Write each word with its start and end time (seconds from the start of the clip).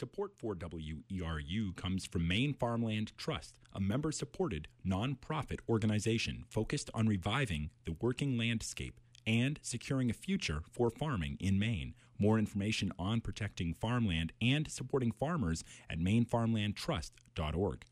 Support 0.00 0.32
for 0.38 0.54
WERU 0.54 1.76
comes 1.76 2.06
from 2.06 2.26
Maine 2.26 2.54
Farmland 2.54 3.12
Trust, 3.18 3.54
a 3.74 3.80
member 3.80 4.10
supported 4.10 4.66
nonprofit 4.82 5.58
organization 5.68 6.46
focused 6.48 6.88
on 6.94 7.06
reviving 7.06 7.68
the 7.84 7.94
working 8.00 8.38
landscape 8.38 8.98
and 9.26 9.60
securing 9.60 10.08
a 10.08 10.14
future 10.14 10.62
for 10.72 10.88
farming 10.88 11.36
in 11.38 11.58
Maine. 11.58 11.92
More 12.18 12.38
information 12.38 12.92
on 12.98 13.20
protecting 13.20 13.74
farmland 13.74 14.32
and 14.40 14.70
supporting 14.70 15.12
farmers 15.12 15.64
at 15.90 15.98
mainefarmlandtrust.org. 15.98 17.84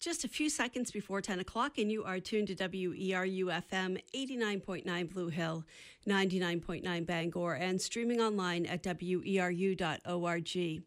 Just 0.00 0.24
a 0.24 0.28
few 0.28 0.50
seconds 0.50 0.90
before 0.90 1.20
10 1.20 1.38
o'clock, 1.38 1.78
and 1.78 1.92
you 1.92 2.02
are 2.02 2.18
tuned 2.18 2.48
to 2.48 2.56
WERU 2.56 3.44
FM 3.44 4.00
89.9 4.12 5.14
Blue 5.14 5.28
Hill, 5.28 5.64
99.9 6.04 7.06
Bangor, 7.06 7.54
and 7.54 7.80
streaming 7.80 8.20
online 8.20 8.66
at 8.66 8.82
weru.org. 8.82 10.82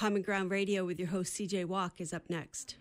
Common 0.00 0.22
Ground 0.22 0.50
Radio 0.50 0.86
with 0.86 0.98
your 0.98 1.08
host 1.08 1.34
CJ 1.34 1.66
Walke 1.66 2.00
is 2.00 2.14
up 2.14 2.22
next. 2.30 2.76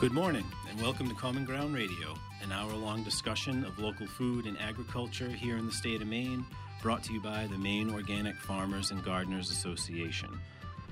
Good 0.00 0.12
morning, 0.12 0.46
and 0.70 0.80
welcome 0.80 1.06
to 1.06 1.14
Common 1.14 1.44
Ground 1.44 1.74
Radio, 1.74 2.14
an 2.42 2.50
hour 2.50 2.72
long 2.72 3.02
discussion 3.02 3.62
of 3.66 3.78
local 3.78 4.06
food 4.06 4.46
and 4.46 4.58
agriculture 4.58 5.28
here 5.28 5.58
in 5.58 5.66
the 5.66 5.72
state 5.72 6.00
of 6.00 6.08
Maine, 6.08 6.42
brought 6.80 7.04
to 7.04 7.12
you 7.12 7.20
by 7.20 7.46
the 7.48 7.58
Maine 7.58 7.90
Organic 7.90 8.36
Farmers 8.36 8.90
and 8.90 9.04
Gardeners 9.04 9.50
Association. 9.50 10.30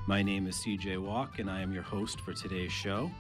My 0.07 0.23
name 0.23 0.47
is 0.47 0.57
CJ 0.57 0.99
Walke, 0.99 1.39
and 1.39 1.51
I 1.51 1.63
am 1.63 1.73
your 1.73 1.83
host 1.83 2.21
for 2.21 2.35
today's 2.35 2.73
show. 2.73 3.11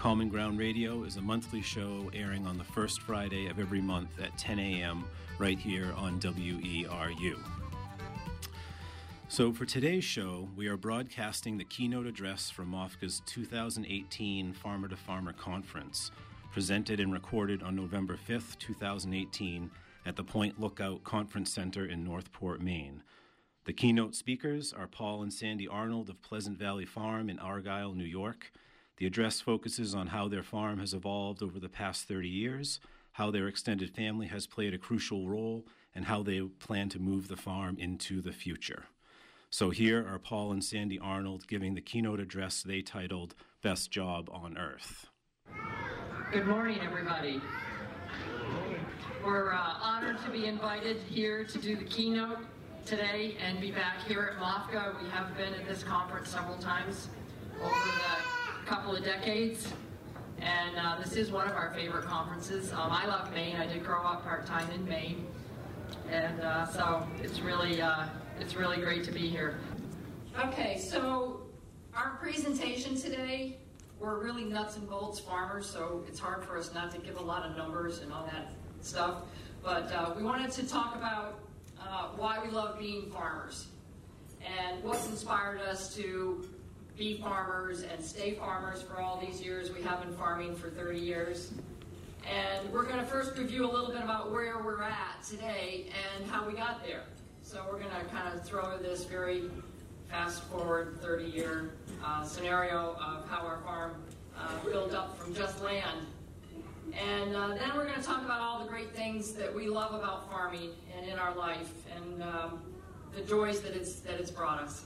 Common 0.00 0.30
Ground 0.30 0.58
Radio 0.58 1.04
is 1.04 1.18
a 1.18 1.20
monthly 1.20 1.60
show 1.60 2.10
airing 2.14 2.46
on 2.46 2.56
the 2.56 2.64
first 2.64 3.02
Friday 3.02 3.48
of 3.48 3.58
every 3.58 3.82
month 3.82 4.18
at 4.18 4.34
10 4.38 4.58
a.m. 4.58 5.04
right 5.38 5.58
here 5.58 5.92
on 5.94 6.18
WERU. 6.18 7.38
So, 9.28 9.52
for 9.52 9.66
today's 9.66 10.02
show, 10.02 10.48
we 10.56 10.68
are 10.68 10.78
broadcasting 10.78 11.58
the 11.58 11.66
keynote 11.66 12.06
address 12.06 12.48
from 12.48 12.70
MOFGA's 12.72 13.20
2018 13.26 14.54
Farmer 14.54 14.88
to 14.88 14.96
Farmer 14.96 15.34
Conference, 15.34 16.10
presented 16.50 16.98
and 16.98 17.12
recorded 17.12 17.62
on 17.62 17.76
November 17.76 18.16
5th, 18.16 18.56
2018, 18.58 19.70
at 20.06 20.16
the 20.16 20.24
Point 20.24 20.58
Lookout 20.58 21.04
Conference 21.04 21.52
Center 21.52 21.84
in 21.84 22.04
Northport, 22.04 22.62
Maine. 22.62 23.02
The 23.66 23.74
keynote 23.74 24.14
speakers 24.14 24.72
are 24.72 24.86
Paul 24.86 25.20
and 25.20 25.30
Sandy 25.30 25.68
Arnold 25.68 26.08
of 26.08 26.22
Pleasant 26.22 26.58
Valley 26.58 26.86
Farm 26.86 27.28
in 27.28 27.38
Argyle, 27.38 27.92
New 27.92 28.04
York. 28.04 28.50
The 29.00 29.06
address 29.06 29.40
focuses 29.40 29.94
on 29.94 30.08
how 30.08 30.28
their 30.28 30.42
farm 30.42 30.78
has 30.78 30.92
evolved 30.92 31.42
over 31.42 31.58
the 31.58 31.70
past 31.70 32.06
30 32.06 32.28
years, 32.28 32.80
how 33.12 33.30
their 33.30 33.48
extended 33.48 33.96
family 33.96 34.26
has 34.26 34.46
played 34.46 34.74
a 34.74 34.78
crucial 34.78 35.26
role, 35.26 35.64
and 35.94 36.04
how 36.04 36.22
they 36.22 36.42
plan 36.42 36.90
to 36.90 36.98
move 36.98 37.28
the 37.28 37.36
farm 37.36 37.78
into 37.78 38.20
the 38.20 38.30
future. 38.30 38.84
So 39.48 39.70
here 39.70 40.06
are 40.06 40.18
Paul 40.18 40.52
and 40.52 40.62
Sandy 40.62 40.98
Arnold 40.98 41.48
giving 41.48 41.74
the 41.74 41.80
keynote 41.80 42.20
address 42.20 42.62
they 42.62 42.82
titled 42.82 43.34
Best 43.62 43.90
Job 43.90 44.28
on 44.30 44.58
Earth. 44.58 45.06
Good 46.30 46.46
morning, 46.46 46.78
everybody. 46.82 47.40
We're 49.24 49.54
uh, 49.54 49.76
honored 49.80 50.22
to 50.26 50.30
be 50.30 50.44
invited 50.44 50.98
here 51.08 51.44
to 51.44 51.58
do 51.58 51.74
the 51.74 51.84
keynote 51.84 52.40
today 52.84 53.38
and 53.42 53.62
be 53.62 53.70
back 53.70 54.02
here 54.06 54.30
at 54.34 54.42
MOFGA. 54.42 55.02
We 55.02 55.08
have 55.08 55.34
been 55.38 55.54
at 55.54 55.66
this 55.66 55.82
conference 55.82 56.28
several 56.28 56.58
times 56.58 57.08
over 57.62 57.70
the 57.70 58.39
couple 58.70 58.94
of 58.94 59.02
decades. 59.02 59.66
And 60.40 60.76
uh, 60.78 60.96
this 61.02 61.14
is 61.14 61.32
one 61.32 61.48
of 61.48 61.56
our 61.56 61.74
favorite 61.74 62.04
conferences. 62.04 62.72
Um, 62.72 62.92
I 62.92 63.04
love 63.04 63.34
Maine. 63.34 63.56
I 63.56 63.66
did 63.66 63.84
grow 63.84 64.00
up 64.04 64.22
part-time 64.22 64.70
in 64.70 64.88
Maine. 64.88 65.26
And 66.08 66.40
uh, 66.40 66.66
so 66.66 67.04
it's 67.20 67.40
really 67.40 67.82
uh, 67.82 68.04
it's 68.38 68.54
really 68.54 68.76
great 68.76 69.02
to 69.04 69.10
be 69.10 69.28
here. 69.28 69.58
Okay, 70.38 70.78
so 70.78 71.40
our 71.96 72.10
presentation 72.20 72.94
today, 72.94 73.58
we're 73.98 74.22
really 74.22 74.44
nuts 74.44 74.76
and 74.76 74.88
bolts 74.88 75.18
farmers, 75.18 75.68
so 75.68 76.04
it's 76.06 76.20
hard 76.20 76.44
for 76.44 76.56
us 76.56 76.72
not 76.72 76.92
to 76.92 76.98
give 76.98 77.18
a 77.18 77.22
lot 77.22 77.44
of 77.44 77.56
numbers 77.56 77.98
and 78.02 78.12
all 78.12 78.24
that 78.26 78.52
stuff. 78.82 79.22
But 79.64 79.90
uh, 79.90 80.14
we 80.16 80.22
wanted 80.22 80.52
to 80.52 80.68
talk 80.68 80.94
about 80.94 81.40
uh, 81.82 82.10
why 82.16 82.38
we 82.38 82.52
love 82.52 82.78
being 82.78 83.10
farmers 83.10 83.66
and 84.40 84.80
what's 84.84 85.08
inspired 85.08 85.60
us 85.60 85.92
to 85.96 86.48
be 87.00 87.16
farmers 87.16 87.82
and 87.82 88.04
stay 88.04 88.34
farmers 88.34 88.82
for 88.82 89.00
all 89.00 89.16
these 89.16 89.40
years. 89.40 89.72
We 89.72 89.80
have 89.84 90.02
been 90.02 90.12
farming 90.12 90.54
for 90.54 90.68
30 90.68 90.98
years. 90.98 91.50
And 92.30 92.70
we're 92.70 92.82
going 92.82 92.98
to 92.98 93.06
first 93.06 93.38
review 93.38 93.64
a 93.64 93.72
little 93.72 93.90
bit 93.90 94.02
about 94.02 94.30
where 94.30 94.58
we're 94.58 94.82
at 94.82 95.24
today 95.26 95.86
and 96.14 96.30
how 96.30 96.46
we 96.46 96.52
got 96.52 96.84
there. 96.84 97.04
So 97.40 97.64
we're 97.72 97.78
going 97.78 97.90
to 97.90 98.04
kind 98.14 98.28
of 98.34 98.46
throw 98.46 98.76
this 98.76 99.04
very 99.04 99.44
fast 100.10 100.42
forward 100.42 100.98
30 101.00 101.24
year 101.24 101.70
uh, 102.04 102.22
scenario 102.22 102.98
of 103.00 103.26
how 103.30 103.46
our 103.46 103.62
farm 103.64 103.94
uh, 104.38 104.62
built 104.70 104.92
up 104.92 105.18
from 105.18 105.34
just 105.34 105.62
land. 105.64 106.00
And 106.92 107.34
uh, 107.34 107.48
then 107.54 107.70
we're 107.74 107.86
going 107.86 107.98
to 107.98 108.06
talk 108.06 108.22
about 108.22 108.42
all 108.42 108.62
the 108.62 108.68
great 108.68 108.94
things 108.94 109.32
that 109.32 109.54
we 109.54 109.68
love 109.68 109.94
about 109.94 110.30
farming 110.30 110.72
and 110.94 111.08
in 111.08 111.18
our 111.18 111.34
life 111.34 111.72
and 111.96 112.22
um, 112.22 112.60
the 113.16 113.22
joys 113.22 113.62
that 113.62 113.74
it's, 113.74 114.00
that 114.00 114.20
it's 114.20 114.30
brought 114.30 114.60
us. 114.60 114.84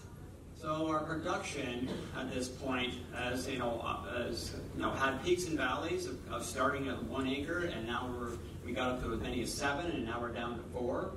So 0.64 0.86
our 0.86 1.00
production 1.00 1.90
at 2.16 2.32
this 2.32 2.48
point 2.48 2.94
has, 3.14 3.46
you 3.46 3.58
know, 3.58 3.84
has, 4.16 4.54
you 4.74 4.80
know, 4.80 4.92
had 4.92 5.22
peaks 5.22 5.46
and 5.46 5.58
valleys 5.58 6.06
of, 6.06 6.16
of 6.32 6.42
starting 6.42 6.88
at 6.88 7.02
one 7.02 7.26
acre, 7.26 7.66
and 7.66 7.86
now 7.86 8.10
we're 8.18 8.30
we 8.64 8.72
got 8.72 8.92
up 8.92 9.02
to 9.02 9.12
as 9.12 9.20
many 9.20 9.42
as 9.42 9.52
seven, 9.52 9.90
and 9.90 10.06
now 10.06 10.18
we're 10.18 10.32
down 10.32 10.56
to 10.56 10.62
four. 10.72 11.10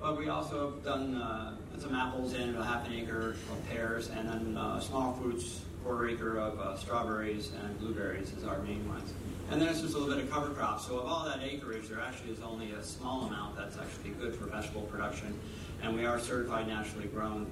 But 0.00 0.18
we 0.18 0.28
also 0.30 0.72
have 0.72 0.84
done 0.84 1.14
uh, 1.14 1.54
some 1.78 1.94
apples 1.94 2.34
in 2.34 2.56
a 2.56 2.64
half 2.64 2.88
an 2.88 2.92
acre 2.94 3.36
of 3.52 3.68
pears, 3.70 4.08
and 4.08 4.28
then 4.28 4.56
uh, 4.56 4.80
small 4.80 5.12
fruits, 5.12 5.60
quarter 5.84 6.08
acre 6.08 6.36
of 6.36 6.58
uh, 6.58 6.76
strawberries 6.76 7.52
and 7.62 7.78
blueberries 7.78 8.32
is 8.32 8.42
our 8.42 8.58
main 8.62 8.86
ones. 8.88 9.12
And 9.52 9.62
then 9.62 9.68
it's 9.68 9.80
just 9.80 9.94
a 9.94 9.98
little 9.98 10.12
bit 10.12 10.24
of 10.24 10.28
cover 10.28 10.50
crops. 10.50 10.88
So 10.88 10.98
of 10.98 11.06
all 11.06 11.24
that 11.24 11.38
acreage, 11.40 11.86
there 11.86 12.00
actually 12.00 12.32
is 12.32 12.40
only 12.40 12.72
a 12.72 12.82
small 12.82 13.26
amount 13.26 13.56
that's 13.56 13.78
actually 13.78 14.10
good 14.10 14.34
for 14.34 14.46
vegetable 14.46 14.82
production. 14.82 15.38
And 15.84 15.94
we 15.94 16.04
are 16.04 16.18
certified 16.18 16.66
naturally 16.66 17.06
grown. 17.06 17.50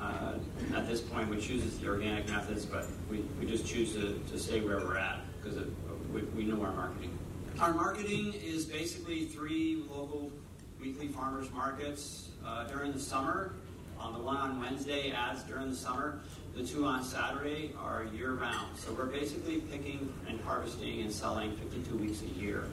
Uh, 0.00 0.34
at 0.74 0.88
this 0.88 1.00
point, 1.00 1.28
we 1.28 1.38
choose 1.38 1.78
the 1.78 1.88
organic 1.88 2.28
methods, 2.28 2.64
but 2.64 2.86
we, 3.10 3.18
we 3.38 3.46
just 3.46 3.66
choose 3.66 3.92
to, 3.92 4.18
to 4.30 4.38
stay 4.38 4.60
where 4.60 4.78
we're 4.78 4.96
at 4.96 5.20
because 5.42 5.58
we, 6.12 6.22
we 6.22 6.44
know 6.44 6.62
our 6.62 6.72
marketing. 6.72 7.16
Our 7.58 7.74
marketing 7.74 8.32
is 8.42 8.64
basically 8.64 9.26
three 9.26 9.84
local 9.90 10.32
weekly 10.80 11.08
farmers 11.08 11.50
markets 11.52 12.30
uh, 12.46 12.64
during 12.64 12.92
the 12.92 13.00
summer. 13.00 13.54
On 13.98 14.14
the 14.14 14.18
one 14.18 14.38
on 14.38 14.58
Wednesday, 14.58 15.12
ads 15.12 15.42
during 15.42 15.68
the 15.68 15.76
summer. 15.76 16.20
The 16.54 16.64
two 16.64 16.84
on 16.84 17.04
Saturday 17.04 17.72
are 17.78 18.04
year 18.12 18.32
round. 18.32 18.76
So 18.76 18.92
we're 18.92 19.06
basically 19.06 19.60
picking 19.60 20.12
and 20.28 20.40
harvesting 20.40 21.00
and 21.00 21.12
selling 21.12 21.56
52 21.56 21.96
weeks 21.96 22.22
a 22.22 22.38
year. 22.38 22.64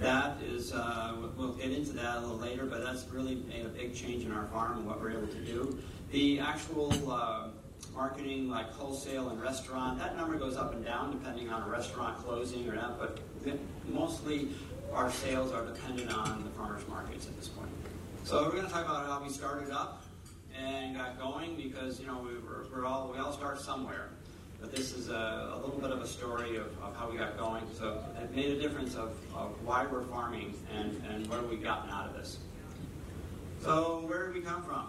That 0.00 0.36
is, 0.42 0.72
uh, 0.72 1.14
we'll 1.36 1.52
get 1.52 1.70
into 1.70 1.92
that 1.92 2.18
a 2.18 2.20
little 2.20 2.36
later, 2.36 2.66
but 2.66 2.82
that's 2.82 3.06
really 3.08 3.36
made 3.48 3.64
a 3.64 3.68
big 3.68 3.94
change 3.94 4.24
in 4.24 4.32
our 4.32 4.46
farm 4.46 4.78
and 4.78 4.86
what 4.86 5.00
we're 5.00 5.12
able 5.12 5.28
to 5.28 5.44
do. 5.44 5.78
The 6.10 6.40
actual 6.40 7.10
uh, 7.10 7.48
marketing, 7.94 8.50
like 8.50 8.70
wholesale 8.72 9.30
and 9.30 9.40
restaurant, 9.40 9.98
that 10.00 10.16
number 10.16 10.36
goes 10.36 10.56
up 10.56 10.74
and 10.74 10.84
down 10.84 11.12
depending 11.12 11.48
on 11.48 11.62
a 11.62 11.70
restaurant 11.70 12.18
closing 12.18 12.68
or 12.68 12.74
not, 12.74 12.98
but 12.98 13.20
mostly 13.88 14.48
our 14.92 15.10
sales 15.10 15.52
are 15.52 15.64
dependent 15.64 16.12
on 16.12 16.42
the 16.44 16.50
farmers 16.50 16.86
markets 16.88 17.26
at 17.26 17.36
this 17.36 17.48
point. 17.48 17.70
So 18.24 18.42
we're 18.44 18.50
going 18.50 18.66
to 18.66 18.70
talk 18.70 18.84
about 18.84 19.06
how 19.06 19.22
we 19.22 19.30
started 19.30 19.70
up 19.70 20.02
and 20.62 20.96
got 20.96 21.18
going 21.18 21.56
because 21.56 22.00
you 22.00 22.06
know 22.06 22.18
we 22.18 22.34
were, 22.38 22.66
we're 22.72 22.84
all 22.84 23.10
we 23.12 23.18
all 23.18 23.32
start 23.32 23.60
somewhere. 23.60 24.10
But 24.60 24.74
this 24.74 24.94
is 24.94 25.10
a, 25.10 25.52
a 25.54 25.58
little 25.60 25.78
bit 25.78 25.90
of 25.90 26.00
a 26.00 26.06
story 26.06 26.56
of, 26.56 26.66
of, 26.82 26.96
how 26.96 27.10
we 27.10 27.18
got 27.18 27.36
going. 27.36 27.62
So 27.78 28.02
it 28.20 28.34
made 28.34 28.52
a 28.52 28.58
difference 28.60 28.94
of, 28.94 29.10
of 29.34 29.50
why 29.62 29.86
we're 29.86 30.04
farming 30.04 30.54
and, 30.74 31.02
and 31.10 31.26
what 31.26 31.40
have 31.40 31.50
we 31.50 31.56
gotten 31.56 31.90
out 31.90 32.08
of 32.08 32.14
this. 32.14 32.38
So 33.60 34.02
where 34.06 34.26
did 34.26 34.34
we 34.34 34.40
come 34.40 34.62
from? 34.62 34.88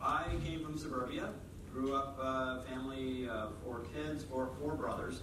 I 0.00 0.26
came 0.44 0.62
from 0.64 0.78
suburbia, 0.78 1.30
grew 1.72 1.96
up 1.96 2.18
uh, 2.22 2.60
family 2.62 3.28
of 3.28 3.52
four 3.64 3.80
kids, 3.92 4.22
four 4.24 4.50
four 4.60 4.74
brothers, 4.74 5.22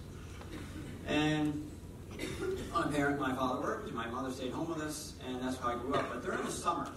and 1.06 1.66
my 2.72 2.86
parent, 2.88 3.20
my 3.20 3.34
father 3.34 3.60
worked, 3.60 3.92
my 3.92 4.06
mother 4.08 4.30
stayed 4.30 4.52
home 4.52 4.68
with 4.68 4.82
us, 4.82 5.14
and 5.26 5.40
that's 5.40 5.56
how 5.58 5.68
I 5.68 5.76
grew 5.76 5.94
up. 5.94 6.08
But 6.12 6.24
during 6.24 6.44
the 6.44 6.50
summer, 6.50 6.88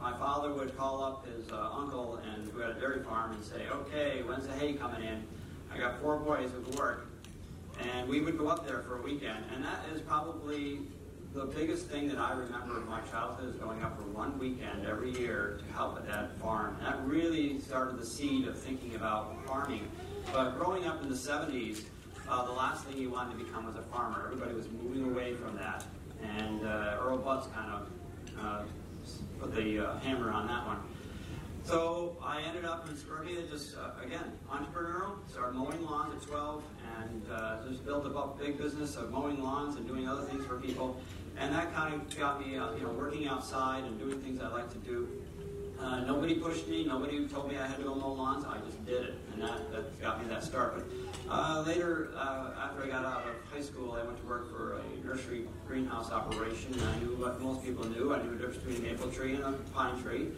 my 0.00 0.12
father 0.16 0.52
would 0.52 0.76
call 0.76 1.02
up 1.02 1.26
his 1.26 1.50
uh, 1.52 1.70
uncle 1.72 2.20
and 2.32 2.50
who 2.50 2.60
had 2.60 2.70
a 2.70 2.80
dairy 2.80 3.02
farm 3.02 3.32
and 3.32 3.44
say, 3.44 3.68
"Okay, 3.70 4.22
when's 4.24 4.46
the 4.46 4.52
hay 4.54 4.72
coming 4.74 5.02
in? 5.02 5.22
I 5.72 5.78
got 5.78 6.00
four 6.00 6.18
boys 6.18 6.50
who 6.50 6.76
work," 6.76 7.06
and 7.80 8.08
we 8.08 8.20
would 8.20 8.38
go 8.38 8.48
up 8.48 8.66
there 8.66 8.80
for 8.80 8.98
a 8.98 9.02
weekend. 9.02 9.44
And 9.54 9.64
that 9.64 9.84
is 9.94 10.00
probably 10.00 10.80
the 11.34 11.44
biggest 11.44 11.86
thing 11.86 12.08
that 12.08 12.18
I 12.18 12.32
remember 12.32 12.78
of 12.78 12.88
my 12.88 13.00
childhood 13.02 13.54
is 13.54 13.56
going 13.56 13.82
up 13.82 13.96
for 13.96 14.02
one 14.08 14.36
weekend 14.38 14.84
every 14.84 15.12
year 15.12 15.60
to 15.64 15.72
help 15.72 15.96
at 15.96 16.06
that 16.08 16.36
farm. 16.38 16.76
And 16.78 16.86
that 16.86 17.06
really 17.06 17.60
started 17.60 17.98
the 17.98 18.06
seed 18.06 18.48
of 18.48 18.58
thinking 18.58 18.96
about 18.96 19.46
farming. 19.46 19.86
But 20.32 20.58
growing 20.58 20.86
up 20.86 21.02
in 21.02 21.08
the 21.08 21.14
70s, 21.14 21.84
uh, 22.28 22.44
the 22.46 22.52
last 22.52 22.84
thing 22.84 22.98
you 22.98 23.10
wanted 23.10 23.38
to 23.38 23.44
become 23.44 23.66
was 23.66 23.76
a 23.76 23.82
farmer. 23.82 24.24
Everybody 24.26 24.54
was 24.54 24.66
moving 24.82 25.04
away 25.04 25.34
from 25.34 25.56
that. 25.56 25.84
And 26.22 26.66
uh, 26.66 26.98
else 27.00 27.48
kind 27.54 27.72
of 27.72 27.88
uh, 28.42 28.62
put 29.40 29.54
the 29.54 29.86
uh, 29.86 29.98
hammer 30.00 30.30
on 30.30 30.46
that 30.48 30.66
one. 30.66 30.78
So 31.64 32.16
I 32.22 32.42
ended 32.42 32.64
up 32.64 32.88
in 32.88 32.96
suburbia, 32.96 33.42
just 33.42 33.76
uh, 33.76 34.04
again 34.04 34.32
entrepreneurial. 34.50 35.16
Started 35.30 35.54
mowing 35.54 35.82
lawns 35.84 36.14
at 36.14 36.28
12, 36.28 36.62
and 37.00 37.22
uh, 37.30 37.58
just 37.68 37.84
built 37.84 38.06
up 38.06 38.36
a 38.36 38.42
big 38.42 38.58
business 38.58 38.96
of 38.96 39.10
mowing 39.10 39.42
lawns 39.42 39.76
and 39.76 39.86
doing 39.86 40.08
other 40.08 40.22
things 40.22 40.44
for 40.46 40.58
people. 40.58 41.00
And 41.38 41.54
that 41.54 41.72
kind 41.74 41.94
of 41.94 42.18
got 42.18 42.44
me, 42.44 42.56
uh, 42.56 42.74
you 42.74 42.82
know, 42.82 42.90
working 42.90 43.28
outside 43.28 43.84
and 43.84 43.98
doing 43.98 44.20
things 44.20 44.40
I 44.40 44.48
like 44.48 44.70
to 44.72 44.78
do. 44.78 45.08
Uh, 45.82 46.00
nobody 46.00 46.34
pushed 46.34 46.68
me. 46.68 46.84
Nobody 46.84 47.26
told 47.26 47.48
me 47.48 47.56
I 47.56 47.66
had 47.66 47.78
to 47.78 47.82
go 47.82 47.94
mow 47.94 48.12
lawns. 48.12 48.44
I 48.44 48.58
just 48.58 48.84
did 48.84 49.02
it, 49.02 49.14
and 49.32 49.42
that, 49.42 49.72
that 49.72 50.00
got 50.00 50.22
me 50.22 50.28
that 50.28 50.44
start. 50.44 50.76
But 50.76 51.32
uh, 51.32 51.62
later, 51.66 52.12
uh, 52.16 52.50
after 52.62 52.84
I 52.84 52.86
got 52.88 53.04
out 53.04 53.22
of 53.26 53.34
high 53.50 53.62
school, 53.62 53.92
I 53.92 54.02
went 54.04 54.20
to 54.20 54.26
work 54.26 54.54
for 54.54 54.74
a 54.74 55.06
nursery 55.06 55.46
greenhouse 55.66 56.10
operation. 56.10 56.74
I 56.80 56.98
knew 56.98 57.16
what 57.16 57.40
most 57.40 57.64
people 57.64 57.86
knew. 57.86 58.12
I 58.14 58.22
knew 58.22 58.30
the 58.30 58.36
difference 58.36 58.58
between 58.58 58.84
a 58.84 58.92
maple 58.92 59.10
tree 59.10 59.34
and 59.34 59.44
a 59.44 59.52
pine 59.72 60.02
tree. 60.02 60.28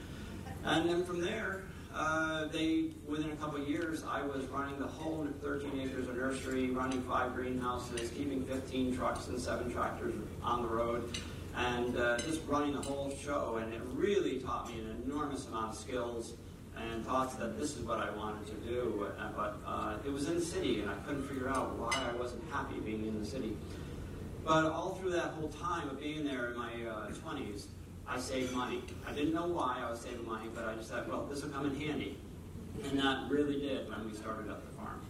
And 0.64 0.88
then 0.88 1.04
from 1.04 1.20
there, 1.20 1.64
uh, 1.94 2.46
they 2.46 2.90
within 3.06 3.32
a 3.32 3.36
couple 3.36 3.60
of 3.60 3.68
years, 3.68 4.04
I 4.08 4.22
was 4.22 4.44
running 4.46 4.78
the 4.78 4.86
whole 4.86 5.26
13 5.42 5.80
acres 5.80 6.08
of 6.08 6.16
nursery, 6.16 6.70
running 6.70 7.02
five 7.02 7.34
greenhouses, 7.34 8.10
keeping 8.10 8.46
15 8.46 8.96
trucks 8.96 9.26
and 9.26 9.40
seven 9.40 9.72
tractors 9.72 10.14
on 10.42 10.62
the 10.62 10.68
road, 10.68 11.18
and 11.56 11.96
uh, 11.96 12.18
just 12.18 12.40
running 12.46 12.74
the 12.74 12.82
whole 12.82 13.14
show. 13.22 13.58
And 13.62 13.72
it 13.72 13.80
really 13.92 14.38
taught 14.38 14.68
me 14.68 14.80
an 14.80 15.02
enormous 15.04 15.46
amount 15.46 15.72
of 15.72 15.78
skills 15.78 16.34
and 16.76 17.04
thoughts 17.04 17.34
that 17.34 17.58
this 17.58 17.76
is 17.76 17.84
what 17.84 17.98
I 17.98 18.10
wanted 18.10 18.46
to 18.46 18.68
do. 18.68 19.08
Uh, 19.18 19.28
but 19.36 19.60
uh, 19.66 19.96
it 20.04 20.12
was 20.12 20.28
in 20.28 20.36
the 20.36 20.44
city, 20.44 20.80
and 20.80 20.90
I 20.90 20.94
couldn't 21.06 21.28
figure 21.28 21.48
out 21.48 21.76
why 21.76 21.92
I 22.10 22.16
wasn't 22.16 22.42
happy 22.50 22.80
being 22.80 23.06
in 23.06 23.18
the 23.18 23.26
city. 23.26 23.56
But 24.44 24.66
all 24.66 24.94
through 24.96 25.10
that 25.10 25.32
whole 25.34 25.48
time 25.48 25.88
of 25.88 26.00
being 26.00 26.24
there 26.24 26.50
in 26.50 26.58
my 26.58 26.72
20s, 26.72 27.64
uh, 27.64 27.66
I 28.08 28.18
saved 28.18 28.52
money. 28.52 28.82
I 29.06 29.12
didn't 29.12 29.34
know 29.34 29.46
why 29.46 29.80
I 29.80 29.90
was 29.90 30.00
saving 30.00 30.26
money, 30.26 30.48
but 30.52 30.64
I 30.64 30.74
just 30.74 30.90
thought, 30.90 31.08
well, 31.08 31.26
this 31.26 31.42
will 31.42 31.50
come 31.50 31.66
in 31.66 31.80
handy. 31.80 32.16
And 32.84 32.98
that 32.98 33.30
really 33.30 33.60
did 33.60 33.88
when 33.88 34.10
we 34.10 34.16
started 34.16 34.50
up 34.50 34.66
the 34.68 34.76
farm. 34.76 35.00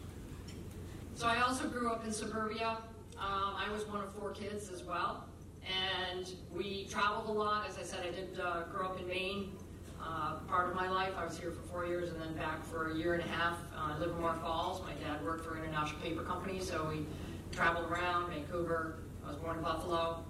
So 1.15 1.27
I 1.27 1.41
also 1.41 1.69
grew 1.69 1.91
up 1.91 2.05
in 2.05 2.13
suburbia. 2.13 2.77
Um, 3.19 3.55
I 3.57 3.69
was 3.73 3.87
one 3.87 4.03
of 4.03 4.13
four 4.15 4.31
kids 4.31 4.71
as 4.71 4.83
well. 4.83 5.25
And 5.67 6.29
we 6.55 6.87
traveled 6.91 7.29
a 7.29 7.39
lot. 7.39 7.69
As 7.69 7.79
I 7.79 7.83
said, 7.83 8.01
I 8.07 8.11
did 8.11 8.41
uh, 8.41 8.65
grow 8.73 8.87
up 8.87 9.01
in 9.01 9.07
Maine. 9.07 9.57
Uh, 10.05 10.39
part 10.49 10.69
of 10.69 10.75
my 10.75 10.91
life, 10.91 11.13
I 11.17 11.25
was 11.25 11.39
here 11.39 11.53
for 11.53 11.63
four 11.63 11.87
years 11.87 12.11
and 12.11 12.21
then 12.21 12.35
back 12.35 12.65
for 12.65 12.91
a 12.91 12.97
year 12.97 13.15
and 13.15 13.23
a 13.23 13.29
half. 13.29 13.57
Uh, 13.77 13.99
Livermore 14.01 14.35
Falls. 14.43 14.83
My 14.83 14.93
dad 14.95 15.25
worked 15.25 15.45
for 15.45 15.55
an 15.55 15.65
international 15.65 16.01
paper 16.01 16.23
company, 16.23 16.61
so 16.61 16.89
we 16.91 17.07
traveled 17.53 17.89
around 17.91 18.31
Vancouver. 18.31 18.99
I 19.25 19.29
was 19.29 19.37
born 19.37 19.59
in 19.59 19.63
Buffalo. 19.63 20.25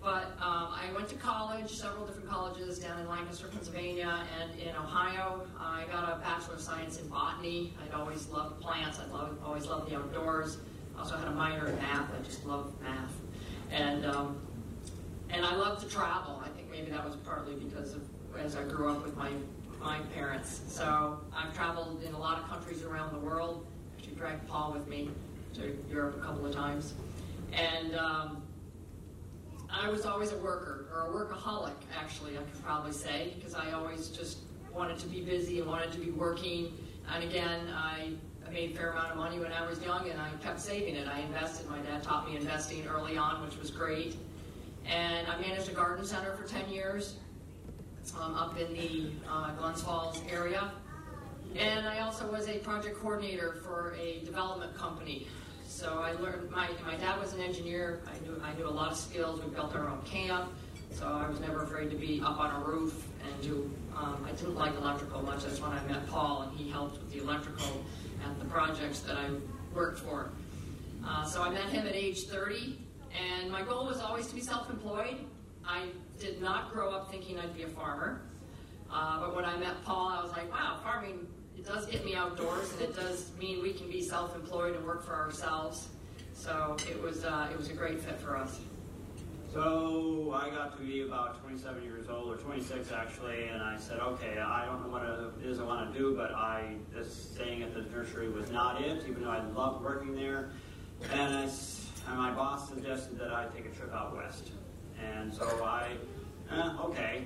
But 0.00 0.26
um, 0.40 0.68
I 0.70 0.84
went 0.94 1.08
to 1.08 1.16
college, 1.16 1.70
several 1.72 2.06
different 2.06 2.28
colleges 2.28 2.78
down 2.78 3.00
in 3.00 3.08
Lancaster, 3.08 3.48
Pennsylvania, 3.48 4.24
and 4.40 4.58
in 4.60 4.74
Ohio. 4.76 5.44
I 5.58 5.84
got 5.90 6.04
a 6.04 6.20
Bachelor 6.20 6.54
of 6.54 6.60
Science 6.60 7.00
in 7.00 7.08
Botany. 7.08 7.74
I'd 7.84 7.92
always 7.92 8.28
loved 8.28 8.60
plants. 8.60 9.00
I 9.00 9.06
loved, 9.12 9.42
always 9.42 9.66
loved 9.66 9.90
the 9.90 9.96
outdoors. 9.96 10.58
I 10.96 11.00
also 11.00 11.16
had 11.16 11.26
a 11.26 11.32
minor 11.32 11.66
in 11.66 11.76
math. 11.76 12.10
I 12.14 12.22
just 12.22 12.46
loved 12.46 12.80
math. 12.80 13.12
And, 13.72 14.06
um, 14.06 14.40
and 15.30 15.44
I 15.44 15.54
loved 15.54 15.82
to 15.82 15.88
travel. 15.88 16.42
I 16.44 16.48
think 16.48 16.70
maybe 16.70 16.90
that 16.90 17.04
was 17.04 17.16
partly 17.16 17.54
because 17.54 17.94
of 17.94 18.02
as 18.38 18.56
I 18.56 18.62
grew 18.62 18.88
up 18.90 19.04
with 19.04 19.16
my, 19.16 19.30
my 19.80 19.98
parents. 20.14 20.60
So 20.68 21.18
I've 21.34 21.54
traveled 21.54 22.02
in 22.04 22.14
a 22.14 22.18
lot 22.18 22.38
of 22.38 22.48
countries 22.48 22.82
around 22.82 23.12
the 23.12 23.18
world. 23.18 23.66
Actually 23.96 24.14
dragged 24.14 24.46
Paul 24.48 24.72
with 24.72 24.86
me 24.86 25.10
to 25.54 25.76
Europe 25.90 26.16
a 26.20 26.24
couple 26.24 26.46
of 26.46 26.54
times. 26.54 26.94
And 27.52 27.96
um, 27.96 28.42
I 29.70 29.88
was 29.88 30.06
always 30.06 30.32
a 30.32 30.38
worker, 30.38 30.86
or 30.92 31.06
a 31.06 31.10
workaholic, 31.10 31.72
actually, 31.98 32.34
I 32.34 32.42
could 32.42 32.62
probably 32.64 32.92
say, 32.92 33.32
because 33.36 33.54
I 33.54 33.72
always 33.72 34.08
just 34.08 34.38
wanted 34.72 34.98
to 35.00 35.06
be 35.08 35.20
busy 35.20 35.60
and 35.60 35.68
wanted 35.68 35.92
to 35.92 35.98
be 35.98 36.10
working. 36.10 36.72
And 37.12 37.24
again, 37.24 37.68
I 37.74 38.12
made 38.52 38.70
a 38.70 38.74
fair 38.74 38.92
amount 38.92 39.10
of 39.10 39.16
money 39.16 39.38
when 39.38 39.52
I 39.52 39.66
was 39.66 39.82
young, 39.82 40.08
and 40.08 40.20
I 40.20 40.30
kept 40.42 40.60
saving 40.60 40.94
it. 40.94 41.08
I 41.08 41.20
invested. 41.20 41.68
My 41.68 41.78
dad 41.78 42.02
taught 42.02 42.28
me 42.30 42.36
investing 42.36 42.86
early 42.86 43.16
on, 43.16 43.42
which 43.42 43.58
was 43.58 43.70
great. 43.70 44.16
And 44.88 45.26
I 45.26 45.38
managed 45.38 45.68
a 45.68 45.74
garden 45.74 46.04
center 46.04 46.34
for 46.34 46.44
10 46.44 46.70
years 46.70 47.16
um, 48.18 48.34
up 48.34 48.58
in 48.58 48.72
the 48.72 49.10
uh, 49.30 49.52
Glens 49.52 49.82
Falls 49.82 50.20
area. 50.30 50.72
And 51.56 51.86
I 51.86 52.00
also 52.00 52.30
was 52.30 52.48
a 52.48 52.58
project 52.58 52.98
coordinator 53.00 53.60
for 53.64 53.94
a 54.00 54.20
development 54.24 54.76
company 54.76 55.26
so 55.78 56.00
I 56.00 56.12
learned, 56.12 56.50
my, 56.50 56.68
my 56.84 56.96
dad 56.96 57.20
was 57.20 57.34
an 57.34 57.40
engineer. 57.40 58.00
I 58.08 58.18
knew, 58.26 58.40
I 58.42 58.52
knew 58.54 58.66
a 58.66 58.68
lot 58.68 58.90
of 58.90 58.96
skills. 58.96 59.40
We 59.40 59.50
built 59.50 59.76
our 59.76 59.88
own 59.88 60.02
camp. 60.02 60.50
So 60.90 61.06
I 61.06 61.28
was 61.28 61.38
never 61.38 61.62
afraid 61.62 61.90
to 61.90 61.96
be 61.96 62.20
up 62.24 62.40
on 62.40 62.62
a 62.62 62.64
roof 62.64 63.06
and 63.22 63.42
do, 63.42 63.70
um, 63.94 64.26
I 64.26 64.32
didn't 64.32 64.56
like 64.56 64.74
electrical 64.74 65.22
much. 65.22 65.44
That's 65.44 65.60
when 65.60 65.70
I 65.70 65.80
met 65.84 66.08
Paul 66.08 66.42
and 66.42 66.58
he 66.58 66.68
helped 66.70 66.98
with 66.98 67.12
the 67.12 67.20
electrical 67.20 67.84
and 68.24 68.40
the 68.40 68.46
projects 68.46 69.00
that 69.00 69.18
I 69.18 69.28
worked 69.72 70.00
for. 70.00 70.32
Uh, 71.06 71.24
so 71.24 71.42
I 71.42 71.50
met 71.50 71.68
him 71.68 71.86
at 71.86 71.94
age 71.94 72.24
30 72.24 72.76
and 73.14 73.50
my 73.50 73.62
goal 73.62 73.86
was 73.86 74.00
always 74.00 74.26
to 74.28 74.34
be 74.34 74.40
self-employed. 74.40 75.16
I 75.66 75.86
did 76.18 76.40
not 76.40 76.72
grow 76.72 76.90
up 76.90 77.10
thinking 77.10 77.38
I'd 77.38 77.54
be 77.54 77.62
a 77.62 77.68
farmer. 77.68 78.22
Uh, 78.90 79.20
but 79.20 79.36
when 79.36 79.44
I 79.44 79.56
met 79.56 79.84
Paul, 79.84 80.08
I 80.08 80.22
was 80.22 80.32
like, 80.32 80.50
wow, 80.50 80.78
farming 80.82 81.26
it 81.58 81.66
does 81.66 81.86
get 81.86 82.04
me 82.04 82.14
outdoors, 82.14 82.72
and 82.72 82.82
it 82.82 82.94
does 82.94 83.32
mean 83.38 83.60
we 83.60 83.72
can 83.72 83.90
be 83.90 84.00
self-employed 84.00 84.76
and 84.76 84.86
work 84.86 85.04
for 85.04 85.14
ourselves. 85.14 85.88
So 86.32 86.76
it 86.88 87.02
was 87.02 87.24
uh, 87.24 87.48
it 87.50 87.58
was 87.58 87.68
a 87.68 87.72
great 87.72 88.00
fit 88.00 88.20
for 88.20 88.36
us. 88.36 88.60
So 89.52 90.38
I 90.40 90.50
got 90.50 90.76
to 90.76 90.82
be 90.82 91.02
about 91.02 91.42
27 91.42 91.82
years 91.82 92.08
old, 92.08 92.28
or 92.28 92.36
26 92.36 92.92
actually, 92.92 93.48
and 93.48 93.62
I 93.62 93.76
said, 93.78 93.98
okay, 93.98 94.38
I 94.38 94.66
don't 94.66 94.84
know 94.84 94.90
what 94.90 95.02
it 95.02 95.46
is 95.46 95.58
I 95.58 95.64
want 95.64 95.92
to 95.92 95.98
do, 95.98 96.14
but 96.14 96.32
I 96.32 96.76
just 96.94 97.34
staying 97.34 97.62
at 97.62 97.74
the 97.74 97.80
nursery 97.80 98.28
was 98.28 98.50
not 98.50 98.80
it, 98.80 99.02
even 99.08 99.22
though 99.22 99.30
I 99.30 99.42
loved 99.42 99.82
working 99.82 100.14
there. 100.14 100.50
And, 101.10 101.34
I, 101.34 101.48
and 102.08 102.16
my 102.16 102.30
boss 102.30 102.68
suggested 102.68 103.18
that 103.18 103.32
I 103.32 103.46
take 103.54 103.66
a 103.66 103.76
trip 103.76 103.92
out 103.92 104.16
west. 104.16 104.50
And 104.98 105.32
so 105.32 105.44
I, 105.62 105.90
eh, 106.50 106.70
okay. 106.84 107.24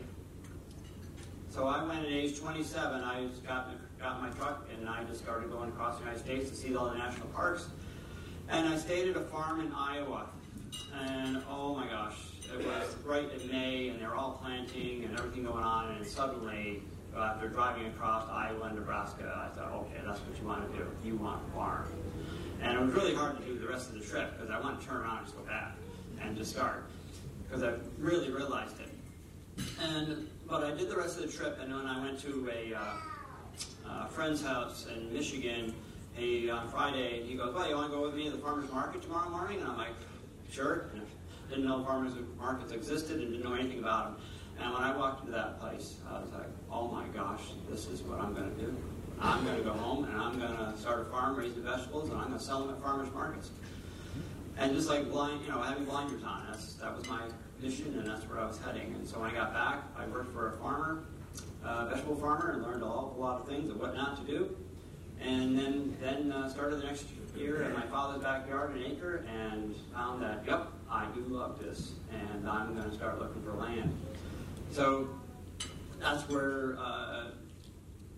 So 1.50 1.66
I 1.66 1.84
went 1.84 2.00
at 2.00 2.10
age 2.10 2.38
27. 2.38 3.02
I 3.02 3.26
just 3.26 3.46
got 3.46 3.70
got 4.00 4.20
my 4.20 4.30
truck 4.30 4.66
and 4.76 4.88
I 4.88 5.04
just 5.04 5.20
started 5.20 5.50
going 5.50 5.68
across 5.68 5.98
the 5.98 6.04
United 6.04 6.18
States 6.18 6.50
to 6.50 6.56
see 6.56 6.74
all 6.74 6.90
the 6.90 6.98
national 6.98 7.28
parks. 7.28 7.68
And 8.48 8.68
I 8.68 8.76
stayed 8.76 9.08
at 9.08 9.16
a 9.16 9.20
farm 9.20 9.60
in 9.60 9.72
Iowa. 9.72 10.28
And 11.06 11.42
oh 11.48 11.74
my 11.76 11.86
gosh, 11.86 12.16
it 12.52 12.66
was 12.66 12.96
right 13.04 13.30
in 13.30 13.48
May 13.48 13.88
and 13.88 14.00
they 14.00 14.06
were 14.06 14.16
all 14.16 14.40
planting 14.42 15.04
and 15.04 15.16
everything 15.18 15.44
going 15.44 15.62
on. 15.62 15.94
And 15.94 16.04
suddenly, 16.04 16.82
after 17.16 17.48
driving 17.48 17.86
across 17.86 18.28
Iowa 18.28 18.64
and 18.64 18.76
Nebraska, 18.76 19.48
I 19.48 19.54
thought, 19.54 19.72
okay, 19.72 20.00
that's 20.04 20.18
what 20.20 20.40
you 20.40 20.46
want 20.46 20.72
to 20.72 20.78
do. 20.78 20.86
You 21.04 21.16
want 21.16 21.46
to 21.46 21.52
farm. 21.52 21.86
And 22.62 22.78
it 22.78 22.80
was 22.80 22.94
really 22.94 23.14
hard 23.14 23.36
to 23.38 23.44
do 23.44 23.58
the 23.58 23.66
rest 23.66 23.90
of 23.90 23.98
the 23.98 24.04
trip 24.04 24.32
because 24.32 24.50
I 24.50 24.60
wanted 24.60 24.80
to 24.80 24.86
turn 24.86 25.02
around 25.02 25.18
and 25.18 25.26
just 25.26 25.36
go 25.36 25.42
back 25.42 25.74
and 26.20 26.36
just 26.36 26.52
start 26.52 26.84
because 27.44 27.62
I 27.62 27.74
really 27.98 28.30
realized 28.30 28.76
it. 28.80 28.88
And 29.82 30.28
but 30.48 30.64
I 30.64 30.70
did 30.70 30.88
the 30.88 30.96
rest 30.96 31.18
of 31.18 31.30
the 31.30 31.36
trip, 31.36 31.58
and 31.60 31.74
when 31.74 31.86
I 31.86 32.00
went 32.02 32.20
to 32.20 32.50
a 32.50 32.74
uh, 32.74 32.82
uh, 33.88 34.06
friend's 34.06 34.42
house 34.42 34.86
in 34.94 35.12
Michigan 35.12 35.74
he, 36.14 36.50
on 36.50 36.68
Friday, 36.68 37.22
he 37.26 37.34
goes, 37.34 37.54
well, 37.54 37.68
you 37.68 37.74
want 37.74 37.90
to 37.90 37.96
go 37.96 38.02
with 38.02 38.14
me 38.14 38.24
to 38.24 38.30
the 38.30 38.38
farmer's 38.38 38.70
market 38.70 39.02
tomorrow 39.02 39.30
morning? 39.30 39.60
And 39.60 39.70
I'm 39.70 39.78
like, 39.78 39.94
sure. 40.50 40.90
And 40.94 41.02
didn't 41.48 41.64
know 41.64 41.84
farmers 41.84 42.12
markets 42.38 42.72
existed 42.72 43.20
and 43.20 43.30
didn't 43.30 43.44
know 43.44 43.54
anything 43.54 43.78
about 43.78 44.16
them. 44.16 44.24
And 44.60 44.72
when 44.72 44.82
I 44.82 44.96
walked 44.96 45.20
into 45.20 45.32
that 45.32 45.60
place, 45.60 45.96
I 46.08 46.20
was 46.20 46.30
like, 46.32 46.48
oh 46.70 46.88
my 46.88 47.06
gosh, 47.08 47.42
this 47.68 47.86
is 47.88 48.02
what 48.02 48.20
I'm 48.20 48.34
going 48.34 48.54
to 48.54 48.60
do. 48.60 48.76
I'm 49.22 49.44
going 49.44 49.56
to 49.56 49.62
go 49.62 49.72
home 49.72 50.04
and 50.04 50.16
I'm 50.16 50.38
going 50.38 50.56
to 50.56 50.78
start 50.78 51.00
a 51.00 51.04
farm, 51.04 51.36
raise 51.36 51.54
the 51.54 51.60
vegetables, 51.60 52.10
and 52.10 52.18
I'm 52.18 52.28
going 52.28 52.38
to 52.38 52.44
sell 52.44 52.64
them 52.64 52.74
at 52.74 52.82
farmers 52.82 53.12
markets. 53.14 53.50
And 54.58 54.74
just 54.74 54.88
like 54.88 55.10
blind, 55.10 55.42
you 55.44 55.50
know, 55.50 55.62
having 55.62 55.84
blinders 55.84 56.22
on, 56.24 56.46
that's, 56.50 56.74
that 56.74 56.96
was 56.96 57.08
my 57.08 57.22
mission 57.60 57.96
and 57.98 58.06
that's 58.06 58.28
where 58.28 58.40
I 58.40 58.46
was 58.46 58.58
heading. 58.58 58.94
And 58.94 59.08
so 59.08 59.20
when 59.20 59.30
I 59.30 59.34
got 59.34 59.54
back, 59.54 59.84
I 59.96 60.06
worked 60.06 60.32
for 60.32 60.48
a 60.48 60.52
farmer 60.58 61.04
uh, 61.64 61.86
vegetable 61.86 62.16
farmer 62.16 62.52
and 62.52 62.62
learned 62.62 62.82
a 62.82 62.86
lot 62.86 63.40
of 63.40 63.48
things 63.48 63.70
of 63.70 63.78
what 63.78 63.94
not 63.94 64.24
to 64.24 64.30
do. 64.30 64.56
And 65.20 65.56
then 65.56 65.96
then 66.00 66.32
uh, 66.32 66.48
started 66.48 66.82
the 66.82 66.86
next 66.86 67.06
year 67.36 67.62
in 67.62 67.72
my 67.72 67.82
father's 67.82 68.22
backyard, 68.22 68.76
in 68.76 68.82
acre, 68.82 69.24
and 69.28 69.74
found 69.94 70.22
that 70.22 70.42
yep, 70.46 70.68
I 70.90 71.06
do 71.14 71.20
love 71.28 71.62
this, 71.62 71.92
and 72.12 72.48
I'm 72.48 72.74
going 72.74 72.90
to 72.90 72.94
start 72.94 73.20
looking 73.20 73.42
for 73.42 73.52
land. 73.52 73.96
So 74.72 75.08
that's 76.00 76.28
where 76.28 76.76
uh, 76.78 77.30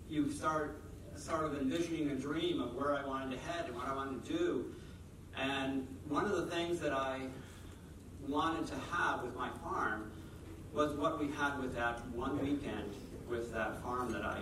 you 0.08 0.30
start 0.30 0.80
sort 1.16 1.44
of 1.44 1.56
envisioning 1.60 2.10
a 2.10 2.14
dream 2.14 2.60
of 2.60 2.74
where 2.74 2.96
I 2.96 3.06
wanted 3.06 3.30
to 3.32 3.38
head 3.46 3.66
and 3.66 3.76
what 3.76 3.88
I 3.88 3.94
wanted 3.94 4.24
to 4.24 4.32
do. 4.32 4.64
And 5.36 5.86
one 6.08 6.24
of 6.24 6.32
the 6.32 6.46
things 6.46 6.80
that 6.80 6.92
I 6.92 7.20
wanted 8.28 8.66
to 8.66 8.74
have 8.92 9.22
with 9.22 9.34
my 9.36 9.50
farm 9.62 10.10
was 10.72 10.94
what 10.94 11.20
we 11.20 11.30
had 11.32 11.58
with 11.60 11.74
that 11.74 12.06
one 12.08 12.38
weekend 12.40 12.94
with 13.28 13.52
that 13.52 13.82
farm 13.82 14.12
that 14.12 14.24
I 14.24 14.40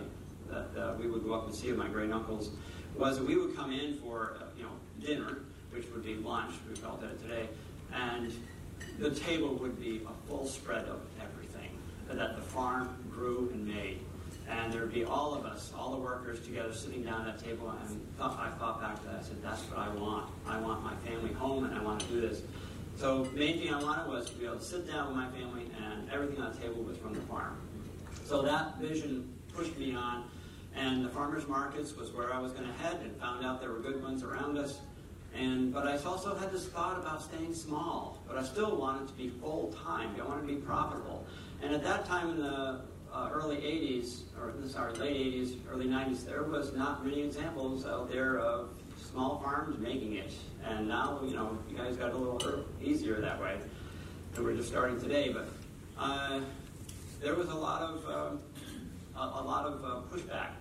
that 0.49 0.69
uh, 0.77 0.95
we 0.99 1.07
would 1.07 1.25
go 1.25 1.35
up 1.35 1.47
and 1.47 1.55
see 1.55 1.71
my 1.73 1.89
great 1.89 2.11
uncles 2.11 2.51
was 2.97 3.21
we 3.21 3.37
would 3.37 3.57
come 3.57 3.73
in 3.73 3.97
for 3.99 4.37
uh, 4.41 4.45
you 4.57 4.65
know 4.65 4.71
dinner, 5.05 5.39
which 5.71 5.87
would 5.91 6.05
be 6.05 6.15
lunch. 6.17 6.55
We 6.69 6.77
called 6.77 7.03
it 7.05 7.21
today, 7.23 7.49
and 7.93 8.33
the 8.99 9.11
table 9.11 9.55
would 9.55 9.81
be 9.81 10.03
a 10.07 10.29
full 10.29 10.47
spread 10.47 10.85
of 10.87 11.01
everything 11.21 11.71
that 12.11 12.37
the 12.37 12.43
farm 12.43 12.95
grew 13.11 13.51
and 13.53 13.67
made. 13.67 14.01
And 14.53 14.73
there'd 14.73 14.93
be 14.93 15.05
all 15.05 15.35
of 15.35 15.47
us, 15.47 15.73
all 15.77 15.93
the 15.93 15.99
workers 15.99 16.41
together 16.41 16.75
sitting 16.75 17.03
down 17.03 17.27
at 17.27 17.39
that 17.39 17.45
table. 17.45 17.71
And 17.71 18.07
thought, 18.19 18.39
I 18.39 18.51
thought 18.59 18.81
back 18.81 19.01
to 19.01 19.07
that. 19.07 19.21
I 19.21 19.23
said, 19.23 19.43
that's 19.43 19.63
what 19.63 19.79
I 19.79 19.89
want. 19.89 20.31
I 20.47 20.61
want 20.61 20.85
my 20.85 20.95
family 21.07 21.33
home 21.33 21.65
and 21.65 21.75
I 21.75 21.83
want 21.83 22.01
to 22.01 22.07
do 22.09 22.21
this. 22.21 22.43
So 22.97 23.25
the 23.25 23.39
main 23.39 23.59
thing 23.59 23.73
I 23.73 23.83
wanted 23.83 24.09
was 24.09 24.29
to 24.31 24.37
be 24.37 24.45
able 24.45 24.57
to 24.57 24.65
sit 24.65 24.87
down 24.87 25.09
with 25.09 25.17
my 25.17 25.29
family 25.31 25.71
and 25.83 26.11
everything 26.11 26.43
on 26.43 26.53
the 26.53 26.59
table 26.59 26.83
was 26.83 26.99
from 26.99 27.15
the 27.15 27.23
farm. 27.23 27.57
So 28.25 28.43
that 28.43 28.79
vision 28.79 29.33
pushed 29.55 29.77
me 29.79 29.95
on. 29.95 30.25
And 30.75 31.05
the 31.05 31.09
farmers 31.09 31.47
markets 31.49 31.95
was 31.97 32.13
where 32.13 32.33
I 32.33 32.39
was 32.39 32.53
going 32.53 32.67
to 32.67 32.73
head 32.75 33.01
and 33.03 33.15
found 33.21 33.45
out 33.45 33.61
there 33.61 33.71
were 33.71 33.81
good 33.81 34.03
ones 34.03 34.23
around 34.23 34.59
us. 34.59 34.81
And 35.35 35.73
but 35.73 35.87
I 35.87 35.97
also 35.99 36.35
had 36.35 36.53
this 36.53 36.67
thought 36.67 36.99
about 36.99 37.23
staying 37.23 37.55
small, 37.55 38.23
but 38.29 38.37
I 38.37 38.43
still 38.43 38.77
wanted 38.77 39.09
to 39.09 39.15
be 39.15 39.29
full 39.29 39.75
time. 39.85 40.15
I 40.21 40.27
wanted 40.27 40.43
to 40.43 40.55
be 40.55 40.61
profitable. 40.61 41.27
And 41.63 41.75
at 41.75 41.83
that 41.85 42.05
time 42.05 42.31
in 42.31 42.39
the 42.39 42.83
uh, 43.13 43.31
early 43.33 43.57
80s, 43.57 44.23
or 44.41 44.55
sorry, 44.69 44.95
late 44.95 45.17
80s, 45.17 45.57
early 45.71 45.87
90s, 45.87 46.25
there 46.25 46.43
was 46.43 46.73
not 46.73 47.05
many 47.05 47.23
examples 47.23 47.87
out 47.87 48.11
there 48.11 48.39
of 48.39 48.71
small 49.11 49.41
farms 49.41 49.79
making 49.79 50.15
it. 50.15 50.33
And 50.65 50.89
now, 50.89 51.21
you 51.25 51.35
know, 51.35 51.59
you 51.71 51.77
guys 51.77 51.97
got 51.97 52.13
a 52.13 52.17
little 52.17 52.65
easier 52.83 53.21
that 53.21 53.41
way. 53.41 53.59
And 54.35 54.45
we're 54.45 54.57
just 54.57 54.69
starting 54.69 55.01
today, 55.01 55.33
but 55.33 55.49
uh, 55.99 56.41
there 57.21 57.35
was 57.35 57.49
a 57.49 57.55
lot 57.55 57.83
of 57.83 58.05
uh, 58.09 59.21
a, 59.21 59.21
a, 59.21 59.45
lot 59.45 59.67
of 59.67 59.85
uh, 59.85 60.01
pushback. 60.15 60.53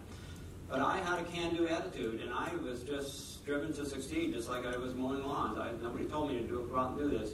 But 0.69 0.79
I 0.81 0.99
had 0.99 1.19
a 1.19 1.23
can-do 1.23 1.67
attitude, 1.67 2.21
and 2.21 2.33
I 2.33 2.53
was 2.63 2.83
just 2.83 3.45
driven 3.45 3.73
to 3.73 3.85
succeed, 3.85 4.33
just 4.33 4.49
like 4.49 4.65
I 4.65 4.77
was 4.77 4.93
mowing 4.93 5.23
lawns. 5.23 5.57
I, 5.57 5.71
nobody 5.81 6.05
told 6.05 6.31
me 6.31 6.39
to 6.39 6.43
do, 6.47 6.67
go 6.69 6.77
out 6.77 6.91
and 6.91 6.99
do 6.99 7.17
this. 7.17 7.31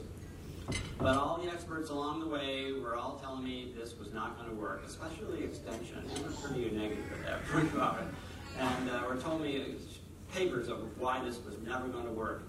But 0.98 1.16
all 1.16 1.40
the 1.42 1.50
experts 1.50 1.90
along 1.90 2.20
the 2.20 2.26
way 2.26 2.72
were 2.72 2.96
all 2.96 3.18
telling 3.22 3.44
me 3.44 3.72
this 3.78 3.96
was 3.98 4.12
not 4.12 4.36
going 4.36 4.50
to 4.50 4.56
work, 4.56 4.82
especially 4.86 5.44
extension. 5.44 6.02
They 6.14 6.22
were 6.22 6.30
pretty 6.30 6.70
negative 6.70 7.04
at 7.12 7.24
that 7.24 7.48
point 7.48 7.72
about 7.74 8.00
it. 8.00 8.06
And 8.58 8.90
uh, 8.90 9.04
were 9.08 9.16
told 9.16 9.40
me 9.40 9.76
papers 10.34 10.68
of 10.68 10.78
why 10.98 11.24
this 11.24 11.38
was 11.44 11.56
never 11.64 11.88
going 11.88 12.04
to 12.04 12.12
work. 12.12 12.42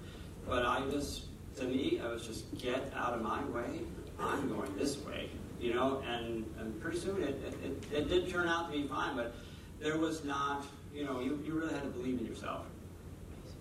But 0.47 0.65
I 0.65 0.81
just, 0.89 1.25
to 1.57 1.65
me, 1.65 2.01
I 2.03 2.07
was 2.07 2.25
just 2.25 2.57
get 2.57 2.91
out 2.95 3.13
of 3.13 3.21
my 3.21 3.43
way. 3.45 3.81
I'm 4.19 4.49
going 4.49 4.75
this 4.75 4.97
way, 4.97 5.29
you 5.61 5.73
know. 5.73 6.03
And, 6.07 6.45
and 6.59 6.81
pretty 6.81 6.97
soon 6.97 7.21
it, 7.21 7.41
it, 7.45 7.53
it, 7.63 7.93
it 7.93 8.09
did 8.09 8.29
turn 8.29 8.47
out 8.47 8.71
to 8.71 8.77
be 8.77 8.87
fine, 8.87 9.15
but 9.15 9.35
there 9.79 9.97
was 9.97 10.25
not, 10.25 10.65
you 10.93 11.05
know, 11.05 11.19
you, 11.19 11.41
you 11.45 11.53
really 11.53 11.73
had 11.73 11.83
to 11.83 11.89
believe 11.89 12.19
in 12.19 12.25
yourself. 12.25 12.65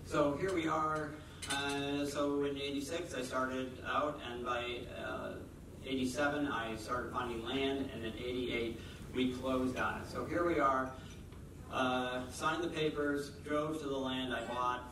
So 0.05 0.35
here 0.41 0.53
we 0.53 0.67
are 0.67 1.11
uh, 1.51 2.05
so 2.05 2.43
in 2.43 2.57
86, 2.57 3.13
I 3.15 3.21
started 3.21 3.71
out, 3.87 4.19
and 4.31 4.45
by 4.45 4.79
uh, 5.03 5.33
87, 5.85 6.47
I 6.47 6.75
started 6.75 7.11
finding 7.11 7.43
land, 7.43 7.89
and 7.93 8.05
in 8.05 8.13
88, 8.13 8.79
we 9.15 9.33
closed 9.33 9.77
on 9.77 10.01
it. 10.01 10.07
So 10.11 10.25
here 10.25 10.45
we 10.45 10.59
are. 10.59 10.91
Uh, 11.71 12.21
signed 12.31 12.63
the 12.63 12.67
papers, 12.67 13.31
drove 13.45 13.79
to 13.81 13.87
the 13.87 13.97
land 13.97 14.33
I 14.33 14.43
bought. 14.45 14.83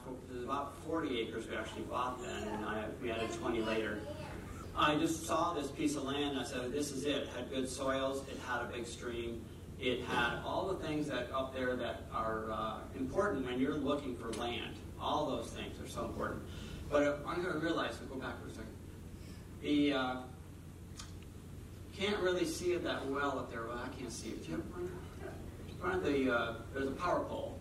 About 0.43 0.73
40 0.85 1.19
acres 1.19 1.47
we 1.47 1.55
actually 1.55 1.81
bought 1.83 2.21
then, 2.21 2.47
and 2.47 2.65
I, 2.65 2.85
we 3.01 3.11
added 3.11 3.31
20 3.33 3.61
later. 3.61 3.99
I 4.75 4.95
just 4.95 5.25
saw 5.25 5.53
this 5.53 5.71
piece 5.71 5.95
of 5.95 6.03
land, 6.03 6.37
and 6.37 6.39
I 6.39 6.43
said, 6.43 6.71
this 6.71 6.91
is 6.91 7.05
it. 7.05 7.23
It 7.23 7.29
had 7.35 7.49
good 7.49 7.67
soils, 7.67 8.23
it 8.29 8.39
had 8.47 8.61
a 8.61 8.65
big 8.65 8.85
stream, 8.85 9.43
it 9.79 10.03
had 10.05 10.39
all 10.45 10.67
the 10.67 10.85
things 10.85 11.07
that 11.07 11.29
up 11.33 11.53
there 11.53 11.75
that 11.75 12.03
are 12.13 12.51
uh, 12.51 12.77
important 12.97 13.45
when 13.45 13.59
you're 13.59 13.73
looking 13.73 14.15
for 14.15 14.31
land. 14.33 14.75
All 14.99 15.25
those 15.25 15.49
things 15.49 15.79
are 15.79 15.87
so 15.87 16.05
important. 16.05 16.41
But 16.89 17.21
I'm 17.27 17.41
going 17.41 17.53
to 17.53 17.59
realize, 17.59 17.95
we'll 17.99 18.17
go 18.17 18.25
back 18.25 18.41
for 18.41 18.47
a 18.47 18.51
second. 18.51 18.67
The 19.61 19.93
uh, 19.93 20.15
can't 21.97 22.19
really 22.19 22.45
see 22.45 22.73
it 22.73 22.83
that 22.83 23.05
well 23.07 23.39
up 23.39 23.51
there. 23.51 23.65
Well, 23.67 23.79
I 23.83 23.89
can't 23.99 24.11
see 24.11 24.29
it. 24.29 24.43
Do 24.45 24.51
you 24.51 24.57
have 24.57 24.65
one? 24.71 26.03
the 26.03 26.33
uh, 26.33 26.53
there's 26.73 26.87
a 26.87 26.91
power 26.91 27.21
pole. 27.21 27.57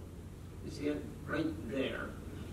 You 0.65 0.71
see 0.71 0.87
it 0.89 1.03
right 1.27 1.47
there. 1.71 2.11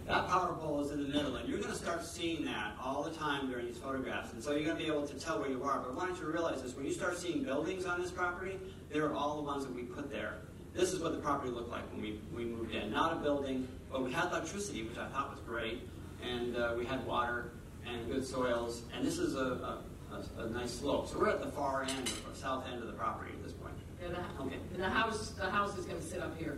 That 0.07 0.27
power 0.27 0.53
pole 0.53 0.81
is 0.81 0.91
in 0.91 1.01
the 1.01 1.09
middle, 1.09 1.37
and 1.37 1.47
you're 1.47 1.59
going 1.59 1.71
to 1.71 1.77
start 1.77 2.05
seeing 2.05 2.43
that 2.45 2.73
all 2.81 3.03
the 3.03 3.11
time 3.11 3.49
during 3.49 3.67
these 3.67 3.77
photographs. 3.77 4.33
And 4.33 4.43
so 4.43 4.51
you're 4.51 4.65
going 4.65 4.77
to 4.77 4.83
be 4.83 4.89
able 4.89 5.07
to 5.07 5.13
tell 5.17 5.39
where 5.39 5.49
you 5.49 5.63
are. 5.63 5.79
But 5.79 5.95
why 5.95 6.05
don't 6.05 6.17
you 6.17 6.25
realize 6.25 6.61
this: 6.61 6.75
when 6.75 6.85
you 6.85 6.93
start 6.93 7.17
seeing 7.17 7.43
buildings 7.43 7.85
on 7.85 8.01
this 8.01 8.11
property, 8.11 8.59
they're 8.91 9.13
all 9.13 9.37
the 9.37 9.43
ones 9.43 9.65
that 9.65 9.73
we 9.73 9.83
put 9.83 10.11
there. 10.11 10.35
This 10.73 10.91
is 10.91 10.99
what 10.99 11.11
the 11.11 11.19
property 11.19 11.51
looked 11.51 11.69
like 11.69 11.89
when 11.91 12.01
we, 12.01 12.19
we 12.35 12.45
moved 12.45 12.73
in. 12.73 12.91
Not 12.91 13.13
a 13.13 13.15
building, 13.17 13.67
but 13.93 14.03
we 14.03 14.11
had 14.11 14.31
electricity, 14.31 14.81
which 14.81 14.97
I 14.97 15.07
thought 15.09 15.29
was 15.29 15.39
great, 15.47 15.87
and 16.23 16.57
uh, 16.57 16.73
we 16.75 16.83
had 16.83 17.05
water 17.05 17.51
and 17.87 18.11
good 18.11 18.25
soils. 18.25 18.81
And 18.93 19.05
this 19.05 19.19
is 19.19 19.35
a, 19.35 19.79
a, 20.11 20.41
a, 20.41 20.49
nice 20.49 20.71
slope. 20.71 21.07
So 21.07 21.19
we're 21.19 21.29
at 21.29 21.39
the 21.39 21.51
far 21.51 21.83
end, 21.83 22.07
the 22.07 22.35
south 22.35 22.65
end 22.67 22.81
of 22.81 22.87
the 22.87 22.93
property 22.93 23.31
at 23.31 23.43
this 23.43 23.53
point. 23.53 23.75
Yeah, 24.01 24.09
the, 24.09 24.43
okay. 24.43 24.57
And 24.73 24.83
the 24.83 24.89
house, 24.89 25.29
the 25.29 25.49
house 25.49 25.77
is 25.77 25.85
going 25.85 25.99
to 25.99 26.05
sit 26.05 26.21
up 26.21 26.37
here. 26.39 26.57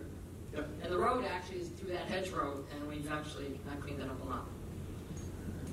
Yep. 0.53 0.69
And 0.83 0.91
the 0.91 0.97
road 0.97 1.25
actually 1.25 1.59
is 1.59 1.67
through 1.69 1.91
that 1.91 2.05
hedge 2.07 2.29
road, 2.31 2.63
and 2.73 2.87
we've 2.87 3.11
actually 3.11 3.59
not 3.67 3.81
cleaned 3.81 3.99
that 3.99 4.07
up 4.07 4.23
a 4.23 4.29
lot. 4.29 4.45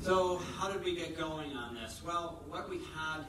So 0.02 0.38
how 0.58 0.68
did 0.68 0.84
we 0.84 0.96
get 0.96 1.16
going 1.16 1.52
on 1.52 1.76
this? 1.76 2.02
Well, 2.04 2.42
what 2.48 2.68
we 2.68 2.78
had 2.78 3.24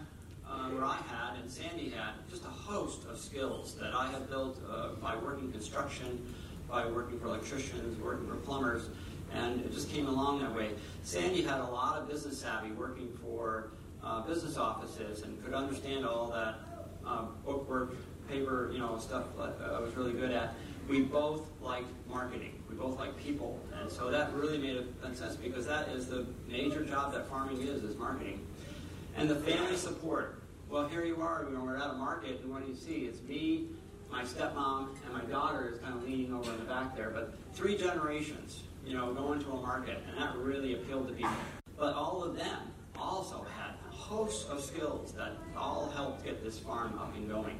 uh, 0.49 0.69
where 0.69 0.85
I 0.85 0.97
had 1.07 1.39
and 1.39 1.49
Sandy 1.49 1.89
had 1.89 2.13
just 2.29 2.43
a 2.45 2.49
host 2.49 3.05
of 3.07 3.17
skills 3.19 3.75
that 3.75 3.93
I 3.93 4.11
had 4.11 4.27
built 4.29 4.59
uh, 4.69 4.89
by 5.01 5.15
working 5.15 5.51
construction, 5.51 6.33
by 6.73 6.87
working 6.87 7.19
for 7.19 7.27
electricians, 7.27 7.99
working 7.99 8.27
for 8.27 8.35
plumbers, 8.37 8.89
and 9.31 9.61
it 9.61 9.71
just 9.71 9.91
came 9.91 10.07
along 10.07 10.41
that 10.41 10.53
way. 10.55 10.71
Sandy 11.03 11.43
had 11.43 11.59
a 11.59 11.65
lot 11.65 11.99
of 11.99 12.09
business 12.09 12.39
savvy 12.39 12.71
working 12.71 13.15
for 13.21 13.69
uh, 14.03 14.21
business 14.21 14.57
offices 14.57 15.21
and 15.21 15.41
could 15.45 15.53
understand 15.53 16.03
all 16.03 16.31
that 16.31 16.55
uh, 17.05 17.25
bookwork, 17.45 17.95
paper, 18.27 18.71
you 18.73 18.79
know, 18.79 18.97
stuff 18.97 19.25
I 19.39 19.79
was 19.79 19.95
really 19.95 20.13
good 20.13 20.31
at. 20.31 20.55
We 20.89 21.01
both 21.01 21.47
liked 21.61 21.91
marketing. 22.09 22.61
We 22.67 22.75
both 22.75 22.97
liked 22.97 23.17
people, 23.23 23.61
and 23.79 23.89
so 23.89 24.09
that 24.09 24.33
really 24.33 24.57
made 24.57 24.83
a 25.03 25.15
sense 25.15 25.35
because 25.35 25.67
that 25.67 25.89
is 25.89 26.07
the 26.07 26.25
major 26.49 26.83
job 26.83 27.13
that 27.13 27.29
farming 27.29 27.61
is: 27.61 27.83
is 27.83 27.95
marketing. 27.97 28.45
And 29.15 29.29
the 29.29 29.35
family 29.35 29.77
support. 29.77 30.41
Well, 30.69 30.87
here 30.87 31.05
you 31.05 31.21
are, 31.21 31.45
you 31.47 31.55
know, 31.55 31.63
we're 31.63 31.77
at 31.77 31.91
a 31.91 31.93
market, 31.93 32.41
and 32.41 32.51
what 32.51 32.65
do 32.65 32.71
you 32.71 32.75
see? 32.75 33.05
It's 33.05 33.21
me, 33.21 33.67
my 34.13 34.23
stepmom, 34.23 34.89
and 35.03 35.11
my 35.11 35.21
daughter 35.21 35.71
is 35.73 35.79
kind 35.79 35.95
of 35.95 36.03
leaning 36.03 36.31
over 36.33 36.51
in 36.51 36.59
the 36.59 36.65
back 36.65 36.95
there, 36.95 37.09
but 37.09 37.33
three 37.53 37.75
generations, 37.75 38.61
you 38.85 38.95
know, 38.95 39.11
going 39.11 39.41
to 39.43 39.49
a 39.49 39.59
market, 39.59 40.03
and 40.07 40.15
that 40.21 40.37
really 40.37 40.75
appealed 40.75 41.07
to 41.07 41.13
people. 41.15 41.31
But 41.75 41.95
all 41.95 42.23
of 42.23 42.37
them 42.37 42.59
also 42.95 43.43
had 43.57 43.73
a 43.89 43.91
host 43.91 44.49
of 44.49 44.61
skills 44.61 45.13
that 45.13 45.31
all 45.57 45.89
helped 45.95 46.23
get 46.23 46.43
this 46.43 46.59
farm 46.59 46.97
up 46.99 47.15
and 47.15 47.27
going. 47.27 47.57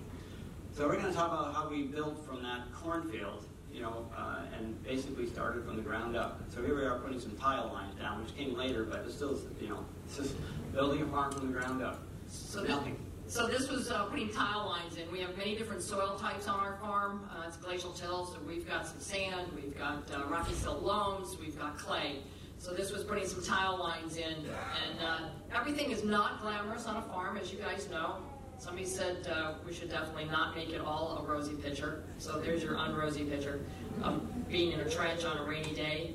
So 0.75 0.87
we're 0.87 0.97
going 0.97 1.07
to 1.07 1.13
talk 1.13 1.31
about 1.31 1.55
how 1.55 1.69
we 1.69 1.83
built 1.83 2.23
from 2.23 2.43
that 2.43 2.71
cornfield, 2.71 3.45
you 3.73 3.81
know, 3.81 4.05
uh, 4.15 4.41
and 4.55 4.81
basically 4.83 5.27
started 5.27 5.65
from 5.65 5.75
the 5.75 5.81
ground 5.81 6.15
up. 6.15 6.39
So 6.49 6.61
here 6.61 6.75
we 6.75 6.85
are 6.85 6.99
putting 6.99 7.19
some 7.19 7.35
tile 7.35 7.71
lines 7.73 7.95
down, 7.95 8.21
which 8.23 8.37
came 8.37 8.55
later, 8.55 8.83
but 8.83 9.03
it's 9.07 9.15
still, 9.15 9.39
you 9.59 9.69
know, 9.69 9.83
it's 10.05 10.17
just 10.17 10.35
building 10.71 11.01
a 11.01 11.07
farm 11.07 11.31
from 11.31 11.51
the 11.51 11.59
ground 11.59 11.81
up. 11.81 12.03
So 12.27 12.61
this, 12.61 12.77
so 13.27 13.47
this 13.47 13.69
was 13.69 13.89
uh, 13.89 14.05
putting 14.05 14.29
tile 14.29 14.65
lines 14.65 14.97
in. 14.97 15.11
We 15.11 15.19
have 15.19 15.35
many 15.37 15.55
different 15.55 15.81
soil 15.81 16.17
types 16.19 16.47
on 16.47 16.59
our 16.59 16.77
farm. 16.77 17.27
Uh, 17.31 17.47
it's 17.47 17.57
glacial 17.57 17.91
till, 17.91 18.25
so 18.25 18.37
we've 18.47 18.67
got 18.67 18.87
some 18.87 18.99
sand, 18.99 19.47
we've 19.55 19.77
got 19.77 20.09
uh, 20.13 20.23
rocky 20.29 20.53
silt 20.53 20.83
loams, 20.83 21.37
we've 21.39 21.57
got 21.57 21.77
clay. 21.77 22.19
So 22.57 22.73
this 22.73 22.91
was 22.91 23.03
putting 23.03 23.27
some 23.27 23.43
tile 23.43 23.77
lines 23.77 24.17
in, 24.17 24.33
and 24.33 24.99
uh, 25.05 25.19
everything 25.53 25.91
is 25.91 26.03
not 26.03 26.41
glamorous 26.41 26.85
on 26.85 26.97
a 26.97 27.01
farm, 27.01 27.37
as 27.37 27.51
you 27.51 27.59
guys 27.59 27.89
know. 27.89 28.17
Somebody 28.57 28.85
said 28.85 29.27
uh, 29.27 29.55
we 29.65 29.73
should 29.73 29.89
definitely 29.89 30.25
not 30.25 30.55
make 30.55 30.69
it 30.69 30.79
all 30.79 31.21
a 31.21 31.29
rosy 31.29 31.55
picture. 31.55 32.03
So 32.19 32.39
there's 32.39 32.63
your 32.63 32.75
unrosy 32.75 33.29
picture 33.29 33.65
of 34.01 34.47
being 34.47 34.71
in 34.71 34.79
a 34.79 34.89
trench 34.89 35.25
on 35.25 35.37
a 35.37 35.43
rainy 35.43 35.73
day. 35.73 36.13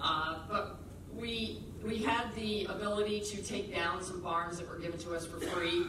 Uh, 0.00 0.36
but 0.48 0.78
we 1.16 1.64
we 1.84 1.98
had 1.98 2.32
the 2.34 2.66
ability 2.66 3.20
to 3.20 3.42
take 3.42 3.74
down 3.74 4.02
some 4.02 4.20
barns 4.22 4.58
that 4.58 4.68
were 4.68 4.78
given 4.78 4.98
to 5.00 5.14
us 5.14 5.26
for 5.26 5.40
free 5.40 5.86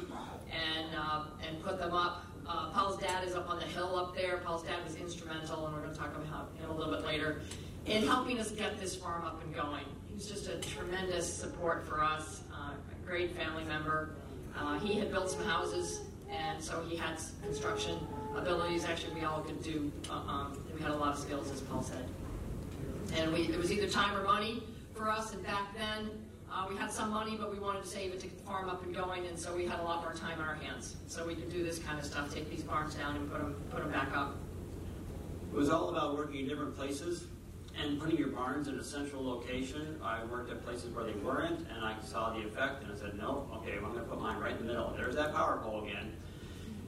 and 0.51 0.87
uh, 0.95 1.23
and 1.47 1.61
put 1.63 1.79
them 1.79 1.93
up. 1.93 2.25
Uh, 2.47 2.69
Paul's 2.71 2.99
dad 2.99 3.23
is 3.27 3.35
up 3.35 3.49
on 3.49 3.59
the 3.59 3.65
hill 3.65 3.95
up 3.95 4.15
there. 4.15 4.37
Paul's 4.37 4.63
dad 4.63 4.83
was 4.83 4.95
instrumental, 4.95 5.65
and 5.65 5.75
we're 5.75 5.81
going 5.81 5.93
to 5.93 5.99
talk 5.99 6.15
about 6.15 6.49
him 6.59 6.69
a 6.69 6.73
little 6.73 6.91
bit 6.91 7.05
later, 7.05 7.41
in 7.85 8.05
helping 8.07 8.39
us 8.39 8.51
get 8.51 8.79
this 8.79 8.95
farm 8.95 9.23
up 9.23 9.43
and 9.43 9.53
going. 9.53 9.85
He 10.07 10.15
was 10.15 10.27
just 10.27 10.47
a 10.47 10.57
tremendous 10.57 11.31
support 11.31 11.85
for 11.87 12.03
us, 12.03 12.41
uh, 12.51 12.71
a 12.73 13.07
great 13.07 13.35
family 13.35 13.63
member. 13.65 14.15
Uh, 14.57 14.79
he 14.79 14.97
had 14.97 15.11
built 15.11 15.29
some 15.29 15.43
houses, 15.43 16.01
and 16.31 16.61
so 16.63 16.83
he 16.89 16.97
had 16.97 17.19
construction 17.43 17.99
abilities. 18.35 18.83
Actually, 18.85 19.13
we 19.13 19.23
all 19.25 19.41
could 19.41 19.61
do. 19.61 19.91
Uh, 20.09 20.13
um, 20.13 20.63
we 20.73 20.81
had 20.81 20.91
a 20.91 20.95
lot 20.95 21.13
of 21.13 21.19
skills, 21.19 21.51
as 21.51 21.61
Paul 21.61 21.83
said, 21.83 22.05
and 23.15 23.31
we, 23.31 23.41
it 23.41 23.57
was 23.57 23.71
either 23.71 23.87
time 23.87 24.17
or 24.17 24.23
money 24.23 24.63
for 24.95 25.09
us. 25.09 25.33
And 25.33 25.43
back 25.43 25.75
then, 25.77 26.09
uh, 26.51 26.65
we 26.69 26.75
had 26.75 26.91
some 26.91 27.11
money, 27.11 27.35
but 27.39 27.51
we 27.51 27.59
wanted 27.59 27.83
to 27.83 27.87
save 27.87 28.11
it 28.13 28.19
to 28.21 28.27
get 28.27 28.37
the 28.37 28.43
farm 28.43 28.69
up 28.69 28.83
and 28.83 28.95
going, 28.95 29.25
and 29.27 29.37
so 29.37 29.55
we 29.55 29.65
had 29.65 29.79
a 29.79 29.83
lot 29.83 30.01
more 30.01 30.13
time 30.13 30.39
on 30.39 30.47
our 30.47 30.55
hands. 30.55 30.95
So 31.07 31.25
we 31.25 31.35
could 31.35 31.51
do 31.51 31.63
this 31.63 31.79
kind 31.79 31.99
of 31.99 32.05
stuff, 32.05 32.33
take 32.33 32.49
these 32.49 32.63
barns 32.63 32.95
down 32.95 33.15
and 33.15 33.31
put 33.31 33.39
them, 33.39 33.55
put 33.69 33.81
them 33.81 33.91
back 33.91 34.15
up. 34.15 34.35
It 35.51 35.55
was 35.55 35.69
all 35.69 35.89
about 35.89 36.15
working 36.15 36.41
in 36.41 36.47
different 36.47 36.75
places 36.75 37.25
and 37.81 37.99
putting 37.99 38.17
your 38.17 38.29
barns 38.29 38.67
in 38.67 38.77
a 38.79 38.83
central 38.83 39.23
location. 39.23 39.99
I 40.03 40.23
worked 40.25 40.51
at 40.51 40.63
places 40.65 40.93
where 40.93 41.05
they 41.05 41.13
weren't, 41.13 41.59
and 41.73 41.83
I 41.83 41.95
saw 42.03 42.33
the 42.33 42.39
effect, 42.45 42.83
and 42.83 42.91
I 42.91 42.95
said, 42.95 43.17
no, 43.17 43.49
okay, 43.57 43.77
well, 43.77 43.87
I'm 43.87 43.93
going 43.93 44.03
to 44.03 44.09
put 44.09 44.19
mine 44.19 44.39
right 44.39 44.51
in 44.51 44.57
the 44.57 44.65
middle. 44.65 44.93
There's 44.95 45.15
that 45.15 45.33
power 45.33 45.59
pole 45.63 45.83
again. 45.83 46.13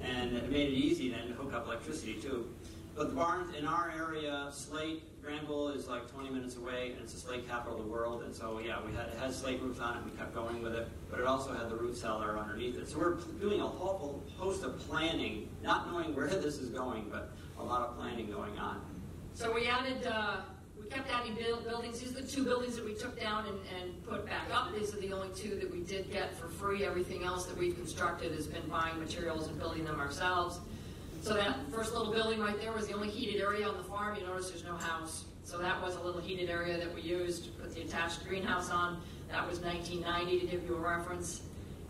And 0.01 0.35
it 0.35 0.51
made 0.51 0.69
it 0.69 0.75
easy 0.75 1.09
then 1.09 1.27
to 1.27 1.33
hook 1.33 1.53
up 1.53 1.67
electricity 1.67 2.15
too. 2.15 2.49
But 2.95 3.09
the 3.09 3.15
barns 3.15 3.55
in 3.55 3.65
our 3.65 3.93
area, 3.95 4.49
Slate, 4.51 5.03
Granville 5.21 5.69
is 5.69 5.87
like 5.87 6.11
20 6.11 6.29
minutes 6.29 6.55
away, 6.55 6.91
and 6.93 7.01
it's 7.01 7.13
the 7.13 7.19
slate 7.19 7.47
capital 7.47 7.77
of 7.77 7.85
the 7.85 7.91
world. 7.91 8.23
And 8.23 8.33
so, 8.33 8.59
yeah, 8.59 8.79
we 8.85 8.91
had 8.93 9.07
it 9.07 9.17
had 9.19 9.33
slate 9.33 9.61
roofs 9.61 9.79
on 9.79 9.95
it. 9.95 10.01
And 10.01 10.11
we 10.11 10.17
kept 10.17 10.33
going 10.33 10.61
with 10.61 10.73
it, 10.73 10.87
but 11.09 11.19
it 11.19 11.27
also 11.27 11.53
had 11.53 11.69
the 11.69 11.75
root 11.75 11.95
cellar 11.95 12.37
underneath 12.37 12.77
it. 12.77 12.89
So 12.89 12.97
we're 12.97 13.15
doing 13.39 13.61
a 13.61 13.67
whole 13.67 14.23
host 14.37 14.63
of 14.63 14.79
planning, 14.79 15.49
not 15.63 15.91
knowing 15.91 16.15
where 16.15 16.27
this 16.41 16.57
is 16.57 16.69
going, 16.69 17.07
but 17.11 17.31
a 17.59 17.63
lot 17.63 17.81
of 17.81 17.97
planning 17.97 18.31
going 18.31 18.57
on. 18.57 18.81
So 19.33 19.53
we 19.53 19.67
added. 19.67 20.05
Uh 20.05 20.41
we 20.81 20.87
kept 20.87 21.11
adding 21.13 21.35
buildings. 21.35 21.99
These 21.99 22.11
are 22.11 22.21
the 22.21 22.27
two 22.27 22.43
buildings 22.43 22.75
that 22.75 22.83
we 22.83 22.95
took 22.95 23.19
down 23.19 23.45
and, 23.45 23.59
and, 23.79 24.03
put 24.03 24.25
back 24.25 24.47
up. 24.51 24.73
These 24.75 24.93
are 24.95 24.99
the 24.99 25.13
only 25.13 25.29
two 25.35 25.55
that 25.55 25.71
we 25.71 25.81
did 25.81 26.11
get 26.11 26.35
for 26.35 26.47
free. 26.47 26.83
Everything 26.85 27.23
else 27.23 27.45
that 27.45 27.55
we've 27.55 27.75
constructed 27.75 28.33
has 28.33 28.47
been 28.47 28.67
buying 28.67 28.99
materials 28.99 29.47
and 29.47 29.59
building 29.59 29.85
them 29.85 29.99
ourselves. 29.99 30.59
So 31.21 31.35
that 31.35 31.71
first 31.71 31.93
little 31.93 32.11
building 32.11 32.39
right 32.39 32.59
there 32.59 32.71
was 32.71 32.87
the 32.87 32.93
only 32.93 33.09
heated 33.09 33.41
area 33.41 33.67
on 33.67 33.77
the 33.77 33.83
farm. 33.83 34.17
You 34.19 34.25
notice 34.25 34.49
there's 34.49 34.63
no 34.63 34.75
house. 34.75 35.25
So 35.43 35.59
that 35.59 35.79
was 35.79 35.95
a 35.95 36.01
little 36.01 36.19
heated 36.19 36.49
area 36.49 36.77
that 36.79 36.93
we 36.93 37.01
used 37.01 37.45
to 37.45 37.51
put 37.51 37.75
the 37.75 37.81
attached 37.81 38.27
greenhouse 38.27 38.71
on. 38.71 39.01
That 39.29 39.47
was 39.47 39.59
1990 39.59 40.39
to 40.39 40.45
give 40.47 40.65
you 40.67 40.75
a 40.75 40.79
reference. 40.79 41.41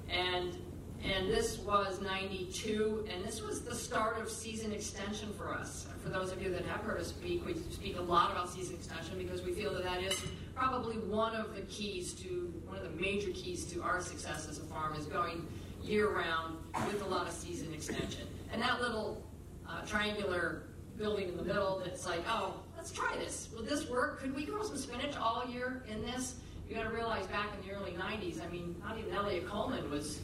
And 0.10 0.58
and 1.04 1.30
this 1.30 1.58
was 1.60 2.00
92, 2.00 3.08
and 3.12 3.26
this 3.26 3.42
was 3.42 3.62
the 3.62 3.74
start 3.74 4.20
of 4.20 4.30
season 4.30 4.72
extension 4.72 5.34
for 5.36 5.52
us. 5.52 5.88
For 6.04 6.10
those 6.10 6.32
of 6.32 6.44
you 6.44 6.52
that 6.52 6.64
have 6.66 6.82
heard 6.82 7.00
us 7.00 7.08
speak, 7.08 7.44
we 7.44 7.56
speak 7.72 7.98
a 7.98 8.02
lot 8.02 8.32
about 8.32 8.52
season 8.52 8.76
extension 8.76 9.18
because 9.18 9.42
we 9.42 9.52
feel 9.52 9.74
that 9.74 9.84
that 9.84 10.04
is 10.04 10.22
probably 10.56 10.98
one 10.98 11.36
of 11.36 11.56
the 11.56 11.62
keys 11.62 12.14
to, 12.14 12.54
one 12.68 12.78
of 12.78 12.84
the 12.84 13.02
major 13.02 13.32
keys 13.32 13.66
to 13.66 13.82
our 13.82 14.00
success 14.00 14.48
as 14.48 14.60
a 14.60 14.64
farm 14.66 14.94
is 14.96 15.06
going 15.08 15.48
year 15.82 16.16
round 16.16 16.58
with 16.86 17.02
a 17.02 17.08
lot 17.08 17.28
of 17.28 17.34
season 17.34 17.74
extension. 17.74 18.28
And 18.52 18.62
that 18.62 18.82
little 18.82 19.24
uh, 19.68 19.86
triangular 19.86 20.64
building 20.98 21.30
in 21.30 21.38
the 21.38 21.44
middle 21.44 21.82
that's 21.84 22.06
like, 22.06 22.22
oh, 22.28 22.56
let's 22.76 22.92
try 22.92 23.16
this. 23.18 23.50
Will 23.56 23.64
this 23.64 23.90
work? 23.90 24.20
Could 24.20 24.36
we 24.36 24.46
grow 24.46 24.64
some 24.64 24.78
spinach 24.78 25.16
all 25.18 25.46
year 25.50 25.84
in 25.90 26.02
this? 26.02 26.36
You 26.70 26.76
got 26.76 26.84
to 26.84 26.96
realize 26.96 27.26
back 27.28 27.50
in 27.54 27.68
the 27.68 27.74
early 27.74 27.92
90s, 27.92 28.44
I 28.46 28.50
mean, 28.50 28.76
not 28.84 28.98
even 28.98 29.14
Eliot 29.14 29.48
Coleman 29.48 29.90
was 29.90 30.22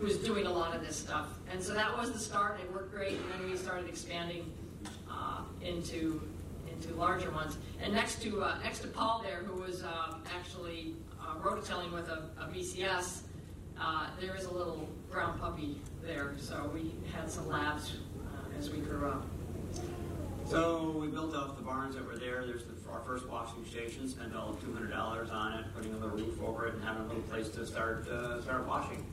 was 0.00 0.16
doing 0.18 0.46
a 0.46 0.50
lot 0.50 0.74
of 0.74 0.80
this 0.80 0.96
stuff, 0.96 1.28
and 1.52 1.62
so 1.62 1.74
that 1.74 1.94
was 1.96 2.10
the 2.10 2.18
start. 2.18 2.58
It 2.58 2.72
worked 2.72 2.94
great, 2.94 3.18
and 3.18 3.24
then 3.32 3.50
we 3.50 3.56
started 3.56 3.86
expanding 3.86 4.50
uh, 5.10 5.42
into 5.62 6.22
into 6.70 6.94
larger 6.94 7.30
ones. 7.30 7.58
And 7.82 7.92
next 7.92 8.22
to 8.22 8.42
uh, 8.42 8.58
next 8.62 8.80
to 8.80 8.88
Paul 8.88 9.22
there, 9.22 9.42
who 9.44 9.60
was 9.60 9.82
um, 9.82 10.22
actually 10.34 10.94
uh, 11.20 11.38
rototilling 11.38 11.92
with 11.92 12.08
a, 12.08 12.30
a 12.40 12.48
BCS, 12.52 13.22
uh, 13.78 14.08
there 14.20 14.34
is 14.34 14.46
a 14.46 14.52
little 14.52 14.88
brown 15.10 15.38
puppy 15.38 15.80
there. 16.02 16.34
So 16.38 16.70
we 16.74 16.94
had 17.12 17.30
some 17.30 17.48
labs 17.48 17.92
uh, 18.26 18.58
as 18.58 18.70
we 18.70 18.78
grew 18.78 19.08
up. 19.08 19.26
So 20.46 20.90
we 21.00 21.06
built 21.06 21.34
off 21.34 21.56
the 21.56 21.62
barns 21.62 21.94
that 21.94 22.06
were 22.06 22.16
there. 22.16 22.44
There's 22.46 22.64
the, 22.64 22.74
our 22.92 23.00
first 23.00 23.26
washing 23.28 23.64
station. 23.64 24.08
Spent 24.08 24.34
all 24.36 24.50
of 24.50 24.60
two 24.60 24.72
hundred 24.72 24.90
dollars 24.90 25.30
on 25.30 25.54
it, 25.54 25.64
putting 25.74 25.92
a 25.94 25.96
little 25.96 26.16
roof 26.16 26.40
over 26.42 26.66
it, 26.66 26.74
and 26.74 26.84
having 26.84 27.02
a 27.04 27.06
little 27.06 27.22
place 27.22 27.48
to 27.50 27.66
start 27.66 28.06
uh, 28.08 28.42
start 28.42 28.66
washing. 28.66 29.04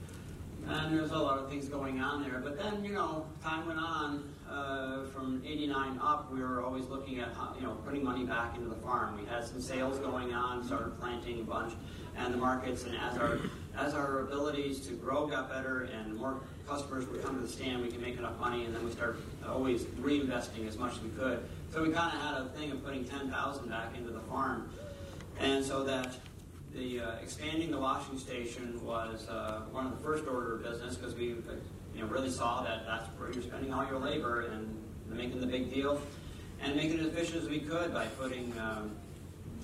And 0.68 0.96
there's 0.96 1.12
a 1.12 1.18
lot 1.18 1.40
of 1.40 1.50
things 1.50 1.68
going 1.68 2.00
on 2.00 2.22
there. 2.22 2.40
But 2.40 2.58
then, 2.58 2.84
you 2.84 2.94
know, 2.94 3.26
time 3.44 3.66
went 3.68 3.80
on. 3.80 4.32
Uh, 4.50 5.06
from 5.06 5.42
89 5.46 5.98
up, 6.04 6.32
we 6.32 6.42
were 6.42 6.62
always 6.62 6.84
looking 6.88 7.22
at, 7.22 7.30
you 7.58 7.66
know, 7.66 7.72
putting 7.86 8.04
money 8.04 8.26
back 8.26 8.58
into 8.58 8.68
the 8.68 8.76
farm. 8.76 9.18
We 9.18 9.26
had 9.26 9.46
some 9.46 9.62
sales 9.62 9.98
going 10.00 10.34
on, 10.34 10.62
started 10.62 11.00
planting 11.00 11.40
a 11.40 11.44
bunch, 11.44 11.74
and 12.18 12.34
the 12.34 12.38
markets, 12.38 12.84
and 12.84 12.98
as 12.98 13.18
our 13.18 13.40
as 13.78 13.94
our 13.94 14.22
abilities 14.22 14.80
to 14.88 14.94
grow 14.94 15.28
got 15.28 15.50
better 15.50 15.90
and 15.94 16.16
more 16.16 16.42
customers 16.68 17.08
would 17.08 17.24
come 17.24 17.36
to 17.36 17.42
the 17.42 17.48
stand, 17.48 17.82
we 17.82 17.90
could 17.90 18.01
make 18.01 18.18
enough 18.18 18.40
money, 18.40 18.66
and 18.66 18.75
then 18.75 18.84
we 18.84 18.92
started 18.92 19.22
always 19.48 19.84
reinvesting 20.01 20.68
as 20.68 20.77
much 20.77 20.94
as 20.94 21.00
we 21.01 21.10
could. 21.10 21.44
So 21.72 21.81
we 21.81 21.92
kind 21.92 22.16
of 22.16 22.22
had 22.22 22.42
a 22.42 22.50
thing 22.50 22.72
of 22.72 22.84
putting 22.84 23.05
10,000 23.05 23.70
back 23.70 23.96
into 23.98 24.12
the 24.12 24.20
farm, 24.22 24.70
and 25.40 25.64
so 25.64 25.84
that 25.84 26.16
the 26.74 27.01
uh, 27.01 27.16
expanding 27.22 27.72
the 27.72 27.77
washing 27.77 28.18
station 28.18 28.84
was 28.86 29.27
uh, 29.27 29.62
one 29.72 29.86
of 29.86 29.92
the 29.98 30.03
first 30.03 30.25
order 30.27 30.55
of 30.55 30.64
business 30.64 30.96
because 30.96 31.16
we 31.16 31.25
you 31.25 31.46
know, 31.98 32.05
really 32.05 32.29
saw 32.29 32.64
that 32.64 32.86
that's 32.86 33.07
where 33.20 33.31
you're 33.31 33.44
spending 33.44 33.74
all 33.74 33.86
your 33.88 34.00
labor 34.00 34.42
and 34.42 34.77
making 35.10 35.42
the 35.42 35.48
big 35.48 35.74
deal 35.74 36.01
and 36.62 36.75
making 36.75 37.00
it 37.00 37.01
as 37.01 37.07
efficient 37.07 37.44
as 37.44 37.50
we 37.50 37.60
could 37.60 37.94
by 37.94 38.05
putting 38.05 38.53
um, 38.60 38.92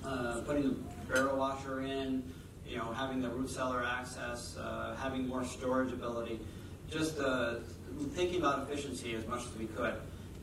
uh, 0.04 0.40
putting 0.46 0.62
the 0.62 0.76
barrel 1.12 1.36
washer 1.36 1.80
in, 1.80 2.22
you 2.68 2.76
know, 2.76 2.92
having 2.92 3.20
the 3.20 3.28
root 3.30 3.50
cellar 3.50 3.84
access, 3.84 4.56
uh, 4.56 4.96
having 5.00 5.26
more 5.26 5.44
storage 5.44 5.92
ability, 5.92 6.40
just 6.90 7.18
uh, 7.18 7.56
thinking 8.10 8.38
about 8.38 8.68
efficiency 8.68 9.14
as 9.14 9.26
much 9.26 9.40
as 9.40 9.56
we 9.56 9.66
could 9.66 9.94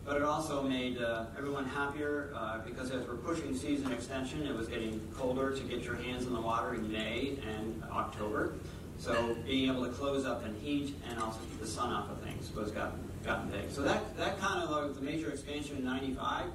but 0.06 0.18
it 0.18 0.24
also 0.24 0.62
made 0.62 1.02
uh, 1.02 1.26
everyone 1.36 1.66
happier 1.66 2.32
uh, 2.36 2.60
because 2.60 2.92
as 2.92 3.06
we're 3.08 3.16
pushing 3.16 3.58
season 3.58 3.92
extension, 3.92 4.46
it 4.46 4.56
was 4.56 4.68
getting 4.68 5.02
colder 5.18 5.56
to 5.56 5.64
get 5.64 5.82
your 5.82 5.96
hands 5.96 6.28
in 6.28 6.34
the 6.34 6.40
water 6.40 6.76
in 6.76 6.92
May 6.92 7.40
and 7.58 7.84
October. 7.92 8.54
So 9.00 9.36
being 9.46 9.70
able 9.70 9.84
to 9.84 9.92
close 9.92 10.26
up 10.26 10.46
and 10.46 10.56
heat 10.62 10.96
and 11.10 11.20
also 11.20 11.40
keep 11.40 11.60
the 11.60 11.68
sun 11.68 11.92
off 11.92 12.12
of 12.12 12.22
things 12.22 12.54
was 12.56 12.72
gotten 12.72 13.00
gotten 13.26 13.50
big. 13.50 13.72
So 13.72 13.82
that 13.82 14.16
that 14.18 14.40
kind 14.40 14.64
of 14.64 14.70
like 14.70 14.94
the 14.94 15.02
major 15.02 15.32
expansion 15.32 15.78
in 15.78 15.84
'95. 15.84 16.46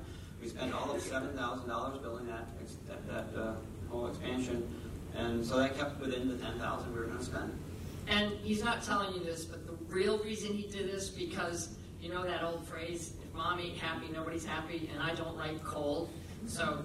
We 0.41 0.49
spent 0.49 0.73
all 0.73 0.93
of 0.93 1.03
seven 1.03 1.37
thousand 1.37 1.69
dollars 1.69 1.99
building 1.99 2.29
that 2.29 2.47
that, 2.89 3.35
that 3.35 3.41
uh, 3.41 3.55
whole 3.91 4.07
expansion, 4.07 4.67
and 5.17 5.45
so 5.45 5.59
that 5.59 5.77
kept 5.77 6.01
within 6.01 6.29
the 6.29 6.37
ten 6.37 6.59
thousand 6.59 6.93
we 6.93 7.01
were 7.01 7.07
going 7.07 7.19
to 7.19 7.25
spend. 7.25 7.59
And 8.09 8.33
he's 8.43 8.65
not 8.65 8.83
telling 8.83 9.15
you 9.15 9.25
this, 9.25 9.45
but 9.45 9.67
the 9.67 9.73
real 9.93 10.19
reason 10.19 10.53
he 10.53 10.67
did 10.67 10.91
this 10.91 11.09
because 11.09 11.71
you 12.01 12.09
know 12.09 12.25
that 12.25 12.43
old 12.43 12.67
phrase, 12.67 13.13
if 13.23 13.33
mom 13.35 13.61
ain't 13.61 13.77
happy, 13.77 14.09
nobody's 14.13 14.45
happy, 14.45 14.91
and 14.93 15.03
I 15.03 15.15
don't 15.15 15.37
like 15.37 15.63
cold. 15.63 16.11
So 16.47 16.85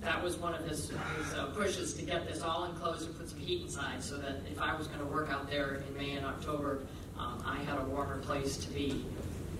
that 0.00 0.22
was 0.22 0.36
one 0.36 0.54
of 0.54 0.64
his, 0.68 0.90
his 0.90 1.34
uh, 1.34 1.46
pushes 1.54 1.94
to 1.94 2.02
get 2.02 2.26
this 2.26 2.42
all 2.42 2.64
enclosed 2.64 3.06
and 3.06 3.18
put 3.18 3.28
some 3.28 3.38
heat 3.38 3.62
inside 3.62 4.02
so 4.02 4.16
that 4.18 4.42
if 4.50 4.60
I 4.60 4.76
was 4.76 4.86
going 4.86 5.00
to 5.00 5.06
work 5.06 5.30
out 5.30 5.50
there 5.50 5.82
in 5.88 5.96
May 5.96 6.12
and 6.12 6.26
October, 6.26 6.82
um, 7.18 7.42
I 7.44 7.58
had 7.64 7.78
a 7.78 7.84
warmer 7.84 8.18
place 8.18 8.56
to 8.58 8.68
be. 8.70 9.04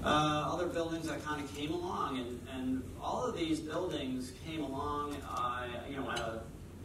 Uh, 0.04 0.48
other 0.52 0.66
buildings 0.66 1.08
that 1.08 1.24
kind 1.24 1.42
of 1.42 1.52
came 1.56 1.72
along, 1.72 2.18
and, 2.18 2.40
and 2.54 2.82
all 3.02 3.24
of 3.24 3.36
these 3.36 3.58
buildings 3.58 4.32
came 4.46 4.62
along, 4.62 5.16
uh, 5.28 5.66
you 5.90 5.96
know, 5.96 6.08
at 6.08 6.20
a, 6.20 6.40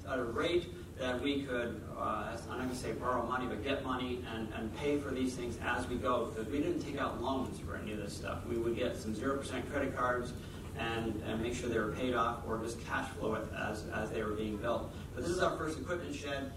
at 0.09 0.17
a 0.17 0.23
rate 0.23 0.73
that 0.99 1.21
we 1.21 1.43
could, 1.43 1.81
uh, 1.97 2.37
I'm 2.43 2.47
not 2.47 2.57
going 2.57 2.69
to 2.69 2.75
say 2.75 2.91
borrow 2.93 3.25
money, 3.25 3.47
but 3.47 3.63
get 3.63 3.83
money 3.83 4.23
and, 4.33 4.47
and 4.55 4.75
pay 4.77 4.97
for 4.99 5.09
these 5.09 5.35
things 5.35 5.57
as 5.63 5.87
we 5.87 5.95
go. 5.95 6.31
Because 6.33 6.51
we 6.51 6.59
didn't 6.59 6.81
take 6.81 6.97
out 6.97 7.21
loans 7.21 7.59
for 7.59 7.75
any 7.75 7.93
of 7.93 7.97
this 7.97 8.13
stuff. 8.13 8.45
We 8.47 8.57
would 8.57 8.75
get 8.75 8.97
some 8.97 9.13
0% 9.13 9.71
credit 9.71 9.95
cards 9.95 10.33
and, 10.77 11.21
and 11.27 11.41
make 11.41 11.55
sure 11.55 11.69
they 11.69 11.79
were 11.79 11.91
paid 11.91 12.13
off 12.13 12.39
or 12.47 12.59
just 12.59 12.83
cash 12.85 13.09
flow 13.11 13.35
it 13.35 13.47
as, 13.57 13.85
as 13.93 14.11
they 14.11 14.23
were 14.23 14.31
being 14.31 14.57
built. 14.57 14.93
But 15.15 15.23
this 15.23 15.31
is 15.31 15.41
our 15.41 15.57
first 15.57 15.79
equipment 15.79 16.15
shed 16.15 16.51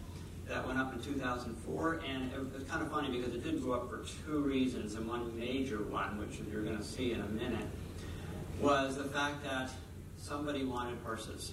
that 0.49 0.65
went 0.67 0.79
up 0.79 0.93
in 0.93 1.03
2004, 1.03 2.03
and 2.07 2.33
it 2.33 2.39
was 2.39 2.63
kind 2.65 2.81
of 2.81 2.91
funny 2.91 3.11
because 3.11 3.35
it 3.35 3.43
did 3.43 3.63
go 3.65 3.73
up 3.73 3.91
for 3.91 4.05
two 4.25 4.41
reasons, 4.41 4.95
and 4.95 5.09
one 5.09 5.37
major 5.37 5.83
one, 5.83 6.19
which 6.19 6.39
you're 6.51 6.63
going 6.63 6.79
to 6.79 6.85
see 6.85 7.13
in 7.13 7.21
a 7.21 7.27
minute, 7.27 7.67
was 8.61 8.97
the 8.97 9.05
fact 9.05 9.43
that 9.43 9.71
somebody 10.19 10.65
wanted 10.65 10.99
horses. 11.05 11.53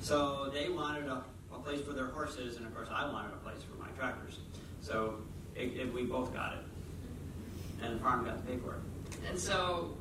So 0.00 0.50
they 0.52 0.68
wanted 0.70 1.06
a 1.06 1.22
a 1.62 1.68
place 1.68 1.80
for 1.80 1.92
their 1.92 2.06
horses, 2.06 2.56
and 2.56 2.66
of 2.66 2.74
course, 2.74 2.88
I 2.92 3.10
wanted 3.10 3.32
a 3.32 3.36
place 3.36 3.62
for 3.62 3.80
my 3.80 3.88
tractors. 3.98 4.38
So 4.80 5.16
it, 5.54 5.76
it, 5.76 5.92
we 5.92 6.04
both 6.04 6.32
got 6.32 6.54
it, 6.54 7.84
and 7.84 7.96
the 7.96 8.00
farm 8.00 8.24
got 8.24 8.36
to 8.36 8.52
pay 8.52 8.58
for 8.58 8.74
it. 8.74 8.80
And 9.28 9.38
so, 9.38 9.96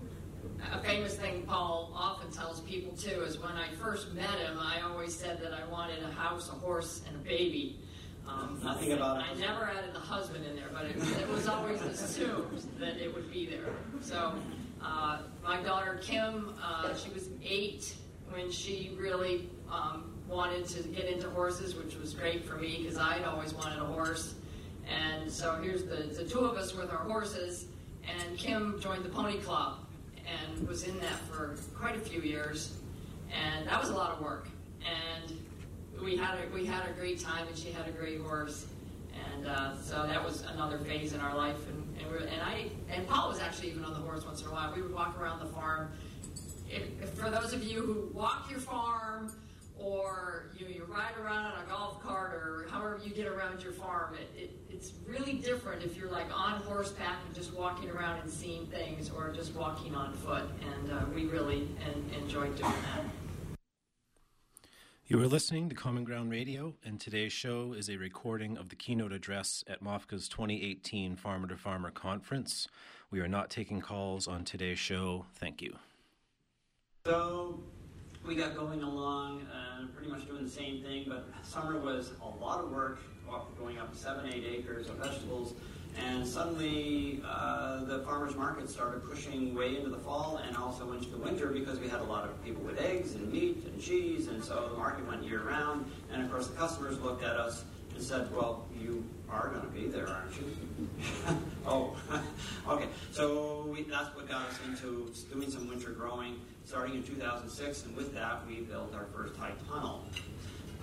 a 0.74 0.82
famous 0.82 1.16
thing 1.16 1.44
Paul 1.44 1.92
often 1.96 2.32
tells 2.32 2.62
people 2.62 2.96
too 2.96 3.22
is 3.22 3.38
when 3.38 3.52
I 3.52 3.68
first 3.76 4.14
met 4.14 4.40
him, 4.40 4.58
I 4.60 4.82
always 4.82 5.16
said 5.16 5.42
that 5.42 5.54
I 5.54 5.66
wanted 5.70 6.04
a 6.04 6.12
house, 6.12 6.50
a 6.50 6.54
horse, 6.54 7.02
and 7.08 7.16
a 7.16 7.20
baby. 7.20 7.80
Um, 8.28 8.60
Nothing 8.64 8.94
about 8.94 9.18
it. 9.18 9.26
I 9.32 9.40
never 9.40 9.66
added 9.66 9.94
the 9.94 10.00
husband 10.00 10.46
in 10.46 10.56
there, 10.56 10.70
but 10.72 10.86
it, 10.86 10.96
it 11.20 11.28
was 11.30 11.48
always 11.48 11.82
assumed 11.82 12.64
that 12.80 12.98
it 12.98 13.14
would 13.14 13.32
be 13.32 13.46
there. 13.48 13.74
So, 14.00 14.34
uh, 14.82 15.20
my 15.44 15.62
daughter 15.62 16.00
Kim, 16.02 16.56
uh, 16.64 16.96
she 16.96 17.12
was 17.12 17.30
eight 17.44 17.94
when 18.32 18.50
she 18.50 18.96
really 18.98 19.50
um, 19.70 20.11
wanted 20.32 20.66
to 20.66 20.84
get 20.84 21.06
into 21.06 21.30
horses, 21.30 21.76
which 21.76 21.96
was 21.96 22.14
great 22.14 22.46
for 22.46 22.56
me 22.56 22.80
because 22.82 22.98
I'd 22.98 23.24
always 23.24 23.54
wanted 23.54 23.80
a 23.80 23.86
horse. 23.86 24.36
And 24.90 25.30
so 25.30 25.56
here's 25.62 25.84
the, 25.84 25.98
the 25.98 26.24
two 26.24 26.40
of 26.40 26.58
us 26.58 26.74
with 26.74 26.90
our 26.90 26.98
horses, 26.98 27.66
and 28.08 28.38
Kim 28.38 28.80
joined 28.80 29.04
the 29.04 29.10
pony 29.10 29.38
club 29.38 29.80
and 30.26 30.68
was 30.68 30.84
in 30.84 30.98
that 31.00 31.20
for 31.30 31.56
quite 31.76 31.96
a 31.96 32.00
few 32.00 32.22
years. 32.22 32.78
And 33.32 33.68
that 33.68 33.80
was 33.80 33.90
a 33.90 33.94
lot 33.94 34.12
of 34.12 34.22
work. 34.22 34.48
And 34.86 35.38
we 36.04 36.18
had 36.18 36.36
a, 36.36 36.54
we 36.54 36.66
had 36.66 36.88
a 36.90 36.94
great 36.94 37.20
time, 37.20 37.48
and 37.48 37.58
she 37.58 37.72
had 37.72 37.88
a 37.88 37.92
great 37.92 38.22
horse. 38.22 38.66
And 39.34 39.48
uh, 39.48 39.78
so 39.82 40.08
that 40.08 40.24
was 40.24 40.44
another 40.54 40.80
phase 40.80 41.14
in 41.14 41.20
our 41.20 41.36
life. 41.36 41.60
And, 41.68 41.98
and, 42.00 42.30
and 42.30 42.42
I 42.42 42.70
and 42.90 43.08
Paul 43.08 43.30
was 43.30 43.40
actually 43.40 43.70
even 43.70 43.84
on 43.86 43.94
the 43.94 44.00
horse 44.00 44.26
once 44.26 44.42
in 44.42 44.48
a 44.48 44.52
while. 44.52 44.74
We 44.76 44.82
would 44.82 44.94
walk 44.94 45.20
around 45.20 45.40
the 45.40 45.54
farm 45.54 45.92
if, 46.70 46.84
if 47.02 47.10
for 47.10 47.30
those 47.30 47.54
of 47.54 47.64
you 47.64 47.82
who 47.82 48.18
walk 48.18 48.50
your 48.50 48.60
farm 48.60 49.32
or 49.84 50.50
you, 50.58 50.68
you 50.68 50.86
ride 50.86 51.14
around 51.22 51.46
on 51.46 51.64
a 51.64 51.70
golf 51.70 52.02
cart 52.02 52.34
or 52.34 52.68
however 52.70 53.00
you 53.04 53.12
get 53.12 53.28
around 53.28 53.64
your 53.64 53.74
farm, 53.74 54.16
it, 54.16 54.30
it, 54.40 54.52
it's 54.70 54.94
really 55.08 55.34
different 55.34 55.84
if 55.84 55.98
you're 55.98 56.12
like 56.12 56.28
on 56.34 56.62
horseback 56.62 57.18
and 57.26 57.36
just 57.36 57.54
walking 57.54 57.90
around 57.90 58.22
and 58.22 58.30
seeing 58.30 58.68
things 58.68 59.10
or 59.10 59.32
just 59.32 59.54
walking 59.56 59.96
on 59.96 60.14
foot. 60.14 60.44
And 60.74 60.92
uh, 60.92 61.06
we 61.14 61.26
really 61.26 61.68
en- 61.86 62.22
enjoyed 62.22 62.56
doing 62.56 62.72
that. 62.72 63.06
You 65.08 65.22
are 65.22 65.28
listening 65.28 65.68
to 65.68 65.76
Common 65.76 66.06
Ground 66.06 66.32
Radio, 66.32 66.76
and 66.86 66.98
today's 66.98 67.34
show 67.34 67.74
is 67.74 67.90
a 67.90 67.98
recording 67.98 68.58
of 68.58 68.70
the 68.70 68.78
keynote 68.78 69.12
address 69.12 69.62
at 69.68 69.84
MOFGA's 69.84 70.30
2018 70.30 71.18
Farmer 71.18 71.50
to 71.50 71.58
Farmer 71.58 71.92
Conference. 71.92 72.70
We 73.10 73.20
are 73.20 73.28
not 73.28 73.50
taking 73.50 73.82
calls 73.82 74.26
on 74.26 74.46
today's 74.46 74.80
show. 74.80 75.26
Thank 75.36 75.62
you. 75.62 75.76
So 77.06 77.60
we 78.26 78.36
got 78.36 78.56
going 78.56 78.84
along 78.84 79.42
uh, 79.54 79.86
pretty 79.96 80.12
much 80.12 80.28
doing 80.28 80.44
the 80.44 80.50
same 80.50 80.82
thing, 80.84 81.06
but 81.08 81.28
summer 81.44 81.80
was 81.80 82.12
a 82.22 82.44
lot 82.44 82.64
of 82.64 82.72
work, 82.72 83.00
going 83.58 83.78
up 83.78 83.96
seven, 83.96 84.32
eight 84.32 84.46
acres 84.46 84.90
of 84.90 84.96
vegetables 84.96 85.54
and 86.00 86.26
suddenly, 86.26 87.22
uh, 87.26 87.84
the 87.84 88.00
farmers 88.00 88.36
market 88.36 88.70
started 88.70 89.04
pushing 89.10 89.54
way 89.54 89.76
into 89.76 89.90
the 89.90 89.98
fall 89.98 90.42
and 90.46 90.56
also 90.56 90.94
into 90.94 91.10
the 91.10 91.18
winter 91.18 91.48
because 91.48 91.80
we 91.80 91.90
had 91.90 92.00
a 92.00 92.06
lot 92.06 92.24
of 92.24 92.44
people 92.44 92.64
with 92.64 92.80
eggs 92.80 93.16
and 93.16 93.32
meat 93.32 93.64
and 93.66 93.82
cheese, 93.82 94.28
and 94.28 94.44
so 94.44 94.70
the 94.72 94.78
market 94.78 95.06
went 95.08 95.24
year 95.24 95.42
round. 95.42 95.86
And 96.12 96.24
of 96.24 96.32
course, 96.32 96.48
the 96.48 96.56
customers 96.56 97.00
looked 97.00 97.24
at 97.24 97.36
us 97.36 97.66
and 97.94 98.02
said, 98.02 98.34
"Well, 98.34 98.68
you 98.80 99.04
are 99.30 99.50
going 99.50 99.62
to 99.62 99.68
be 99.68 99.88
there, 99.88 100.08
aren't 100.08 100.36
you?" 100.38 100.90
oh, 101.68 101.96
okay. 102.68 102.88
So 103.12 103.66
we, 103.68 103.84
that's 103.84 104.16
what 104.16 104.30
got 104.30 104.48
us 104.48 104.60
into 104.68 105.12
doing 105.34 105.52
some 105.52 105.68
winter 105.68 105.92
growing, 105.92 106.40
starting 106.66 106.96
in 106.96 107.04
2006, 107.04 107.86
and 107.86 107.96
with 107.96 108.14
that, 108.14 108.46
we 108.48 108.62
built 108.62 108.94
our 108.94 109.06
first 109.14 109.36
high 109.38 109.54
tunnel. 109.70 110.06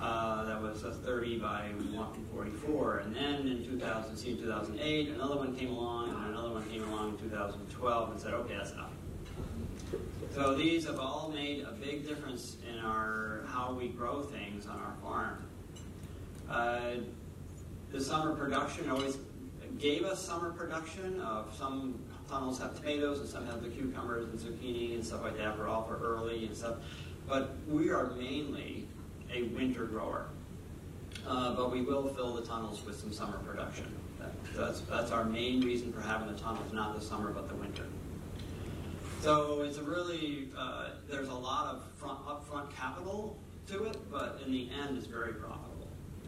Uh, 0.01 0.45
that 0.45 0.63
was 0.63 0.85
a 0.85 0.93
30 0.93 1.39
by 1.39 1.71
144. 1.91 2.99
And 2.99 3.17
then 3.17 3.49
in 3.49 3.65
2000, 3.65 4.17
see, 4.17 4.37
2008, 4.37 5.09
another 5.09 5.37
one 5.37 5.57
came 5.57 5.71
along, 5.71 6.11
and 6.11 6.27
another 6.27 6.51
one 6.51 6.69
came 6.71 6.85
along 6.85 7.11
in 7.11 7.19
2012 7.19 8.11
and 8.11 8.21
said, 8.21 8.35
okay, 8.35 8.55
that's 8.57 8.73
enough. 8.73 8.93
So 10.35 10.55
these 10.55 10.87
have 10.87 11.01
all 11.01 11.33
made 11.35 11.65
a 11.65 11.73
big 11.73 12.07
difference 12.07 12.59
in 12.71 12.79
our 12.79 13.43
how 13.49 13.73
we 13.73 13.89
grow 13.89 14.23
things 14.23 14.67
on 14.67 14.79
our 14.79 14.95
farm. 15.03 15.45
Uh, 16.49 17.03
the 17.91 18.01
summer 18.01 18.35
production 18.35 18.89
always 18.91 19.19
gave 19.79 20.05
us 20.05 20.25
summer 20.25 20.53
production 20.53 21.21
of 21.21 21.55
some 21.57 21.99
tunnels 22.29 22.59
have 22.59 22.77
tomatoes 22.77 23.21
and 23.21 23.29
some 23.29 23.47
have 23.47 23.63
the 23.63 23.69
cucumbers 23.69 24.29
and 24.29 24.39
zucchini 24.39 24.95
and 24.95 25.05
stuff 25.05 25.23
like 25.23 25.37
that. 25.39 25.59
We're 25.59 25.69
all 25.69 25.85
for 25.85 25.97
early 25.97 26.47
and 26.47 26.57
stuff. 26.57 26.77
But 27.27 27.57
we 27.67 27.91
are 27.91 28.11
mainly 28.11 28.87
a 29.33 29.45
winter 29.45 29.85
grower. 29.85 30.27
Uh, 31.27 31.55
but 31.55 31.73
we 31.73 31.83
will 31.83 32.09
fill 32.09 32.35
the 32.35 32.43
tunnels 32.43 32.85
with 32.85 32.99
some 32.99 33.13
summer 33.13 33.39
production. 33.39 33.93
That, 34.19 34.33
that's, 34.55 34.81
that's 34.81 35.11
our 35.11 35.25
main 35.25 35.61
reason 35.61 35.93
for 35.93 36.01
having 36.01 36.33
the 36.33 36.39
tunnels, 36.41 36.73
not 36.73 36.99
the 36.99 37.05
summer, 37.05 37.31
but 37.31 37.49
the 37.49 37.55
winter. 37.55 37.85
So 39.21 39.63
it's 39.63 39.79
a 39.79 39.83
really, 39.83 40.49
uh, 40.57 40.91
there's 41.09 41.29
a 41.29 41.35
lot 41.35 41.75
of 41.75 41.83
front, 41.97 42.25
upfront 42.27 42.75
capital 42.75 43.37
to 43.67 43.85
it, 43.85 43.97
but 44.11 44.41
in 44.45 44.53
the 44.53 44.69
end, 44.81 44.97
it's 44.97 45.07
very 45.07 45.35
profitable 45.35 45.68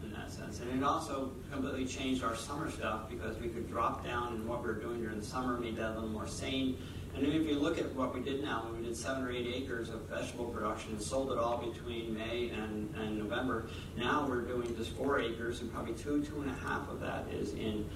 in 0.03 0.11
that 0.13 0.31
sense. 0.31 0.59
And 0.59 0.71
it 0.77 0.83
also 0.83 1.31
completely 1.51 1.85
changed 1.85 2.23
our 2.23 2.35
summer 2.35 2.69
stuff 2.71 3.09
because 3.09 3.37
we 3.39 3.49
could 3.49 3.69
drop 3.69 4.03
down 4.05 4.33
and 4.33 4.47
what 4.47 4.61
we 4.61 4.67
were 4.67 4.75
doing 4.75 5.01
during 5.01 5.19
the 5.19 5.25
summer 5.25 5.57
made 5.57 5.75
that 5.77 5.91
a 5.91 5.93
little 5.93 6.09
more 6.09 6.27
sane 6.27 6.77
and 7.15 7.27
if 7.27 7.45
you 7.45 7.59
look 7.59 7.77
at 7.77 7.93
what 7.93 8.15
we 8.15 8.21
did 8.21 8.41
now, 8.41 8.63
when 8.63 8.81
we 8.81 8.87
did 8.87 8.95
seven 8.95 9.23
or 9.23 9.31
eight 9.31 9.47
acres 9.53 9.89
of 9.89 10.01
vegetable 10.07 10.45
production 10.45 10.93
and 10.93 11.01
sold 11.01 11.31
it 11.31 11.37
all 11.37 11.57
between 11.57 12.13
May 12.13 12.49
and, 12.49 12.93
and 12.95 13.17
November. 13.17 13.67
Now 13.97 14.25
we're 14.27 14.41
doing 14.41 14.75
just 14.77 14.91
four 14.91 15.19
acres, 15.19 15.61
and 15.61 15.71
probably 15.73 15.93
two, 15.93 16.23
two 16.23 16.41
and 16.41 16.49
a 16.49 16.53
half 16.53 16.89
of 16.89 17.01
that 17.01 17.25
is 17.31 17.53
in 17.53 17.89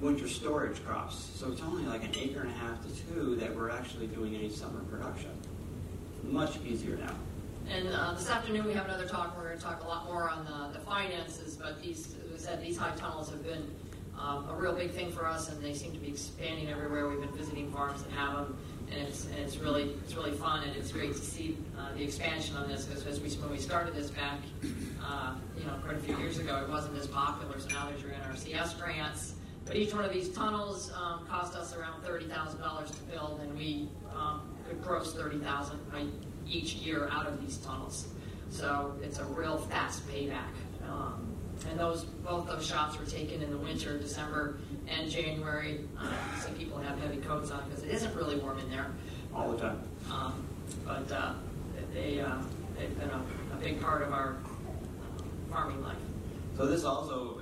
winter 0.00 0.28
storage 0.28 0.84
crops. 0.84 1.30
So 1.34 1.50
it's 1.50 1.62
only 1.62 1.84
like 1.84 2.04
an 2.04 2.14
acre 2.18 2.40
and 2.40 2.50
a 2.50 2.54
half 2.54 2.82
to 2.82 3.06
two 3.06 3.36
that 3.36 3.54
we're 3.54 3.70
actually 3.70 4.08
doing 4.08 4.34
any 4.34 4.50
summer 4.50 4.80
production. 4.80 5.30
Much 6.24 6.58
easier 6.64 6.96
now. 6.96 7.16
And 7.68 7.88
uh, 7.88 8.14
this 8.14 8.28
afternoon 8.28 8.66
we 8.66 8.74
have 8.74 8.86
another 8.86 9.06
talk. 9.06 9.36
We're 9.36 9.46
going 9.48 9.58
to 9.58 9.64
talk 9.64 9.82
a 9.82 9.86
lot 9.86 10.06
more 10.06 10.28
on 10.28 10.44
the, 10.44 10.78
the 10.78 10.84
finances, 10.84 11.56
but 11.56 11.82
these, 11.82 12.14
as 12.24 12.30
we 12.30 12.38
said, 12.38 12.62
these 12.62 12.76
high 12.76 12.94
tunnels 12.96 13.30
have 13.30 13.42
been 13.44 13.70
um, 14.18 14.48
a 14.50 14.54
real 14.54 14.72
big 14.72 14.90
thing 14.90 15.10
for 15.10 15.26
us, 15.26 15.48
and 15.48 15.62
they 15.62 15.74
seem 15.74 15.92
to 15.92 15.98
be 15.98 16.08
expanding 16.08 16.68
everywhere. 16.68 17.08
We've 17.08 17.20
been 17.20 17.36
visiting 17.36 17.70
farms 17.72 18.02
that 18.02 18.12
have 18.12 18.34
them, 18.34 18.58
and 18.90 19.08
it's, 19.08 19.24
and 19.26 19.38
it's 19.38 19.56
really 19.56 19.94
it's 20.04 20.14
really 20.14 20.32
fun, 20.32 20.64
and 20.64 20.76
it's 20.76 20.92
great 20.92 21.12
to 21.12 21.18
see 21.18 21.56
uh, 21.78 21.94
the 21.94 22.04
expansion 22.04 22.56
on 22.56 22.68
this. 22.68 22.84
Because 22.84 23.20
we, 23.20 23.30
when 23.30 23.50
we 23.50 23.58
started 23.58 23.94
this 23.94 24.10
back, 24.10 24.38
uh, 25.04 25.34
you 25.56 25.64
know, 25.64 25.74
quite 25.84 25.96
a 25.96 26.00
few 26.00 26.16
years 26.18 26.38
ago, 26.38 26.62
it 26.62 26.68
wasn't 26.68 26.96
as 26.98 27.06
popular. 27.06 27.58
So 27.58 27.68
now 27.68 27.88
there's 27.88 28.02
your 28.02 28.12
NRCS 28.12 28.78
grants. 28.78 29.34
But 29.64 29.76
each 29.76 29.94
one 29.94 30.04
of 30.04 30.12
these 30.12 30.28
tunnels 30.30 30.92
um, 30.92 31.26
cost 31.26 31.54
us 31.56 31.74
around 31.74 32.02
thirty 32.02 32.26
thousand 32.26 32.60
dollars 32.60 32.90
to 32.90 33.00
build, 33.02 33.40
and 33.40 33.56
we 33.56 33.88
um, 34.14 34.42
could 34.68 34.82
gross 34.82 35.14
thirty 35.14 35.38
thousand 35.38 35.78
each 36.48 36.74
year 36.74 37.08
out 37.10 37.26
of 37.26 37.40
these 37.40 37.58
tunnels. 37.58 38.08
So 38.50 38.94
it's 39.02 39.18
a 39.18 39.24
real 39.24 39.58
fast 39.58 40.06
payback. 40.08 40.52
Um, 40.86 41.32
and 41.70 41.78
those 41.78 42.04
both 42.04 42.46
those 42.46 42.66
shots 42.66 42.98
were 42.98 43.06
taken 43.06 43.42
in 43.42 43.50
the 43.50 43.56
winter, 43.56 43.98
December 43.98 44.58
and 44.88 45.10
January. 45.10 45.80
Uh, 45.98 46.12
so 46.40 46.50
people 46.52 46.78
have 46.78 46.98
heavy 46.98 47.18
coats 47.18 47.50
on 47.50 47.68
because 47.68 47.84
it 47.84 47.90
isn't 47.90 48.14
really 48.14 48.36
warm 48.36 48.58
in 48.58 48.70
there 48.70 48.86
all 49.34 49.52
the 49.52 49.58
time. 49.58 49.80
Um, 50.10 50.44
but 50.84 51.10
uh, 51.12 51.34
they 51.94 52.20
uh, 52.20 52.38
they've 52.78 52.98
been 52.98 53.10
a, 53.10 53.22
a, 53.54 53.56
big 53.60 53.80
part 53.80 54.02
of 54.02 54.12
our 54.12 54.36
farming 55.50 55.82
life. 55.82 55.96
So 56.56 56.66
this 56.66 56.84
also, 56.84 57.40
you 57.40 57.41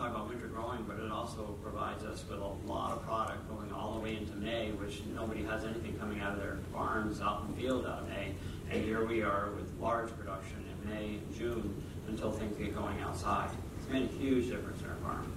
talk 0.00 0.10
about 0.12 0.28
winter 0.30 0.46
growing, 0.46 0.82
but 0.88 0.98
it 0.98 1.12
also 1.12 1.58
provides 1.62 2.04
us 2.04 2.24
with 2.28 2.40
a 2.40 2.52
lot 2.66 2.92
of 2.92 3.04
product 3.04 3.46
going 3.50 3.70
all 3.70 3.94
the 3.94 4.00
way 4.00 4.16
into 4.16 4.32
May, 4.32 4.70
which 4.72 5.02
nobody 5.14 5.42
has 5.44 5.64
anything 5.64 5.98
coming 5.98 6.20
out 6.20 6.32
of 6.32 6.38
their 6.38 6.58
farms 6.72 7.20
out 7.20 7.42
in 7.42 7.54
the 7.54 7.60
field 7.60 7.84
out 7.84 8.02
of 8.02 8.08
May. 8.08 8.32
And 8.70 8.82
here 8.82 9.04
we 9.04 9.20
are 9.20 9.50
with 9.50 9.70
large 9.78 10.08
production 10.16 10.64
in 10.72 10.90
May 10.90 11.06
and 11.18 11.36
June 11.36 11.82
until 12.08 12.32
things 12.32 12.56
get 12.56 12.74
going 12.74 12.98
outside. 13.00 13.50
It's 13.78 13.92
made 13.92 14.04
a 14.04 14.12
huge 14.14 14.48
difference 14.48 14.80
in 14.80 14.88
our 14.88 14.96
farm. 14.96 15.30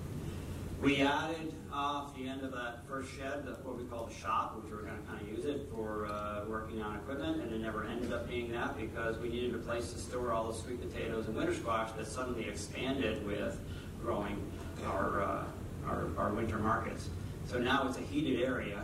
We 0.82 1.02
added 1.02 1.54
off 1.72 2.16
the 2.16 2.28
end 2.28 2.44
of 2.44 2.52
that 2.54 2.88
first 2.88 3.12
shed 3.18 3.46
what 3.64 3.78
we 3.78 3.84
call 3.86 4.06
the 4.06 4.14
shop, 4.14 4.56
which 4.56 4.72
we 4.72 4.78
were 4.78 4.84
going 4.84 4.98
to 4.98 5.04
kind 5.04 5.22
of 5.22 5.28
use 5.28 5.46
it 5.46 5.68
for 5.74 6.08
uh, 6.08 6.46
working 6.48 6.82
on 6.82 6.96
equipment, 6.96 7.42
and 7.42 7.52
it 7.52 7.60
never 7.60 7.86
ended 7.86 8.14
up 8.14 8.30
being 8.30 8.52
that 8.52 8.78
because 8.78 9.18
we 9.18 9.30
needed 9.30 9.56
a 9.56 9.58
place 9.60 9.92
to 9.92 10.00
store 10.00 10.32
all 10.32 10.52
the 10.52 10.58
sweet 10.58 10.80
potatoes 10.82 11.26
and 11.28 11.36
winter 11.36 11.54
squash 11.54 11.92
that 11.94 12.08
suddenly 12.08 12.48
expanded 12.48 13.26
with 13.26 13.60
growing 14.04 14.42
our, 14.86 15.22
uh, 15.22 15.44
our, 15.88 16.08
our, 16.18 16.34
winter 16.34 16.58
markets. 16.58 17.10
So 17.46 17.58
now 17.58 17.88
it's 17.88 17.98
a 17.98 18.02
heated 18.02 18.44
area, 18.44 18.84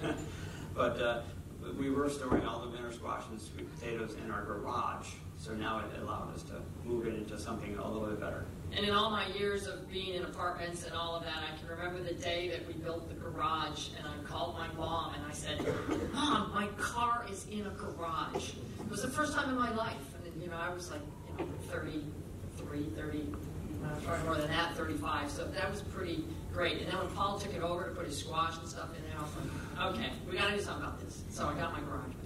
but 0.74 1.00
uh, 1.00 1.22
we 1.78 1.90
were 1.90 2.08
storing 2.08 2.44
all 2.44 2.60
the 2.60 2.70
winter 2.70 2.92
squash 2.92 3.24
and 3.30 3.40
sweet 3.40 3.68
potatoes 3.74 4.16
in 4.24 4.30
our 4.30 4.44
garage 4.44 5.08
so 5.38 5.52
now 5.54 5.80
it 5.80 6.02
allowed 6.02 6.34
us 6.34 6.42
to 6.44 6.54
move 6.84 7.06
it 7.06 7.14
into 7.14 7.38
something 7.38 7.76
a 7.76 7.88
little 7.88 8.08
bit 8.08 8.20
better. 8.20 8.44
And 8.72 8.84
in 8.84 8.92
all 8.92 9.10
my 9.10 9.26
years 9.28 9.66
of 9.66 9.88
being 9.90 10.14
in 10.14 10.22
apartments 10.24 10.84
and 10.84 10.94
all 10.94 11.14
of 11.14 11.24
that, 11.24 11.36
I 11.36 11.56
can 11.58 11.68
remember 11.68 12.02
the 12.02 12.14
day 12.14 12.48
that 12.48 12.66
we 12.66 12.74
built 12.74 13.08
the 13.08 13.14
garage, 13.14 13.90
and 13.98 14.06
I 14.06 14.26
called 14.26 14.54
my 14.54 14.68
mom 14.72 15.14
and 15.14 15.24
I 15.24 15.32
said, 15.32 15.64
"Mom, 16.12 16.52
my 16.52 16.66
car 16.78 17.26
is 17.30 17.46
in 17.48 17.66
a 17.66 17.70
garage." 17.70 18.54
It 18.80 18.90
was 18.90 19.02
the 19.02 19.08
first 19.08 19.34
time 19.34 19.50
in 19.50 19.56
my 19.56 19.72
life, 19.74 19.96
and 20.24 20.42
you 20.42 20.48
know, 20.48 20.56
I 20.56 20.72
was 20.74 20.90
like, 20.90 21.02
you 21.38 21.44
know, 21.44 21.50
33, 21.70 22.86
30, 22.96 23.32
uh, 23.86 24.00
probably 24.04 24.24
more 24.24 24.36
than 24.36 24.48
that, 24.48 24.76
35. 24.76 25.30
So 25.30 25.44
that 25.46 25.70
was 25.70 25.82
pretty 25.82 26.24
great. 26.52 26.78
And 26.82 26.90
then 26.90 26.98
when 26.98 27.08
Paul 27.08 27.38
took 27.38 27.54
it 27.54 27.62
over 27.62 27.84
to 27.84 27.90
put 27.94 28.06
his 28.06 28.18
squash 28.18 28.56
and 28.58 28.68
stuff 28.68 28.88
in 28.96 29.02
there, 29.04 29.18
I 29.18 29.22
was 29.22 29.32
like, 29.36 29.94
"Okay, 29.94 30.12
we 30.30 30.36
got 30.36 30.50
to 30.50 30.56
do 30.56 30.62
something 30.62 30.84
about 30.84 31.00
this." 31.00 31.22
So 31.30 31.46
I 31.46 31.54
got 31.54 31.72
my 31.72 31.80
garage. 31.80 32.08
back. 32.08 32.16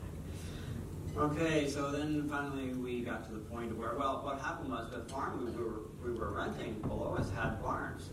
Okay, 1.16 1.68
so 1.68 1.90
then 1.90 2.29
finally 2.29 2.73
we 2.75 3.01
got 3.01 3.27
to 3.27 3.33
the 3.33 3.40
point 3.40 3.77
where, 3.77 3.94
well, 3.99 4.20
what 4.23 4.40
happened 4.40 4.70
was 4.70 4.90
the 4.92 5.01
farm 5.12 5.44
we 5.44 5.51
were, 5.51 5.81
we 6.05 6.16
were 6.18 6.31
renting 6.33 6.75
below 6.83 7.16
us 7.18 7.31
had 7.31 7.61
barns. 7.62 8.11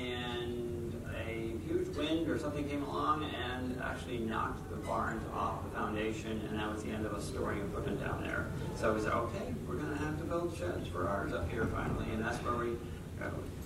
And 0.00 0.92
a 1.26 1.56
huge 1.66 1.88
wind 1.96 2.28
or 2.28 2.38
something 2.38 2.68
came 2.68 2.82
along 2.82 3.24
and 3.24 3.80
actually 3.82 4.18
knocked 4.18 4.68
the 4.70 4.76
barns 4.76 5.22
off 5.34 5.64
the 5.64 5.70
foundation, 5.70 6.42
and 6.48 6.58
that 6.58 6.72
was 6.72 6.82
the 6.82 6.90
end 6.90 7.06
of 7.06 7.14
us 7.14 7.24
storing 7.24 7.60
equipment 7.60 8.00
down 8.00 8.22
there. 8.22 8.46
So 8.76 8.92
we 8.94 9.00
said, 9.00 9.12
okay, 9.12 9.54
we're 9.66 9.76
going 9.76 9.96
to 9.96 10.04
have 10.04 10.18
to 10.18 10.24
build 10.24 10.56
sheds 10.56 10.86
for 10.88 11.08
ours 11.08 11.32
up 11.32 11.50
here 11.50 11.66
finally, 11.66 12.06
and 12.12 12.22
that's 12.22 12.38
where 12.38 12.56
we 12.56 12.76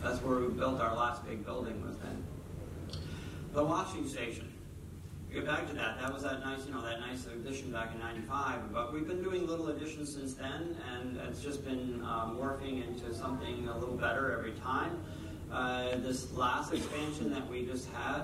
that's 0.00 0.22
where 0.22 0.38
we 0.38 0.48
built 0.48 0.80
our 0.80 0.94
last 0.94 1.26
big 1.26 1.44
building 1.44 1.84
was 1.84 1.96
then. 1.98 2.24
The 3.52 3.64
washing 3.64 4.08
station 4.08 4.50
get 5.32 5.46
back 5.46 5.66
to 5.68 5.74
that. 5.74 6.00
That 6.00 6.12
was 6.12 6.22
that 6.22 6.40
nice, 6.40 6.66
you 6.66 6.72
know, 6.72 6.82
that 6.82 7.00
nice 7.00 7.26
addition 7.26 7.72
back 7.72 7.92
in 7.94 8.00
'95. 8.00 8.72
But 8.72 8.92
we've 8.92 9.06
been 9.06 9.22
doing 9.22 9.46
little 9.46 9.68
additions 9.68 10.14
since 10.14 10.34
then, 10.34 10.76
and 10.92 11.16
it's 11.28 11.42
just 11.42 11.64
been 11.64 12.02
uh, 12.04 12.26
morphing 12.26 12.86
into 12.86 13.14
something 13.14 13.68
a 13.68 13.78
little 13.78 13.96
better 13.96 14.32
every 14.32 14.52
time. 14.52 14.98
Uh, 15.52 15.96
this 15.96 16.32
last 16.32 16.72
expansion 16.72 17.32
that 17.32 17.48
we 17.50 17.64
just 17.66 17.88
had, 17.92 18.22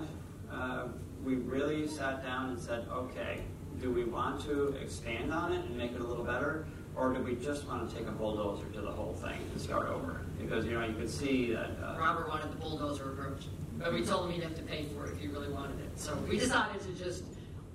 uh, 0.53 0.85
we 1.25 1.35
really 1.35 1.89
sat 1.89 2.23
down 2.23 2.51
and 2.51 2.61
said, 2.61 2.87
okay, 2.93 3.41
do 3.81 3.91
we 3.91 4.05
want 4.05 4.41
to 4.45 4.69
expand 4.81 5.33
on 5.33 5.53
it 5.53 5.65
and 5.65 5.77
make 5.77 5.93
it 5.93 6.01
a 6.01 6.05
little 6.05 6.25
better? 6.25 6.67
Or 6.95 7.12
do 7.12 7.21
we 7.21 7.35
just 7.35 7.67
want 7.67 7.91
to 7.91 7.97
take 7.97 8.07
a 8.07 8.12
bulldozer 8.12 8.67
to 8.75 8.81
the 8.81 8.91
whole 8.91 9.12
thing 9.12 9.39
and 9.53 9.61
start 9.61 9.89
over? 9.89 10.21
Because, 10.41 10.65
you 10.65 10.79
know, 10.79 10.87
you 10.87 10.95
could 10.95 11.11
see 11.11 11.53
that. 11.53 11.71
Uh, 11.83 11.97
Robert 11.99 12.29
wanted 12.29 12.53
the 12.53 12.57
bulldozer 12.57 13.12
approach, 13.12 13.47
but 13.77 13.93
we 13.93 14.03
told 14.03 14.27
him 14.27 14.33
he'd 14.33 14.45
have 14.45 14.57
to 14.57 14.62
pay 14.62 14.85
for 14.85 15.07
it 15.07 15.12
if 15.12 15.19
he 15.19 15.27
really 15.27 15.53
wanted 15.53 15.81
it. 15.81 15.99
So 15.99 16.15
we 16.29 16.39
decided 16.39 16.81
to 16.83 16.93
just 16.93 17.25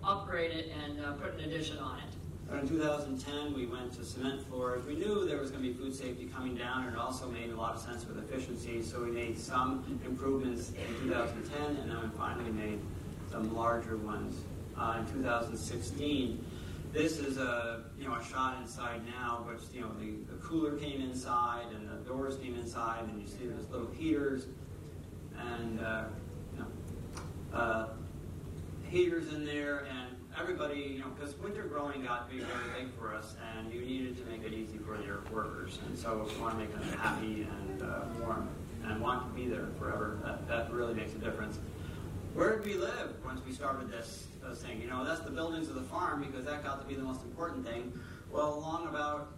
upgrade 0.04 0.52
it 0.52 0.72
and 0.84 1.06
uh, 1.06 1.12
put 1.14 1.34
an 1.36 1.42
addition 1.42 1.78
on 1.78 2.00
it. 2.00 2.06
But 2.52 2.64
in 2.64 2.68
2010, 2.68 3.54
we 3.54 3.66
went 3.66 3.94
to 3.94 4.04
cement 4.04 4.46
floors. 4.46 4.86
We 4.86 4.96
knew 4.96 5.26
there 5.26 5.38
was 5.38 5.52
going 5.52 5.64
to 5.64 5.70
be 5.70 5.74
food 5.74 5.96
safety 5.96 6.26
coming 6.26 6.54
down, 6.54 6.84
and 6.84 6.94
it 6.94 7.00
also 7.00 7.30
made 7.30 7.50
a 7.50 7.56
lot 7.56 7.76
of 7.76 7.82
sense 7.82 8.06
with 8.06 8.18
efficiency. 8.18 8.84
So 8.84 9.02
we 9.02 9.10
made 9.10 9.40
some 9.40 9.86
improvements 10.06 10.72
in 10.72 11.08
2010, 11.08 11.78
and 11.78 11.90
then 11.90 12.02
we 12.02 12.10
finally 12.18 12.52
made 12.52 12.82
some 13.32 13.56
larger 13.56 13.96
ones 13.96 14.42
uh, 14.78 14.98
in 15.00 15.14
2016. 15.14 16.46
This 16.92 17.20
is 17.20 17.38
a 17.38 17.84
you 17.98 18.06
know 18.06 18.16
a 18.16 18.24
shot 18.26 18.58
inside 18.62 19.00
now, 19.06 19.46
but 19.48 19.62
you 19.74 19.80
know 19.80 19.92
the, 19.98 20.18
the 20.30 20.38
cooler 20.42 20.76
came 20.76 21.00
inside 21.00 21.68
and 21.74 21.88
the 21.88 22.06
doors 22.06 22.36
came 22.36 22.56
inside, 22.56 23.06
and 23.08 23.22
you 23.22 23.30
see 23.30 23.46
there's 23.46 23.70
little 23.70 23.92
heaters 23.92 24.48
and 25.40 25.80
uh, 25.80 26.04
you 26.54 26.60
know, 26.60 27.58
uh, 27.58 27.88
heaters 28.90 29.32
in 29.34 29.46
there, 29.46 29.88
and 29.90 30.01
everybody 30.40 30.80
you 30.80 31.00
know 31.00 31.10
because 31.10 31.36
winter 31.38 31.64
growing 31.64 32.04
got 32.04 32.30
to 32.30 32.36
be 32.36 32.42
very 32.42 32.84
big 32.84 32.94
for 32.98 33.14
us, 33.14 33.36
and 33.56 33.72
you 33.74 33.82
needed 33.82 34.18
to 34.18 34.24
make 34.26 34.44
it 34.44 34.54
easy 34.54 34.78
for 34.78 35.02
your 35.04 35.24
workers, 35.32 35.80
and 35.88 35.98
so 35.98 36.26
if 36.28 36.40
want 36.40 36.54
to 36.56 36.60
make 36.60 36.72
them 36.72 36.98
happy 37.00 37.48
and 37.50 37.82
uh, 37.82 38.02
warm 38.20 38.50
and 38.84 39.00
want 39.00 39.28
to 39.28 39.40
be 39.40 39.48
there 39.48 39.68
forever, 39.78 40.20
that, 40.24 40.48
that 40.48 40.72
really 40.74 40.94
makes 40.94 41.14
a 41.14 41.20
difference. 41.20 41.60
Where 42.34 42.58
did 42.58 42.66
we 42.66 42.74
live 42.76 43.14
once 43.24 43.42
we 43.46 43.52
started 43.52 43.92
this? 43.92 44.28
thing. 44.56 44.82
You 44.82 44.90
know, 44.90 45.06
that's 45.06 45.22
the 45.22 45.32
buildings 45.32 45.70
of 45.70 45.76
the 45.76 45.84
farm 45.84 46.24
because 46.24 46.46
that 46.46 46.64
got 46.64 46.82
to 46.82 46.88
be 46.88 46.96
the 46.96 47.04
most 47.04 47.24
important 47.24 47.66
thing. 47.66 47.98
Well, 48.32 48.56
along 48.56 48.88
about 48.88 49.34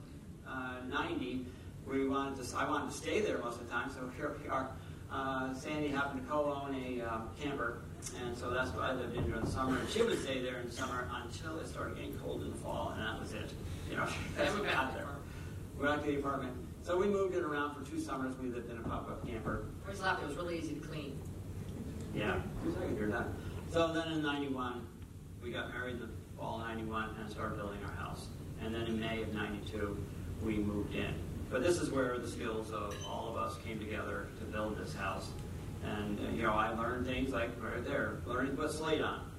uh, 0.48 0.78
90, 0.88 1.46
we 1.86 2.08
wanted 2.08 2.42
to. 2.44 2.58
I 2.58 2.68
wanted 2.68 2.92
to 2.92 2.98
stay 2.98 3.20
there 3.22 3.38
most 3.40 3.60
of 3.60 3.68
the 3.68 3.72
time, 3.72 3.92
so 3.92 4.10
here 4.16 4.36
we 4.42 4.50
are. 4.50 4.72
Uh, 5.12 5.54
Sandy 5.54 5.90
happened 5.90 6.22
to 6.22 6.28
co-own 6.28 6.74
a 6.74 7.02
uh, 7.06 7.20
camper, 7.40 7.82
and 8.26 8.38
so 8.38 8.50
that's 8.50 8.72
what 8.72 8.84
I 8.84 8.94
lived 8.94 9.16
in 9.16 9.26
during 9.26 9.44
the 9.44 9.52
summer. 9.52 9.78
And 9.78 9.90
she 9.90 10.02
would 10.02 10.22
stay 10.22 10.42
there 10.42 10.58
in 10.58 10.68
the 10.68 10.74
summer 10.74 11.10
until 11.24 11.58
it 11.60 11.68
started 11.68 11.96
getting 11.96 12.18
cold 12.20 12.42
in 12.42 12.52
the 12.52 12.58
fall, 12.58 12.94
and 12.96 13.06
that 13.06 13.20
was 13.20 13.34
it. 13.34 13.52
You 13.90 13.98
know, 13.98 14.08
that's 14.38 14.54
what 14.54 14.64
got 14.66 14.94
there. 14.94 15.08
We 15.80 15.88
went 15.88 16.04
to 16.04 16.12
the 16.12 16.18
apartment. 16.18 16.54
So 16.84 16.98
we 16.98 17.08
moved 17.08 17.36
it 17.36 17.44
around 17.44 17.76
for 17.76 17.90
two 17.90 18.00
summers. 18.00 18.36
We 18.38 18.50
lived 18.50 18.70
in 18.70 18.78
a 18.78 18.82
pop-up 18.82 19.26
camper. 19.26 19.66
Where's 19.86 20.02
left? 20.02 20.22
It 20.22 20.28
was 20.28 20.36
really 20.36 20.60
easy 20.60 20.76
to 20.76 20.82
clean. 20.82 21.20
Yeah, 22.14 22.42
I 22.62 22.86
could 22.86 22.98
hear 22.98 23.08
that. 23.08 23.28
So 23.72 23.92
then 23.94 24.12
in 24.12 24.22
'91, 24.22 24.86
we 25.42 25.52
got 25.52 25.70
married 25.70 25.96
in 25.96 26.02
the 26.02 26.10
fall 26.38 26.62
of 26.62 26.68
91 26.68 27.16
and 27.20 27.30
started 27.30 27.58
building 27.58 27.80
our 27.86 27.96
house. 27.96 28.28
And 28.62 28.74
then 28.74 28.84
in 28.84 29.00
May 29.00 29.22
of 29.22 29.34
92, 29.34 29.98
we 30.44 30.58
moved 30.58 30.94
in. 30.94 31.14
But 31.50 31.64
this 31.64 31.78
is 31.78 31.92
where 31.92 32.18
the 32.18 32.28
skills 32.28 32.72
of 32.72 32.96
all 33.08 33.30
of 33.30 33.38
us 33.38 33.58
came 33.66 33.80
together 33.80 34.28
to 34.40 34.46
build 34.46 34.78
this 34.78 34.94
house. 34.94 35.30
And, 35.84 36.20
uh, 36.20 36.32
you 36.32 36.44
know, 36.44 36.54
I 36.54 36.74
learned 36.74 37.06
things 37.06 37.32
like 37.32 37.52
right 37.62 37.84
there, 37.86 38.22
learning 38.26 38.56
to 38.56 38.62
put 38.62 38.72
slate 38.72 39.02
on. 39.02 39.30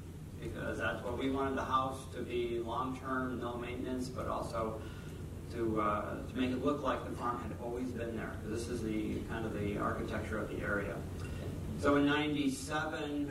Because 0.41 0.79
that's 0.79 1.03
what 1.03 1.19
we 1.19 1.31
wanted 1.31 1.57
the 1.57 1.65
house 1.65 2.01
to 2.15 2.23
be 2.23 2.59
long 2.59 2.99
term, 2.99 3.41
no 3.41 3.57
maintenance, 3.57 4.09
but 4.09 4.27
also 4.27 4.81
to, 5.55 5.81
uh, 5.81 6.17
to 6.27 6.37
make 6.37 6.51
it 6.51 6.63
look 6.63 6.83
like 6.83 7.09
the 7.09 7.17
farm 7.17 7.41
had 7.43 7.53
always 7.63 7.89
been 7.91 8.17
there. 8.17 8.33
This 8.45 8.69
is 8.69 8.83
the 8.83 9.21
kind 9.31 9.47
of 9.47 9.59
the 9.59 9.79
architecture 9.79 10.39
of 10.39 10.49
the 10.49 10.63
area. 10.63 10.97
So 11.81 11.97
in 11.97 12.07
97, 12.07 13.31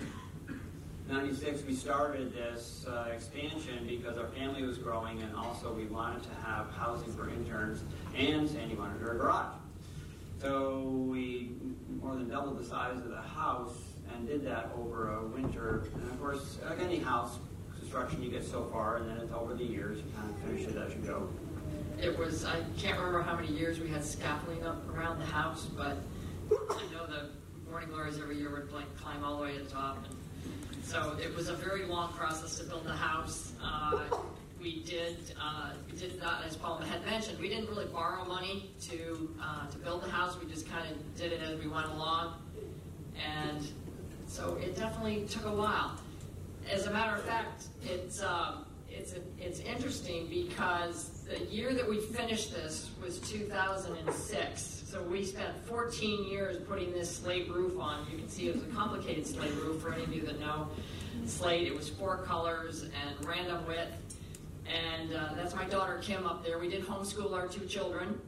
96, 1.09 1.63
we 1.67 1.75
started 1.75 2.33
this 2.33 2.85
uh, 2.87 3.09
expansion 3.13 3.85
because 3.87 4.17
our 4.17 4.27
family 4.27 4.63
was 4.63 4.77
growing 4.77 5.21
and 5.21 5.35
also 5.35 5.71
we 5.73 5.85
wanted 5.85 6.23
to 6.23 6.29
have 6.43 6.71
housing 6.71 7.13
for 7.13 7.29
interns 7.29 7.83
and 8.15 8.49
Sandy 8.49 8.75
wanted 8.75 9.01
her 9.01 9.15
garage. 9.15 9.53
So 10.41 10.79
we 10.79 11.51
more 12.01 12.15
than 12.15 12.29
doubled 12.29 12.59
the 12.59 12.63
size 12.63 12.97
of 12.97 13.09
the 13.09 13.21
house 13.21 13.77
and 14.13 14.27
did 14.27 14.45
that 14.45 14.71
over 14.77 15.13
a 15.15 15.25
winter. 15.25 15.85
And 15.93 16.03
of 16.03 16.19
course, 16.19 16.59
like 16.67 16.79
any 16.79 16.99
house 16.99 17.39
construction, 17.79 18.21
you 18.21 18.29
get 18.29 18.45
so 18.45 18.69
far 18.71 18.97
and 18.97 19.09
then 19.09 19.17
it's 19.17 19.33
over 19.33 19.53
the 19.53 19.63
years, 19.63 19.97
you 19.97 20.03
kind 20.15 20.29
of 20.29 20.37
finish 20.39 20.67
it 20.67 20.77
as 20.77 20.93
you 20.93 21.01
go. 21.01 21.29
It 22.01 22.17
was, 22.17 22.45
I 22.45 22.61
can't 22.77 22.97
remember 22.97 23.21
how 23.21 23.35
many 23.35 23.49
years 23.49 23.79
we 23.79 23.87
had 23.87 24.03
scaffolding 24.03 24.65
up 24.65 24.87
around 24.95 25.19
the 25.19 25.25
house, 25.25 25.65
but 25.65 25.97
I 26.51 26.83
know 26.91 27.05
the 27.07 27.29
Morning 27.69 27.89
Glories 27.89 28.19
every 28.19 28.37
year 28.37 28.51
would 28.51 28.71
like 28.71 28.95
climb 28.97 29.23
all 29.23 29.37
the 29.37 29.43
way 29.43 29.57
to 29.57 29.63
the 29.63 29.69
top 29.69 30.05
and 30.05 30.15
so 30.83 31.17
it 31.21 31.33
was 31.35 31.49
a 31.49 31.55
very 31.55 31.85
long 31.85 32.11
process 32.13 32.57
to 32.59 32.65
build 32.65 32.83
the 32.85 32.95
house. 32.95 33.53
Uh, 33.63 33.99
we 34.63 34.81
did, 34.83 35.17
uh, 35.39 35.71
we 35.91 35.97
did 35.97 36.19
not, 36.19 36.45
as 36.45 36.55
Paul 36.55 36.77
had 36.77 37.05
mentioned, 37.05 37.37
we 37.37 37.49
didn't 37.49 37.67
really 37.67 37.85
borrow 37.85 38.23
money 38.23 38.71
to 38.83 39.29
uh, 39.41 39.67
to 39.67 39.77
build 39.77 40.03
the 40.03 40.09
house. 40.09 40.37
We 40.41 40.49
just 40.49 40.69
kind 40.69 40.89
of 40.89 41.15
did 41.17 41.33
it 41.33 41.41
as 41.41 41.59
we 41.59 41.67
went 41.67 41.87
along, 41.87 42.35
and 43.17 43.67
so 44.25 44.57
it 44.61 44.75
definitely 44.77 45.25
took 45.27 45.45
a 45.45 45.51
while. 45.51 45.99
As 46.71 46.87
a 46.87 46.91
matter 46.91 47.13
of 47.15 47.23
fact, 47.23 47.65
it's 47.83 48.23
um, 48.23 48.65
it's 48.89 49.13
a, 49.13 49.17
it's 49.37 49.59
interesting 49.59 50.27
because 50.27 51.25
the 51.29 51.43
year 51.45 51.73
that 51.73 51.87
we 51.87 51.99
finished 51.99 52.53
this 52.53 52.89
was 53.03 53.19
2006. 53.19 54.83
So 54.85 55.01
we 55.01 55.25
spent 55.25 55.57
14 55.65 56.25
years 56.25 56.57
putting 56.67 56.93
this 56.93 57.13
slate 57.13 57.49
roof 57.49 57.79
on. 57.79 58.05
You 58.11 58.17
can 58.19 58.29
see 58.29 58.47
it 58.47 58.55
was 58.55 58.63
a 58.63 58.67
complicated 58.67 59.25
slate 59.25 59.53
roof 59.55 59.81
for 59.81 59.91
any 59.91 60.03
of 60.03 60.13
you 60.13 60.21
that 60.21 60.39
know 60.39 60.69
slate. 61.25 61.67
It 61.67 61.75
was 61.75 61.89
four 61.89 62.17
colors 62.17 62.83
and 62.83 63.27
random 63.27 63.65
width. 63.67 63.91
And 64.67 65.13
uh, 65.13 65.33
that's 65.35 65.55
my 65.55 65.65
daughter 65.65 65.99
Kim 66.01 66.25
up 66.25 66.43
there. 66.43 66.59
We 66.59 66.69
did 66.69 66.85
homeschool 66.85 67.33
our 67.33 67.47
two 67.47 67.65
children. 67.65 68.19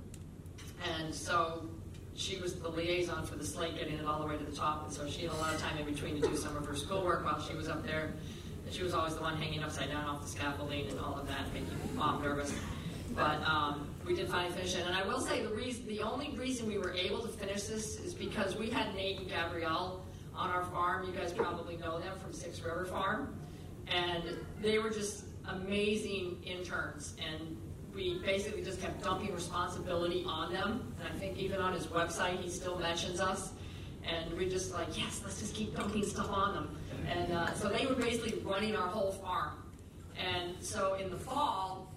And 0.98 1.13
so 1.13 1.69
she 2.15 2.38
was 2.38 2.56
the 2.56 2.69
liaison 2.69 3.26
for 3.26 3.36
the 3.36 3.45
slate, 3.45 3.78
getting 3.78 3.98
it 3.98 4.06
all 4.06 4.21
the 4.21 4.28
way 4.28 4.38
to 4.38 4.43
the 4.43 4.56
top. 4.56 4.86
And 4.86 4.93
so 4.93 5.08
she 5.10 5.24
had 5.24 5.32
a 5.32 5.38
lot 5.38 5.54
of 5.54 5.62
time 5.62 5.78
in 5.78 5.86
between 5.86 6.21
to 6.21 6.28
do 6.28 6.36
some 6.36 6.56
of 6.56 6.65
her 6.65 6.76
schoolwork 6.76 7.26
while 7.26 7.41
she 7.41 7.56
was 7.56 7.67
up 7.67 7.86
there. 7.86 8.13
And 8.65 8.74
she 8.74 8.84
was 8.84 8.93
always 8.93 9.15
the 9.15 9.21
one 9.21 9.38
hanging 9.38 9.63
upside 9.63 9.89
down 9.89 10.06
off 10.06 10.24
the 10.24 10.30
scaffolding 10.30 10.88
and 10.89 11.00
all 11.00 11.17
of 11.17 11.28
that, 11.28 11.52
making 11.54 11.69
mom 11.95 12.21
nervous. 12.21 12.54
But 13.13 13.41
um, 13.43 13.88
we 14.06 14.15
did 14.15 14.30
finally 14.30 14.54
finish 14.54 14.76
it. 14.76 14.86
And 14.86 14.95
I 14.95 15.06
will 15.06 15.21
say 15.21 15.43
the 15.43 15.54
reason, 15.54 15.88
the 15.88 16.02
only 16.02 16.36
reason 16.38 16.67
we 16.67 16.78
were 16.78 16.93
able 16.93 17.21
to 17.21 17.28
finish 17.30 17.63
this 17.63 18.00
is 18.00 18.13
because 18.13 18.56
we 18.56 18.69
had 18.69 18.93
Nate 18.95 19.19
and 19.19 19.30
Gabrielle 19.30 20.04
on 20.36 20.50
our 20.50 20.65
farm. 20.65 21.06
You 21.08 21.17
guys 21.17 21.32
probably 21.32 21.78
know 21.78 22.00
them 22.00 22.17
from 22.19 22.34
Six 22.34 22.62
River 22.62 22.86
Farm. 22.86 23.38
And 23.88 24.24
they 24.62 24.80
were 24.80 24.89
just 24.89 25.26
amazing 25.49 26.41
interns. 26.45 27.15
And 27.19 27.58
we 27.93 28.19
basically 28.25 28.63
just 28.63 28.81
kept 28.81 29.03
dumping 29.03 29.34
responsibility 29.34 30.23
on 30.27 30.51
them. 30.51 30.93
And 30.99 31.13
I 31.13 31.17
think 31.17 31.38
even 31.38 31.62
on 31.62 31.73
his 31.73 31.88
website, 31.88 32.41
he 32.41 32.49
still 32.49 32.77
mentions 32.77 33.19
us. 33.19 33.51
And 34.03 34.38
we 34.38 34.47
just 34.47 34.73
like, 34.73 34.97
yes, 34.97 35.21
let's 35.23 35.39
just 35.39 35.55
keep 35.55 35.75
dumping 35.75 36.05
stuff 36.05 36.29
on 36.29 36.53
them. 36.53 36.77
And 37.08 37.34
uh, 37.34 37.53
so 37.53 37.69
they 37.69 37.86
were 37.86 37.95
basically 37.95 38.39
running 38.43 38.75
our 38.75 38.88
whole 38.88 39.12
farm. 39.13 39.63
And 40.17 40.55
so 40.62 40.95
in 40.95 41.10
the 41.10 41.17
fall, 41.17 41.93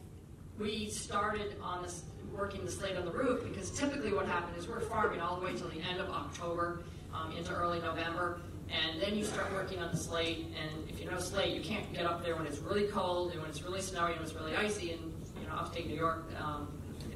we 0.59 0.89
started 0.89 1.57
on 1.63 1.83
this 1.83 2.05
working 2.33 2.65
the 2.65 2.71
slate 2.71 2.97
on 2.97 3.05
the 3.05 3.11
roof 3.11 3.43
because 3.45 3.71
typically 3.71 4.13
what 4.13 4.27
happened 4.27 4.57
is 4.57 4.69
we're 4.69 4.81
farming 4.81 5.21
all 5.21 5.37
the 5.37 5.45
way 5.45 5.55
till 5.55 5.69
the 5.69 5.81
end 5.81 6.01
of 6.01 6.09
October 6.11 6.83
um, 7.15 7.33
into 7.33 7.55
early 7.55 7.81
November, 7.81 8.41
and 8.71 9.01
then 9.01 9.17
you 9.17 9.25
start 9.25 9.53
working 9.53 9.79
on 9.79 9.91
the 9.91 9.97
slate. 9.97 10.47
And 10.61 10.89
if 10.89 11.01
you 11.01 11.11
know 11.11 11.19
slate, 11.19 11.55
you 11.55 11.63
can't 11.63 11.93
get 11.93 12.07
up 12.07 12.23
there 12.23 12.37
when 12.37 12.47
it's 12.47 12.59
really 12.59 12.87
cold 12.87 13.33
and 13.33 13.41
when 13.41 13.51
it's 13.51 13.63
really 13.63 13.81
snowy 13.81 14.13
and 14.13 14.21
when 14.21 14.29
it's 14.29 14.35
really 14.35 14.57
icy. 14.57 14.93
And 14.93 15.13
you 15.41 15.49
know, 15.49 15.55
upstate 15.55 15.87
New 15.87 15.97
York, 15.97 16.27
um, 16.41 16.69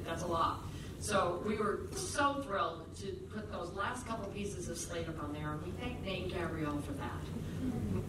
that's 0.05 0.23
a 0.23 0.27
lot. 0.27 0.59
So 0.99 1.43
we 1.45 1.57
were 1.57 1.81
so 1.91 2.41
thrilled 2.47 2.95
to 3.01 3.07
put 3.33 3.51
those 3.51 3.73
last 3.73 4.07
couple 4.07 4.29
pieces 4.31 4.69
of 4.69 4.77
slate 4.77 5.09
up 5.09 5.21
on 5.21 5.33
there, 5.33 5.51
and 5.51 5.61
we 5.61 5.71
thank 5.71 6.01
Nate 6.01 6.23
and 6.23 6.31
Gabrielle 6.31 6.81
for 6.81 6.93
that. 6.93 7.11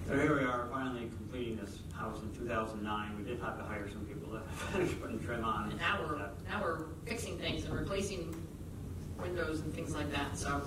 So 0.07 0.14
here 0.16 0.38
we 0.38 0.44
are, 0.44 0.68
finally 0.70 1.09
completing 1.16 1.57
this 1.57 1.78
house 1.92 2.20
in 2.22 2.33
2009. 2.38 3.16
We 3.18 3.24
did 3.24 3.40
have 3.40 3.59
to 3.59 3.64
hire 3.64 3.88
some 3.90 4.04
people 4.04 4.33
to 4.33 4.40
finish 4.72 4.92
putting 5.00 5.18
trim 5.18 5.44
on. 5.44 5.70
And 5.70 5.80
now 5.80 6.04
we're 6.07 6.18
now 6.18 6.62
we're 6.62 6.85
fixing 7.04 7.37
things 7.37 7.64
and 7.64 7.74
replacing 7.74 8.33
windows 9.20 9.61
and 9.61 9.74
things 9.74 9.94
like 9.94 10.12
that. 10.12 10.38
So 10.38 10.62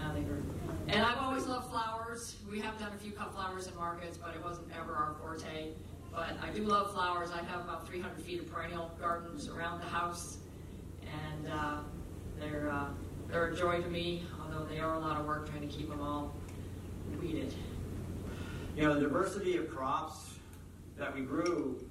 uh, 0.00 0.14
they 0.14 0.20
were. 0.20 0.40
And 0.88 1.02
I've 1.02 1.18
always 1.18 1.46
loved 1.46 1.70
flowers. 1.70 2.36
We 2.50 2.60
have 2.60 2.78
done 2.78 2.92
a 2.94 2.98
few 2.98 3.12
cut 3.12 3.34
flowers 3.34 3.66
in 3.66 3.76
markets, 3.76 4.16
but 4.16 4.34
it 4.34 4.42
wasn't 4.42 4.68
ever 4.74 4.94
our 4.94 5.14
forte. 5.20 5.72
But 6.10 6.38
I 6.42 6.48
do 6.48 6.62
love 6.62 6.92
flowers. 6.92 7.30
I 7.30 7.42
have 7.42 7.60
about 7.60 7.86
300 7.86 8.22
feet 8.22 8.40
of 8.40 8.50
perennial 8.50 8.90
gardens 8.98 9.48
around 9.48 9.80
the 9.80 9.86
house, 9.86 10.38
and 11.02 11.52
uh, 11.52 11.80
they're 12.40 12.70
uh, 12.70 12.86
they're 13.28 13.48
a 13.48 13.56
joy 13.56 13.82
to 13.82 13.88
me. 13.88 14.24
Although 14.42 14.64
they 14.64 14.78
are 14.78 14.94
a 14.94 14.98
lot 14.98 15.20
of 15.20 15.26
work 15.26 15.50
trying 15.50 15.60
to 15.60 15.68
keep 15.68 15.90
them 15.90 16.00
all 16.00 16.34
weeded. 17.20 17.52
You 18.74 18.84
know, 18.84 18.94
the 18.94 19.00
diversity 19.00 19.58
of 19.58 19.68
crops 19.68 20.38
that 20.96 21.14
we 21.14 21.20
grew 21.20 21.84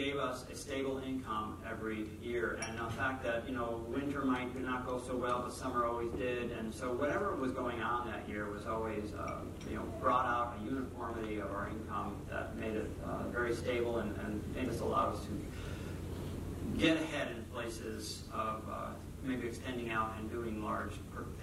gave 0.00 0.16
us 0.16 0.46
a 0.50 0.56
stable 0.56 0.98
income 1.06 1.58
every 1.70 2.06
year. 2.22 2.58
And 2.66 2.78
the 2.78 2.90
fact 2.92 3.22
that, 3.24 3.46
you 3.46 3.54
know, 3.54 3.84
winter 3.86 4.24
might 4.24 4.58
not 4.58 4.86
go 4.86 4.98
so 5.06 5.14
well, 5.14 5.42
but 5.42 5.52
summer 5.52 5.84
always 5.84 6.10
did. 6.12 6.52
And 6.52 6.74
so 6.74 6.92
whatever 6.92 7.36
was 7.36 7.52
going 7.52 7.82
on 7.82 8.06
that 8.06 8.26
year 8.26 8.50
was 8.50 8.64
always, 8.66 9.12
uh, 9.12 9.40
you 9.68 9.76
know, 9.76 9.82
brought 10.00 10.24
out 10.24 10.56
a 10.58 10.64
uniformity 10.64 11.38
of 11.38 11.50
our 11.50 11.68
income 11.68 12.16
that 12.30 12.56
made 12.56 12.76
it 12.76 12.90
uh, 13.04 13.28
very 13.28 13.54
stable 13.54 13.98
and, 13.98 14.16
and 14.20 14.42
it 14.56 14.66
just 14.66 14.80
allowed 14.80 15.14
us 15.14 15.20
to 15.24 16.78
get 16.78 16.96
ahead 16.96 17.28
in 17.36 17.44
places 17.52 18.22
of 18.32 18.62
uh, 18.72 18.86
maybe 19.22 19.48
extending 19.48 19.90
out 19.90 20.14
and 20.18 20.30
doing 20.30 20.64
large 20.64 20.92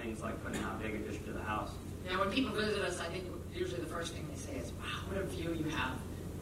things 0.02 0.22
like 0.22 0.44
putting 0.44 0.64
out 0.64 0.82
big 0.82 0.96
addition 0.96 1.24
to 1.26 1.32
the 1.32 1.44
house. 1.44 1.72
Yeah, 2.10 2.20
when 2.20 2.32
people 2.32 2.56
visit 2.56 2.84
us, 2.84 3.00
I 3.00 3.08
think 3.10 3.26
usually 3.54 3.82
the 3.82 3.88
first 3.88 4.14
thing 4.14 4.26
they 4.32 4.40
say 4.40 4.58
is, 4.58 4.72
wow, 4.74 5.10
what 5.10 5.22
a 5.22 5.26
view 5.26 5.54
you 5.54 5.70
have. 5.70 5.94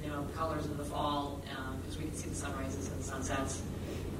You 0.06 0.12
know, 0.12 0.28
colors 0.36 0.65
in 0.68 0.78
the 0.78 0.86
fall, 0.86 1.41
because 1.82 1.96
um, 1.96 2.02
we 2.04 2.08
can 2.10 2.15
see 2.15 2.30
the 2.30 2.36
sunrises 2.36 2.91
and 2.91 3.04
sunsets. 3.04 3.63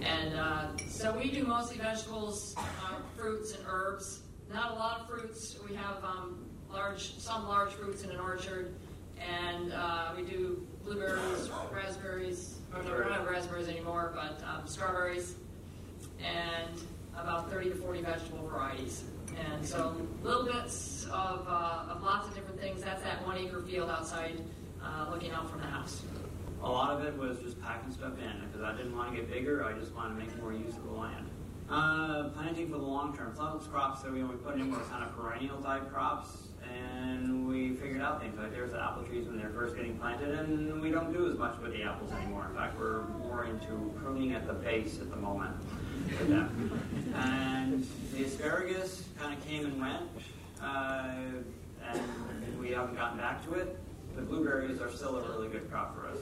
And 0.02 0.34
uh, 0.34 0.68
so 0.88 1.16
we 1.16 1.30
do 1.30 1.44
mostly 1.44 1.78
vegetables, 1.78 2.56
uh, 2.58 2.96
fruits, 3.16 3.54
and 3.54 3.64
herbs. 3.68 4.22
Not 4.52 4.72
a 4.72 4.74
lot 4.74 5.02
of 5.02 5.08
fruits. 5.08 5.60
We 5.70 5.76
have 5.76 6.04
um, 6.04 6.44
large, 6.74 7.20
some 7.20 7.48
large 7.48 7.70
fruits 7.74 8.04
in 8.04 8.10
an 8.10 8.20
orchard, 8.20 8.74
and 9.20 9.74
uh, 9.74 10.14
we 10.18 10.24
do 10.24 10.66
blueberries, 10.84 11.52
raspberries. 11.72 12.56
Or 12.76 12.82
no, 12.82 12.92
we 12.92 13.04
don't 13.04 13.12
have 13.12 13.28
raspberries 13.28 13.68
anymore, 13.68 14.12
but 14.16 14.44
um, 14.48 14.68
strawberries, 14.68 15.36
and 16.20 16.82
about 17.16 17.52
30 17.52 17.70
to 17.70 17.76
40 17.76 18.02
vegetable 18.02 18.48
varieties. 18.48 19.04
And 19.52 19.64
so 19.64 19.96
little 20.24 20.46
bits 20.46 21.06
of, 21.12 21.46
uh, 21.48 21.92
of 21.92 22.02
lots 22.02 22.28
of 22.28 22.34
different 22.34 22.60
things. 22.60 22.82
That's 22.82 23.04
that 23.04 23.24
one 23.24 23.38
acre 23.38 23.62
field 23.62 23.92
outside 23.92 24.42
uh, 24.86 25.10
looking 25.12 25.32
out 25.32 25.50
from 25.50 25.62
the 25.62 25.68
house. 25.68 26.02
A 26.64 26.70
lot 26.70 26.92
of 26.92 27.06
it 27.06 27.18
was 27.18 27.40
just 27.40 27.62
packing 27.62 27.92
stuff 27.92 28.14
in 28.20 28.48
because 28.48 28.64
I 28.64 28.76
didn't 28.76 28.96
want 28.96 29.12
to 29.12 29.18
get 29.18 29.30
bigger. 29.30 29.64
I 29.64 29.74
just 29.74 29.94
wanted 29.94 30.20
to 30.20 30.26
make 30.26 30.42
more 30.42 30.54
use 30.54 30.76
of 30.76 30.84
the 30.86 30.92
land. 30.92 31.30
Uh, 31.70 32.30
planting 32.30 32.70
for 32.70 32.78
the 32.78 32.86
long 32.86 33.16
term. 33.16 33.34
Some 33.36 33.48
of 33.48 33.60
those 33.60 33.68
crops 33.68 34.04
that 34.04 34.12
we, 34.12 34.24
we 34.24 34.36
put 34.36 34.56
in 34.56 34.72
were 34.72 34.80
kind 34.82 35.04
of 35.04 35.16
perennial 35.18 35.58
type 35.62 35.92
crops, 35.92 36.30
and 36.72 37.48
we 37.48 37.74
figured 37.74 38.02
out 38.02 38.22
things 38.22 38.38
like 38.38 38.52
there's 38.52 38.72
the 38.72 38.82
apple 38.82 39.04
trees 39.04 39.26
when 39.26 39.38
they're 39.38 39.50
first 39.50 39.76
getting 39.76 39.98
planted, 39.98 40.30
and 40.30 40.80
we 40.80 40.92
don't 40.92 41.12
do 41.12 41.30
as 41.30 41.38
much 41.38 41.58
with 41.60 41.74
the 41.74 41.82
apples 41.82 42.12
anymore. 42.12 42.46
In 42.50 42.56
fact, 42.56 42.80
we're 42.80 43.04
more 43.20 43.46
into 43.46 43.92
pruning 44.04 44.34
at 44.34 44.46
the 44.46 44.54
base 44.54 45.00
at 45.00 45.10
the 45.10 45.16
moment 45.16 45.56
with 46.20 46.30
them. 46.30 46.82
And 47.16 47.88
the 48.14 48.26
asparagus 48.26 49.06
kind 49.18 49.36
of 49.36 49.48
came 49.48 49.66
and 49.66 49.80
went, 49.80 50.04
uh, 50.62 51.14
and 51.88 52.60
we 52.60 52.72
haven't 52.72 52.96
gotten 52.96 53.18
back 53.18 53.44
to 53.46 53.54
it. 53.54 53.80
The 54.16 54.22
blueberries 54.22 54.82
are 54.82 54.92
still 54.92 55.18
a 55.18 55.22
really 55.30 55.48
good 55.50 55.70
crop 55.70 55.96
for 55.96 56.08
us. 56.08 56.18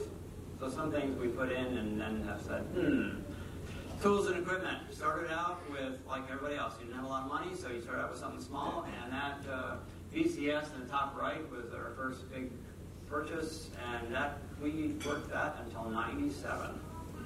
So 0.58 0.68
some 0.68 0.90
things 0.90 1.18
we 1.18 1.28
put 1.28 1.52
in 1.52 1.78
and 1.78 2.00
then 2.00 2.22
have 2.24 2.42
said, 2.42 2.62
hmm. 2.62 3.20
Tools 4.02 4.26
and 4.26 4.36
equipment. 4.36 4.78
Started 4.90 5.30
out 5.30 5.60
with, 5.70 5.98
like 6.06 6.24
everybody 6.30 6.56
else, 6.56 6.74
you 6.78 6.86
didn't 6.86 6.96
have 6.96 7.06
a 7.06 7.08
lot 7.08 7.22
of 7.22 7.28
money, 7.28 7.54
so 7.54 7.70
you 7.70 7.80
started 7.80 8.02
out 8.02 8.10
with 8.10 8.18
something 8.18 8.40
small, 8.40 8.86
and 9.02 9.12
that 9.12 9.38
uh, 9.50 9.76
BCS 10.12 10.74
in 10.74 10.80
the 10.80 10.88
top 10.90 11.16
right 11.18 11.48
was 11.50 11.72
our 11.72 11.92
first 11.96 12.30
big 12.30 12.50
purchase, 13.08 13.70
and 13.92 14.12
that 14.12 14.38
we 14.60 14.96
worked 15.06 15.30
that 15.30 15.56
until 15.64 15.88
97, 15.88 16.78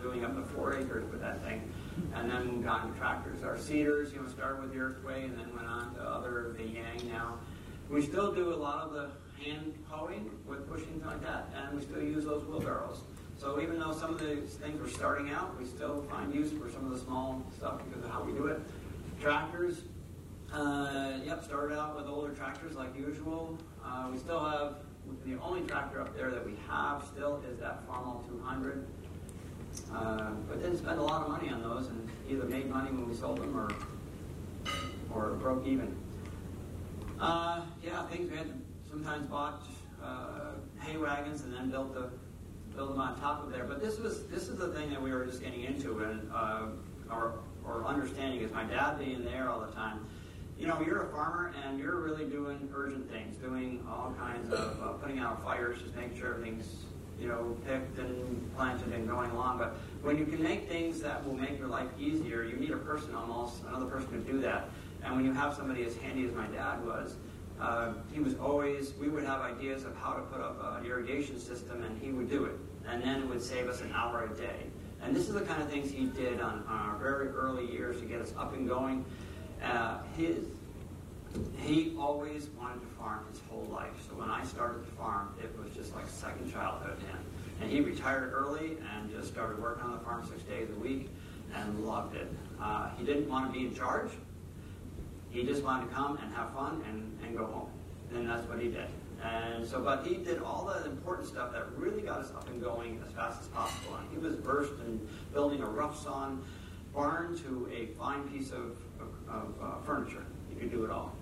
doing 0.02 0.24
up 0.24 0.37
to 0.37 0.42
four 0.54 0.76
acres 0.76 1.11
with 1.11 1.20
that 1.20 1.42
thing 1.42 1.68
and 2.14 2.31
then 2.31 2.46
moved 2.46 2.66
on 2.66 2.92
to 2.92 2.98
tractors. 2.98 3.42
Our 3.42 3.59
seeders, 3.59 4.12
you 4.12 4.20
know, 4.20 4.28
started 4.28 4.62
with 4.62 4.72
the 4.72 4.78
Earthway 4.78 5.24
and 5.24 5.38
then 5.38 5.54
went 5.54 5.66
on 5.66 5.94
to 5.94 6.02
other, 6.02 6.54
the 6.57 6.64
Jang 6.64 7.09
now. 7.09 7.38
We 7.90 8.02
still 8.02 8.33
do 8.33 8.52
a 8.52 8.57
lot 8.57 8.85
of 8.85 8.92
the 8.92 9.11
hand 9.44 9.74
hoeing 9.88 10.31
with 10.46 10.68
pushing 10.70 11.03
like 11.05 11.22
that, 11.22 11.48
and 11.55 11.79
we 11.79 11.85
still 11.85 12.03
use 12.03 12.24
those 12.24 12.44
wheelbarrows. 12.44 13.01
So 13.38 13.61
even 13.61 13.79
though 13.79 13.92
some 13.92 14.14
of 14.14 14.20
these 14.20 14.55
things 14.55 14.81
were 14.81 14.88
starting 14.88 15.31
out, 15.31 15.59
we 15.59 15.66
still 15.66 16.03
find 16.11 16.35
use 16.35 16.51
for 16.53 16.68
some 16.70 16.85
of 16.85 16.90
the 16.90 16.98
small 16.98 17.42
stuff 17.57 17.81
because 17.88 18.05
of 18.05 18.11
how 18.11 18.22
we 18.22 18.33
do 18.33 18.46
it. 18.46 18.61
Tractors, 19.20 19.83
uh, 20.53 21.12
yep, 21.24 21.44
started 21.44 21.79
out 21.79 21.96
with 21.96 22.07
older 22.07 22.33
tractors 22.35 22.74
like 22.74 22.96
usual. 22.96 23.57
Uh, 23.85 24.09
we 24.11 24.18
still 24.18 24.44
have, 24.44 24.74
the 25.24 25.40
only 25.40 25.66
tractor 25.66 26.01
up 26.01 26.14
there 26.16 26.31
that 26.31 26.44
we 26.44 26.55
have 26.68 27.05
still 27.05 27.40
is 27.51 27.59
that 27.59 27.88
Farmall 27.88 28.27
200. 28.29 28.87
Uh, 29.94 30.31
but 30.48 30.61
didn't 30.61 30.79
spend 30.79 30.98
a 30.98 31.03
lot 31.03 31.22
of 31.22 31.29
money 31.29 31.51
on 31.51 31.62
those 31.62 31.87
and 31.88 32.09
either 32.29 32.44
made 32.44 32.68
money 32.68 32.90
when 32.90 33.09
we 33.09 33.14
sold 33.14 33.38
them 33.38 33.57
or 33.57 33.70
or 35.14 35.35
broke 35.35 35.66
even. 35.66 35.96
Uh, 37.20 37.62
yeah, 37.85 38.05
things 38.07 38.31
we 38.31 38.37
had 38.37 38.53
sometimes 38.88 39.27
bought 39.29 39.66
uh, 40.03 40.53
hay 40.81 40.96
wagons 40.96 41.42
and 41.42 41.53
then 41.53 41.70
built 41.70 41.94
the 41.94 42.11
build 42.74 42.90
them 42.90 43.01
on 43.01 43.18
top 43.18 43.42
of 43.44 43.51
there. 43.51 43.64
But 43.64 43.81
this 43.81 43.98
was 43.98 44.27
this 44.27 44.48
is 44.48 44.57
the 44.57 44.68
thing 44.68 44.90
that 44.90 45.03
we 45.03 45.11
were 45.11 45.24
just 45.24 45.42
getting 45.42 45.64
into 45.64 46.01
and 46.01 46.31
uh, 46.33 46.66
our 47.11 47.35
our 47.66 47.85
understanding 47.85 48.40
is 48.40 48.53
my 48.53 48.64
dad 48.64 48.98
being 48.98 49.24
there 49.24 49.48
all 49.48 49.61
the 49.61 49.72
time. 49.72 50.07
You 50.59 50.66
know, 50.66 50.81
you're 50.81 51.05
a 51.05 51.11
farmer 51.11 51.55
and 51.64 51.79
you're 51.79 52.01
really 52.01 52.24
doing 52.24 52.68
urgent 52.74 53.11
things, 53.11 53.37
doing 53.37 53.85
all 53.88 54.12
kinds 54.18 54.53
of 54.53 54.81
uh, 54.83 54.88
putting 54.94 55.20
out 55.20 55.42
fires, 55.44 55.81
just 55.81 55.94
making 55.94 56.18
sure 56.18 56.35
everything's 56.35 56.85
you 57.20 57.27
know, 57.27 57.57
picked 57.66 57.98
and 57.98 58.55
planted 58.57 58.92
and 58.92 59.09
going 59.09 59.31
along. 59.33 59.59
But 59.59 59.77
when 60.03 60.18
you 60.18 60.24
can 60.24 60.42
make 60.42 60.68
things 60.68 61.01
that 61.01 61.24
will 61.27 61.35
make 61.35 61.59
your 61.59 61.68
life 61.68 61.88
easier, 61.98 62.44
you 62.44 62.57
need 62.57 62.70
a 62.70 62.77
person 62.77 63.14
almost, 63.14 63.62
another 63.68 63.87
person 63.87 64.11
to 64.24 64.33
do 64.33 64.40
that. 64.40 64.70
And 65.03 65.16
when 65.16 65.24
you 65.24 65.33
have 65.33 65.55
somebody 65.55 65.85
as 65.85 65.96
handy 65.96 66.27
as 66.27 66.33
my 66.33 66.46
dad 66.46 66.85
was, 66.85 67.16
uh, 67.60 67.92
he 68.12 68.20
was 68.20 68.34
always, 68.36 68.94
we 68.94 69.08
would 69.08 69.24
have 69.24 69.40
ideas 69.40 69.84
of 69.84 69.96
how 69.96 70.14
to 70.14 70.22
put 70.22 70.40
up 70.40 70.78
an 70.78 70.86
irrigation 70.86 71.38
system, 71.38 71.82
and 71.82 72.00
he 72.00 72.10
would 72.10 72.30
do 72.30 72.44
it. 72.44 72.56
And 72.88 73.02
then 73.02 73.22
it 73.22 73.28
would 73.28 73.42
save 73.42 73.68
us 73.68 73.80
an 73.80 73.92
hour 73.94 74.24
a 74.24 74.36
day. 74.36 74.66
And 75.02 75.14
this 75.14 75.28
is 75.28 75.34
the 75.34 75.42
kind 75.42 75.62
of 75.62 75.68
things 75.68 75.90
he 75.90 76.06
did 76.06 76.40
on, 76.40 76.64
on 76.68 76.78
our 76.90 76.96
very 76.96 77.28
early 77.28 77.70
years 77.70 78.00
to 78.00 78.06
get 78.06 78.20
us 78.20 78.32
up 78.38 78.54
and 78.54 78.68
going. 78.68 79.04
Uh, 79.62 79.98
his 80.16 80.44
he 81.58 81.94
always 81.98 82.48
wanted 82.58 82.80
to 82.80 82.86
farm 82.98 83.24
his 83.30 83.40
whole 83.50 83.66
life. 83.70 83.92
So 84.08 84.16
when 84.16 84.30
I 84.30 84.44
started 84.44 84.82
the 84.82 84.90
farm, 84.92 85.34
it 85.42 85.54
was 85.58 85.70
just 85.74 85.94
like 85.94 86.08
second 86.08 86.50
childhood 86.50 86.98
to 87.00 87.06
him. 87.06 87.18
And 87.60 87.70
he 87.70 87.80
retired 87.80 88.32
early 88.32 88.78
and 88.94 89.10
just 89.10 89.28
started 89.28 89.60
working 89.60 89.84
on 89.84 89.92
the 89.92 89.98
farm 89.98 90.26
six 90.26 90.42
days 90.42 90.68
a 90.70 90.80
week 90.80 91.10
and 91.54 91.84
loved 91.84 92.16
it. 92.16 92.32
Uh, 92.60 92.90
he 92.96 93.04
didn't 93.04 93.28
want 93.28 93.52
to 93.52 93.58
be 93.58 93.66
in 93.66 93.74
charge. 93.74 94.10
He 95.30 95.44
just 95.44 95.62
wanted 95.62 95.88
to 95.88 95.94
come 95.94 96.18
and 96.22 96.32
have 96.34 96.52
fun 96.52 96.82
and, 96.88 97.18
and 97.24 97.36
go 97.36 97.46
home. 97.46 97.68
And 98.14 98.28
that's 98.28 98.48
what 98.48 98.60
he 98.60 98.68
did. 98.68 98.88
And 99.22 99.66
so, 99.66 99.80
but 99.80 100.06
he 100.06 100.16
did 100.16 100.40
all 100.42 100.64
the 100.64 100.88
important 100.88 101.28
stuff 101.28 101.52
that 101.52 101.66
really 101.76 102.02
got 102.02 102.20
us 102.20 102.30
up 102.30 102.48
and 102.48 102.62
going 102.62 103.02
as 103.06 103.12
fast 103.12 103.42
as 103.42 103.48
possible. 103.48 103.96
And 103.96 104.08
he 104.10 104.18
was 104.18 104.36
versed 104.36 104.72
in 104.86 105.06
building 105.32 105.60
a 105.62 105.66
rough 105.66 106.00
sawn 106.00 106.42
barn 106.94 107.36
to 107.38 107.68
a 107.72 107.86
fine 107.98 108.28
piece 108.28 108.50
of, 108.50 108.76
of, 109.00 109.08
of 109.28 109.54
uh, 109.62 109.80
furniture. 109.84 110.24
He 110.48 110.56
could 110.56 110.70
do 110.70 110.84
it 110.84 110.90
all. 110.90 111.14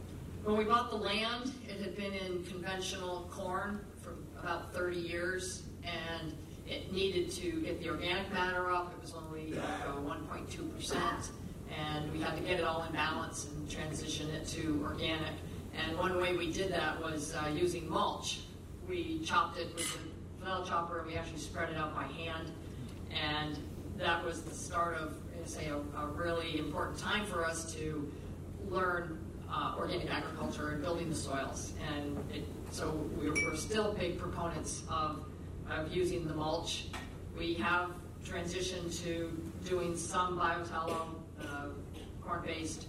When 0.45 0.57
we 0.57 0.65
bought 0.65 0.91
the 0.91 0.97
land, 0.97 1.53
it 1.69 1.81
had 1.81 1.97
been 1.97 2.13
in 2.13 2.45
conventional 2.45 3.29
corn 3.33 3.81
for 4.01 4.15
about 4.41 4.73
30 4.73 4.97
years, 4.97 5.65
and 5.83 6.33
it 6.69 6.93
needed 6.93 7.33
to 7.33 7.63
get 7.63 7.83
the 7.83 7.91
organic 7.91 8.33
matter 8.33 8.71
up. 8.71 8.93
It 8.97 9.03
was 9.03 9.15
only 9.15 9.55
1.2%, 9.55 11.31
and 11.75 12.13
we 12.13 12.21
had 12.21 12.37
to 12.37 12.43
get 12.43 12.59
it 12.61 12.65
all 12.65 12.83
in 12.85 12.93
balance 12.93 13.47
and 13.47 13.71
transition 13.71 14.31
it 14.31 14.47
to 14.49 14.81
organic. 14.85 15.35
And 15.75 15.99
one 15.99 16.17
way 16.19 16.37
we 16.37 16.53
did 16.53 16.73
that 16.73 17.01
was 17.03 17.35
uh, 17.35 17.49
using 17.49 17.89
mulch. 17.89 18.41
We 18.89 19.21
chopped 19.21 19.59
it 19.59 19.75
with 19.75 19.85
a 19.85 20.43
flail 20.43 20.65
chopper, 20.65 21.01
and 21.01 21.09
we 21.09 21.17
actually 21.17 21.39
spread 21.41 21.71
it 21.71 21.77
out 21.77 21.95
by 21.95 22.05
hand. 22.05 22.51
And 23.11 23.59
that 23.99 24.25
was 24.25 24.43
the 24.43 24.55
start 24.55 24.97
of, 24.97 25.15
say, 25.45 25.67
a, 25.67 25.77
a 25.99 26.07
really 26.07 26.59
important 26.59 26.99
time 26.99 27.27
for 27.27 27.45
us 27.45 27.75
to 27.75 28.11
learn 28.69 29.19
uh, 29.51 29.75
organic 29.79 30.13
agriculture 30.13 30.71
and 30.71 30.83
building 30.83 31.09
the 31.09 31.17
soils. 31.17 31.73
And 31.95 32.19
it, 32.33 32.45
so 32.71 32.91
we're, 33.17 33.33
we're, 33.33 33.57
still 33.57 33.93
big 33.93 34.19
proponents 34.19 34.83
of, 34.91 35.25
of 35.71 35.95
using 35.95 36.27
the 36.27 36.35
mulch. 36.35 36.87
We 37.39 37.55
have 37.55 37.91
transitioned 38.25 39.03
to 39.05 39.31
doing 39.65 39.97
some 39.97 40.39
BioTelo, 40.39 41.07
corn-based 42.27 42.87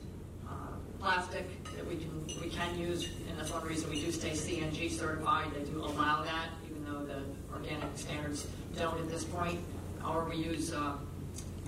uh, 0.48 0.52
plastic 1.00 1.64
that 1.76 1.88
we 1.88 1.98
can 1.98 2.26
we 2.42 2.50
can 2.50 2.78
use, 2.78 3.10
and 3.30 3.40
that's 3.40 3.52
one 3.52 3.66
reason 3.66 3.90
we 3.90 4.04
do 4.04 4.12
stay 4.12 4.32
CNG 4.32 4.92
certified. 4.92 5.48
They 5.54 5.64
do 5.70 5.84
allow 5.84 6.24
that, 6.24 6.50
even 6.70 6.84
though 6.86 7.06
the 7.06 7.22
organic 7.54 7.98
standards 7.98 8.48
don't 8.78 9.00
at 9.00 9.10
this 9.10 9.24
point. 9.24 9.60
Or 10.06 10.26
we 10.26 10.38
use 10.38 10.74
uh, 10.74 10.94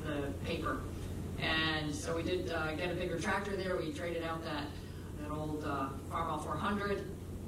the 0.06 0.32
paper 0.46 0.80
and 1.42 1.96
so 1.96 2.16
we 2.16 2.24
did 2.24 2.52
uh, 2.52 2.74
get 2.74 2.92
a 2.92 2.96
bigger 2.96 3.20
tractor 3.20 3.56
there. 3.56 3.78
We 3.78 3.92
traded 3.92 4.24
out 4.24 4.44
that 4.44 4.66
that 5.22 5.32
old 5.32 5.64
uh, 5.66 5.90
Farmall 6.12 6.44
400, 6.44 7.06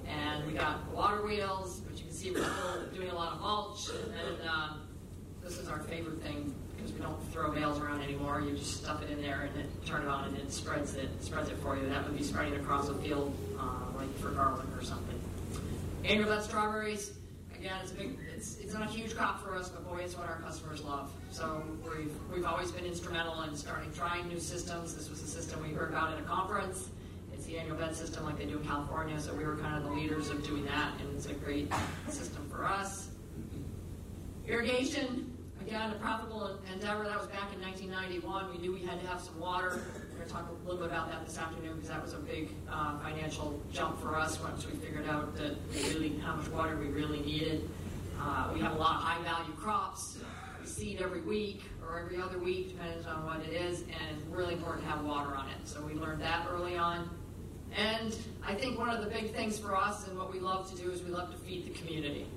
and 0.07 0.45
we 0.45 0.53
got 0.53 0.87
water 0.91 1.25
wheels, 1.25 1.81
but 1.81 1.97
you 1.97 2.05
can 2.05 2.13
see 2.13 2.31
we're 2.31 2.43
still 2.43 2.85
doing 2.93 3.09
a 3.09 3.15
lot 3.15 3.33
of 3.33 3.41
mulch. 3.41 3.89
And 3.89 4.13
then 4.13 4.47
uh, 4.47 4.73
this 5.43 5.57
is 5.57 5.67
our 5.67 5.79
favorite 5.79 6.21
thing 6.21 6.53
because 6.81 6.93
we 6.93 7.01
don't 7.01 7.31
throw 7.31 7.51
bales 7.51 7.79
around 7.79 8.01
anymore. 8.01 8.41
You 8.41 8.55
just 8.57 8.77
stuff 8.83 9.01
it 9.03 9.09
in 9.11 9.21
there 9.21 9.41
and 9.41 9.55
then 9.55 9.67
turn 9.85 10.01
it 10.01 10.07
on, 10.07 10.25
and 10.29 10.37
it 10.37 10.51
spreads 10.51 10.95
it 10.95 11.09
spreads 11.23 11.49
it 11.49 11.57
for 11.59 11.77
you. 11.77 11.87
That 11.89 12.03
would 12.05 12.17
be 12.17 12.23
spreading 12.23 12.55
across 12.59 12.89
a 12.89 12.95
field 12.95 13.35
uh, 13.59 13.97
like 13.97 14.13
for 14.19 14.29
garlic 14.31 14.67
or 14.75 14.83
something. 14.83 15.19
Annual 16.03 16.29
bed 16.29 16.43
strawberries. 16.43 17.11
Again, 17.55 17.73
it's 17.83 17.91
a 17.91 17.95
big. 17.95 18.17
It's 18.35 18.57
it's 18.57 18.73
not 18.73 18.83
a 18.89 18.91
huge 18.91 19.15
crop 19.15 19.43
for 19.43 19.55
us, 19.55 19.69
but 19.69 19.87
boy, 19.87 19.97
it's 19.99 20.17
what 20.17 20.27
our 20.27 20.39
customers 20.39 20.81
love. 20.83 21.11
So 21.29 21.63
we've 21.85 22.11
we've 22.33 22.45
always 22.45 22.71
been 22.71 22.85
instrumental 22.85 23.39
in 23.43 23.55
starting 23.55 23.91
trying 23.93 24.27
new 24.27 24.39
systems. 24.39 24.95
This 24.95 25.09
was 25.09 25.21
a 25.21 25.27
system 25.27 25.61
we 25.61 25.69
heard 25.69 25.89
about 25.89 26.11
at 26.13 26.19
a 26.19 26.23
conference 26.23 26.89
It's 27.33 27.45
the 27.45 27.57
annual 27.59 27.77
bed 27.77 27.95
system 27.95 28.25
like 28.25 28.37
they 28.39 28.45
do 28.45 28.57
in 28.57 28.65
California. 28.65 29.19
So 29.19 29.33
we 29.33 29.43
were 29.45 29.57
kind 29.57 29.77
of 29.77 29.83
the 29.83 29.95
leaders 29.95 30.29
of 30.29 30.43
doing 30.43 30.65
that, 30.65 30.99
and 30.99 31.15
it's 31.15 31.27
a 31.27 31.33
great 31.33 31.71
system 32.09 32.47
for 32.49 32.65
us. 32.65 33.09
Irrigation, 34.47 35.30
again, 35.61 35.91
a 35.91 35.95
profitable 35.95 36.59
endeavor. 36.73 37.03
That 37.03 37.17
was 37.17 37.27
back 37.27 37.53
in 37.53 37.61
1991. 37.61 38.51
We 38.51 38.57
knew 38.57 38.73
we 38.73 38.81
had 38.81 38.99
to 38.99 39.07
have 39.07 39.21
some 39.21 39.39
water. 39.39 39.81
We're 40.11 40.17
going 40.17 40.27
to 40.27 40.33
talk 40.33 40.49
a 40.49 40.67
little 40.67 40.81
bit 40.81 40.91
about 40.91 41.09
that 41.11 41.25
this 41.25 41.37
afternoon 41.37 41.75
because 41.75 41.89
that 41.89 42.01
was 42.01 42.13
a 42.13 42.17
big 42.17 42.49
uh, 42.69 42.97
financial 42.99 43.61
jump 43.71 44.01
for 44.01 44.15
us 44.15 44.39
once 44.41 44.65
we 44.65 44.73
figured 44.73 45.07
out 45.07 45.35
that 45.37 45.55
really 45.73 46.17
how 46.17 46.35
much 46.35 46.47
water 46.49 46.77
we 46.77 46.87
really 46.87 47.21
needed. 47.21 47.69
Uh, 48.19 48.49
we 48.53 48.59
have 48.59 48.73
a 48.73 48.77
lot 48.77 48.95
of 48.95 49.01
high 49.01 49.23
value 49.23 49.53
crops. 49.53 50.17
We 50.59 50.67
seed 50.67 51.01
every 51.01 51.21
week 51.21 51.63
or 51.87 51.99
every 51.99 52.21
other 52.21 52.37
week, 52.37 52.69
depends 52.69 53.05
on 53.05 53.25
what 53.25 53.41
it 53.41 53.53
is, 53.53 53.81
and 53.81 54.17
it's 54.17 54.25
really 54.29 54.53
important 54.53 54.83
to 54.85 54.91
have 54.91 55.03
water 55.03 55.35
on 55.35 55.47
it. 55.49 55.67
So 55.67 55.81
we 55.81 55.93
learned 55.93 56.21
that 56.21 56.47
early 56.51 56.77
on. 56.77 57.09
And 57.75 58.15
I 58.45 58.53
think 58.53 58.77
one 58.77 58.89
of 58.89 59.03
the 59.03 59.09
big 59.09 59.33
things 59.33 59.57
for 59.57 59.75
us 59.75 60.07
and 60.07 60.17
what 60.17 60.31
we 60.31 60.39
love 60.39 60.69
to 60.71 60.75
do 60.75 60.91
is 60.91 61.01
we 61.03 61.11
love 61.11 61.31
to 61.31 61.37
feed 61.37 61.65
the 61.65 61.79
community. 61.79 62.27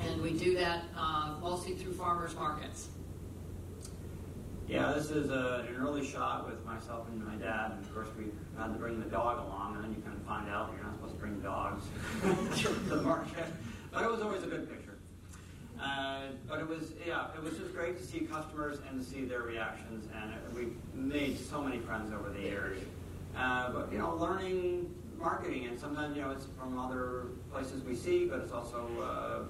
And 0.00 0.22
we 0.22 0.32
do 0.32 0.54
that 0.56 0.84
uh, 0.96 1.34
mostly 1.40 1.74
through 1.74 1.92
farmers 1.92 2.34
markets. 2.34 2.88
Yeah, 4.68 4.92
this 4.92 5.10
is 5.10 5.30
a, 5.30 5.66
an 5.68 5.76
early 5.76 6.06
shot 6.06 6.48
with 6.48 6.64
myself 6.64 7.08
and 7.08 7.24
my 7.26 7.34
dad. 7.34 7.72
And 7.72 7.84
of 7.84 7.92
course, 7.92 8.08
we 8.16 8.26
had 8.56 8.68
to 8.68 8.78
bring 8.78 9.00
the 9.00 9.10
dog 9.10 9.44
along, 9.44 9.74
and 9.74 9.84
then 9.84 9.92
you 9.92 10.00
kind 10.00 10.16
of 10.16 10.22
find 10.22 10.48
out 10.48 10.72
you're 10.74 10.84
not 10.84 10.94
supposed 10.94 11.14
to 11.14 11.20
bring 11.20 11.40
dogs 11.40 11.84
to 12.62 12.68
the 12.88 13.02
market. 13.02 13.46
But 13.92 14.04
it 14.04 14.10
was 14.10 14.20
always 14.20 14.44
a 14.44 14.46
good 14.46 14.70
picture. 14.70 14.96
Uh, 15.82 16.26
but 16.48 16.60
it 16.60 16.68
was, 16.68 16.92
yeah, 17.04 17.28
it 17.34 17.42
was 17.42 17.56
just 17.58 17.74
great 17.74 17.98
to 17.98 18.04
see 18.04 18.20
customers 18.20 18.78
and 18.88 19.04
to 19.04 19.04
see 19.04 19.24
their 19.24 19.42
reactions. 19.42 20.08
And 20.14 20.32
it, 20.34 20.38
we 20.54 20.68
made 20.94 21.38
so 21.38 21.60
many 21.62 21.78
friends 21.78 22.12
over 22.12 22.30
the 22.30 22.40
years. 22.40 22.78
Uh, 23.36 23.72
but, 23.72 23.90
you 23.90 23.98
know, 23.98 24.14
learning 24.14 24.94
marketing, 25.18 25.66
and 25.66 25.78
sometimes, 25.78 26.16
you 26.16 26.22
know, 26.22 26.30
it's 26.30 26.46
from 26.58 26.78
other 26.78 27.26
places 27.52 27.82
we 27.82 27.96
see, 27.96 28.26
but 28.26 28.40
it's 28.40 28.52
also 28.52 28.86
uh, 29.02 29.42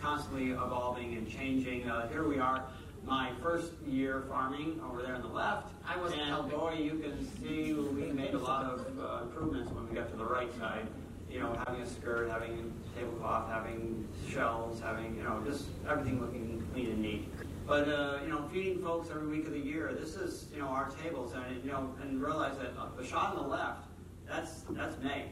constantly 0.00 0.50
evolving 0.50 1.16
and 1.16 1.28
changing. 1.30 1.88
Uh, 1.88 2.08
here 2.08 2.26
we 2.26 2.38
are, 2.38 2.64
my 3.06 3.30
first 3.42 3.72
year 3.86 4.24
farming 4.28 4.80
over 4.88 5.02
there 5.02 5.14
on 5.14 5.22
the 5.22 5.28
left. 5.28 5.72
I 5.86 5.96
wasn't 5.96 6.22
and 6.22 6.30
helping. 6.30 6.58
boy, 6.58 6.74
you 6.74 6.98
can 6.98 7.26
see 7.40 7.72
we 7.72 8.12
made 8.12 8.34
a 8.34 8.38
lot 8.38 8.64
of 8.64 8.86
uh, 8.98 9.24
improvements 9.24 9.72
when 9.72 9.88
we 9.88 9.94
got 9.94 10.10
to 10.10 10.16
the 10.16 10.24
right 10.24 10.52
side. 10.58 10.86
You 11.30 11.40
know, 11.40 11.62
having 11.66 11.82
a 11.82 11.86
skirt, 11.86 12.30
having 12.30 12.72
a 12.96 12.98
tablecloth, 12.98 13.50
having 13.50 14.08
shelves, 14.30 14.80
having, 14.80 15.16
you 15.16 15.22
know, 15.22 15.42
just 15.46 15.66
everything 15.88 16.20
looking 16.20 16.66
clean 16.72 16.86
and 16.86 17.02
neat. 17.02 17.28
But, 17.66 17.86
uh, 17.86 18.20
you 18.22 18.30
know, 18.30 18.48
feeding 18.50 18.82
folks 18.82 19.10
every 19.10 19.28
week 19.28 19.46
of 19.46 19.52
the 19.52 19.58
year, 19.58 19.92
this 19.92 20.14
is, 20.14 20.46
you 20.54 20.60
know, 20.60 20.68
our 20.68 20.90
tables. 21.02 21.34
And, 21.34 21.62
you 21.62 21.70
know, 21.70 21.94
and 22.00 22.22
realize 22.22 22.56
that 22.56 22.72
uh, 22.78 22.86
the 22.96 23.06
shot 23.06 23.36
on 23.36 23.42
the 23.42 23.48
left, 23.48 23.84
that's, 24.26 24.62
that's 24.70 24.98
May. 25.02 25.26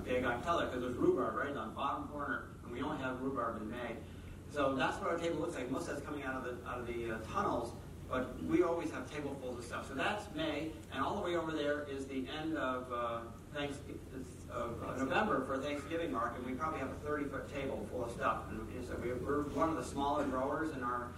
Okay, 0.00 0.18
I 0.18 0.20
got 0.20 0.62
it 0.62 0.66
because 0.66 0.82
there's 0.82 0.96
rhubarb 0.96 1.36
right 1.36 1.56
on 1.56 1.68
the 1.68 1.74
bottom 1.74 2.08
corner, 2.08 2.46
we 2.74 2.82
only 2.82 2.98
have 2.98 3.20
rhubarb 3.20 3.62
in 3.62 3.70
May. 3.70 3.96
So 4.52 4.74
that's 4.74 5.00
what 5.00 5.10
our 5.10 5.18
table 5.18 5.40
looks 5.40 5.54
like. 5.54 5.70
Most 5.70 5.88
of 5.88 5.94
that's 5.94 6.06
coming 6.06 6.24
out 6.24 6.36
of 6.36 6.44
the 6.44 6.68
out 6.68 6.78
of 6.78 6.86
the 6.86 7.12
uh, 7.12 7.18
tunnels, 7.32 7.72
but 8.10 8.42
we 8.44 8.62
always 8.62 8.90
have 8.90 9.10
tablesfuls 9.10 9.58
of 9.58 9.64
stuff. 9.64 9.88
So 9.88 9.94
that's 9.94 10.26
May, 10.34 10.70
and 10.92 11.02
all 11.02 11.16
the 11.16 11.22
way 11.22 11.36
over 11.36 11.52
there 11.52 11.86
is 11.90 12.06
the 12.06 12.24
end 12.40 12.56
of 12.56 12.92
uh, 12.92 13.20
thanks 13.54 13.78
of 14.52 14.82
uh, 14.84 14.96
November 14.96 15.44
for 15.46 15.58
Thanksgiving 15.58 16.12
market. 16.12 16.38
And 16.38 16.46
we 16.46 16.52
probably 16.52 16.78
have 16.78 16.90
a 16.90 17.06
30 17.06 17.24
foot 17.24 17.52
table 17.52 17.86
full 17.90 18.04
of 18.04 18.12
stuff. 18.12 18.42
And, 18.50 18.60
so 18.86 18.94
we, 19.02 19.12
we're 19.12 19.42
one 19.54 19.68
of 19.68 19.76
the 19.76 19.84
smaller 19.84 20.24
growers 20.24 20.76
in 20.76 20.82
our 20.82 21.08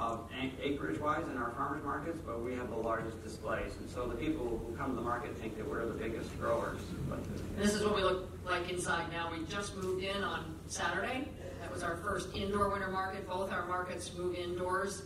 uh, 0.00 0.16
acreage 0.62 0.98
wise 1.00 1.24
in 1.30 1.36
our 1.38 1.50
farmers 1.52 1.84
markets, 1.84 2.18
but 2.26 2.42
we 2.42 2.54
have 2.54 2.70
the 2.70 2.76
largest 2.76 3.22
displays. 3.22 3.72
And 3.80 3.88
so 3.88 4.06
the 4.06 4.16
people 4.16 4.46
who 4.46 4.76
come 4.76 4.90
to 4.90 4.96
the 4.96 5.02
market 5.02 5.36
think 5.36 5.56
that 5.56 5.68
we're 5.68 5.86
the 5.86 5.94
biggest 5.94 6.38
growers. 6.38 6.80
But 7.08 7.20
This 7.56 7.74
is 7.74 7.84
what 7.84 7.94
we 7.94 8.02
look 8.02 8.28
like 8.44 8.68
inside 8.70 9.10
now. 9.12 9.30
We 9.30 9.44
just 9.46 9.76
moved 9.76 10.02
in 10.02 10.22
on 10.22 10.54
Saturday. 10.66 11.28
That 11.60 11.72
was 11.72 11.82
our 11.82 11.96
first 11.96 12.34
indoor 12.34 12.68
winter 12.70 12.88
market. 12.88 13.26
Both 13.26 13.52
our 13.52 13.66
markets 13.66 14.12
move 14.16 14.34
indoors. 14.34 15.02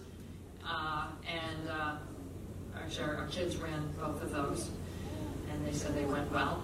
Uh, 0.66 1.07
and 1.26 1.68
uh, 1.68 1.97
actually, 2.76 3.05
our, 3.05 3.16
our 3.16 3.26
kids 3.28 3.57
ran 3.57 3.93
both 3.99 4.22
of 4.22 4.30
those. 4.32 4.70
And 5.51 5.66
they 5.66 5.72
said 5.72 5.95
they 5.95 6.05
went 6.05 6.30
well. 6.32 6.62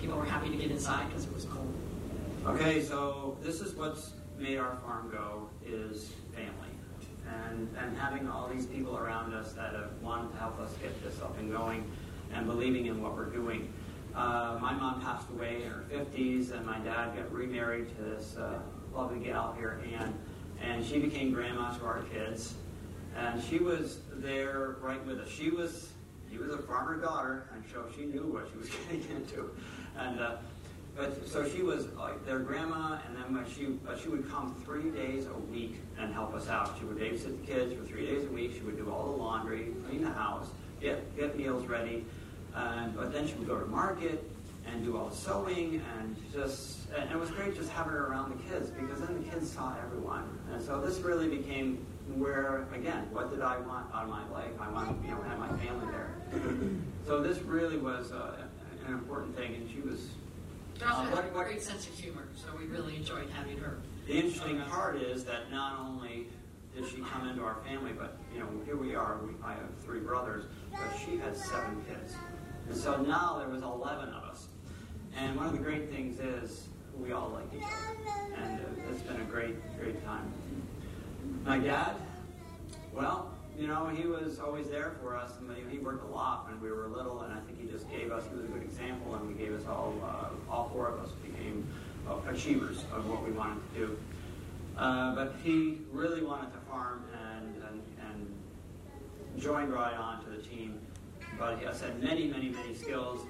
People 0.00 0.18
were 0.18 0.24
happy 0.24 0.50
to 0.50 0.56
get 0.56 0.70
inside 0.70 1.08
because 1.08 1.24
it 1.24 1.32
was 1.32 1.44
cold. 1.46 1.72
Okay, 2.46 2.82
so 2.82 3.38
this 3.42 3.60
is 3.60 3.74
what's 3.74 4.12
made 4.38 4.58
our 4.58 4.76
farm 4.84 5.10
go 5.10 5.48
is. 5.66 6.12
And, 7.28 7.74
and 7.78 7.96
having 7.96 8.28
all 8.28 8.48
these 8.48 8.66
people 8.66 8.96
around 8.98 9.32
us 9.32 9.52
that 9.54 9.72
have 9.72 9.90
wanted 10.02 10.32
to 10.32 10.38
help 10.38 10.58
us 10.60 10.74
get 10.82 11.02
this 11.02 11.20
up 11.22 11.38
and 11.38 11.50
going 11.50 11.90
and 12.32 12.46
believing 12.46 12.86
in 12.86 13.02
what 13.02 13.14
we're 13.16 13.30
doing. 13.30 13.72
Uh, 14.14 14.58
my 14.60 14.72
mom 14.72 15.00
passed 15.00 15.28
away 15.30 15.62
in 15.62 15.70
her 15.70 15.84
50s, 15.90 16.52
and 16.52 16.64
my 16.64 16.78
dad 16.78 17.16
got 17.16 17.32
remarried 17.32 17.88
to 17.96 18.02
this 18.02 18.36
uh, 18.36 18.60
lovely 18.94 19.18
gal 19.18 19.54
here, 19.58 19.80
Ann, 19.92 20.14
and 20.62 20.84
she 20.84 20.98
became 20.98 21.32
grandma 21.32 21.76
to 21.76 21.84
our 21.84 22.02
kids. 22.12 22.54
And 23.16 23.42
she 23.42 23.58
was 23.58 24.00
there 24.12 24.76
right 24.80 25.04
with 25.04 25.20
us. 25.20 25.28
She 25.28 25.50
was 25.50 25.88
she 26.30 26.38
was 26.38 26.52
a 26.52 26.58
farmer 26.58 27.00
daughter, 27.00 27.48
and 27.54 27.62
so 27.72 27.86
she 27.96 28.06
knew 28.06 28.22
what 28.22 28.48
she 28.50 28.58
was 28.58 28.68
getting 28.88 29.16
into. 29.16 29.50
And 29.96 30.18
uh, 30.18 30.36
but 30.96 31.26
so 31.26 31.48
she 31.48 31.62
was 31.62 31.88
like 31.92 32.24
their 32.24 32.38
grandma, 32.38 32.98
and 33.06 33.16
then 33.16 33.34
when 33.34 33.44
she 33.52 33.66
but 33.84 33.98
she 33.98 34.08
would 34.08 34.30
come 34.30 34.54
three 34.64 34.90
days 34.90 35.26
a 35.26 35.38
week 35.50 35.80
and 35.98 36.12
help 36.12 36.34
us 36.34 36.48
out. 36.48 36.76
She 36.78 36.84
would 36.84 36.98
babysit 36.98 37.40
the 37.40 37.46
kids 37.46 37.74
for 37.74 37.84
three 37.84 38.06
days 38.06 38.24
a 38.24 38.30
week. 38.30 38.54
She 38.54 38.60
would 38.60 38.76
do 38.76 38.90
all 38.90 39.10
the 39.10 39.16
laundry, 39.16 39.72
clean 39.88 40.02
the 40.02 40.10
house, 40.10 40.48
get 40.80 41.16
get 41.16 41.36
meals 41.36 41.66
ready. 41.66 42.04
And 42.54 42.94
but 42.94 43.12
then 43.12 43.26
she 43.26 43.34
would 43.34 43.48
go 43.48 43.58
to 43.58 43.66
market 43.66 44.30
and 44.66 44.84
do 44.84 44.96
all 44.96 45.08
the 45.08 45.16
sewing 45.16 45.82
and 45.98 46.16
just 46.32 46.88
and 46.96 47.10
it 47.10 47.18
was 47.18 47.30
great 47.30 47.54
just 47.56 47.70
having 47.70 47.92
her 47.92 48.06
around 48.06 48.30
the 48.30 48.42
kids 48.48 48.70
because 48.70 49.00
then 49.00 49.22
the 49.22 49.28
kids 49.28 49.50
saw 49.50 49.74
everyone. 49.84 50.38
And 50.52 50.62
so 50.62 50.80
this 50.80 50.98
really 50.98 51.28
became 51.28 51.84
where 52.14 52.66
again, 52.72 53.08
what 53.10 53.30
did 53.30 53.40
I 53.40 53.58
want 53.58 53.86
out 53.92 54.04
of 54.04 54.10
my 54.10 54.28
life? 54.30 54.52
I 54.60 54.70
wanted 54.70 55.02
you 55.04 55.10
know 55.10 55.22
have 55.22 55.38
my 55.38 55.48
family 55.58 55.86
there. 55.90 56.14
so 57.06 57.20
this 57.20 57.38
really 57.38 57.78
was 57.78 58.12
uh, 58.12 58.36
an 58.86 58.92
important 58.92 59.34
thing, 59.36 59.54
and 59.54 59.70
she 59.70 59.80
was 59.80 60.08
Uh, 60.82 61.04
had 61.06 61.24
a 61.24 61.28
great 61.28 61.62
sense 61.62 61.86
of 61.86 61.94
humor, 61.94 62.26
so 62.34 62.48
we 62.58 62.64
really 62.66 62.96
enjoyed 62.96 63.28
having 63.30 63.58
her. 63.58 63.78
The 64.06 64.14
interesting 64.14 64.60
part 64.62 64.96
is 64.96 65.24
that 65.24 65.50
not 65.50 65.78
only 65.78 66.26
did 66.74 66.88
she 66.88 66.98
come 66.98 67.28
into 67.28 67.42
our 67.42 67.56
family, 67.66 67.92
but 67.92 68.18
you 68.32 68.40
know, 68.40 68.48
here 68.66 68.76
we 68.76 68.94
are. 68.94 69.18
We, 69.24 69.34
I 69.44 69.52
have 69.52 69.70
three 69.84 70.00
brothers, 70.00 70.44
but 70.72 70.80
she 71.04 71.16
had 71.16 71.36
seven 71.36 71.84
kids, 71.88 72.14
and 72.68 72.76
so 72.76 72.96
now 73.00 73.38
there 73.38 73.48
was 73.48 73.62
eleven 73.62 74.08
of 74.08 74.24
us. 74.24 74.48
And 75.16 75.36
one 75.36 75.46
of 75.46 75.52
the 75.52 75.58
great 75.58 75.90
things 75.90 76.18
is 76.18 76.68
we 76.98 77.12
all 77.12 77.30
like 77.30 77.46
each 77.56 77.62
other, 77.62 78.42
and 78.42 78.60
uh, 78.60 78.90
it's 78.90 79.02
been 79.02 79.20
a 79.20 79.24
great, 79.24 79.56
great 79.78 80.04
time. 80.04 80.32
My 81.44 81.58
dad, 81.58 81.94
well, 82.92 83.33
you 83.58 83.68
know, 83.68 83.86
he 83.86 84.06
was 84.06 84.40
always 84.40 84.68
there 84.68 84.92
for 85.00 85.16
us. 85.16 85.32
and 85.38 85.70
he 85.70 85.78
worked 85.78 86.04
a 86.04 86.12
lot 86.12 86.48
when 86.48 86.60
we 86.60 86.70
were 86.70 86.88
little, 86.88 87.22
and 87.22 87.32
I 87.32 87.38
think 87.40 87.60
he 87.60 87.68
just 87.68 87.88
gave 87.90 88.10
us. 88.10 88.24
He 88.28 88.36
was 88.36 88.44
a 88.44 88.48
good 88.48 88.62
example, 88.62 89.14
and 89.14 89.28
he 89.28 89.44
gave 89.44 89.54
us 89.54 89.66
all. 89.66 89.94
Uh, 90.02 90.52
all 90.52 90.70
four 90.72 90.88
of 90.88 91.00
us 91.00 91.10
became 91.12 91.66
uh, 92.08 92.16
achievers 92.28 92.84
of 92.92 93.08
what 93.08 93.24
we 93.24 93.30
wanted 93.30 93.60
to 93.72 93.78
do. 93.78 93.98
Uh, 94.76 95.14
but 95.14 95.34
he 95.44 95.78
really 95.92 96.22
wanted 96.22 96.52
to 96.52 96.58
farm 96.68 97.04
and, 97.32 97.54
and, 97.70 97.82
and 98.10 99.40
joined 99.40 99.72
right 99.72 99.94
on 99.94 100.22
to 100.24 100.30
the 100.30 100.42
team. 100.42 100.80
But 101.38 101.58
he 101.58 101.64
had 101.64 102.02
many, 102.02 102.26
many, 102.26 102.48
many 102.48 102.74
skills, 102.74 103.24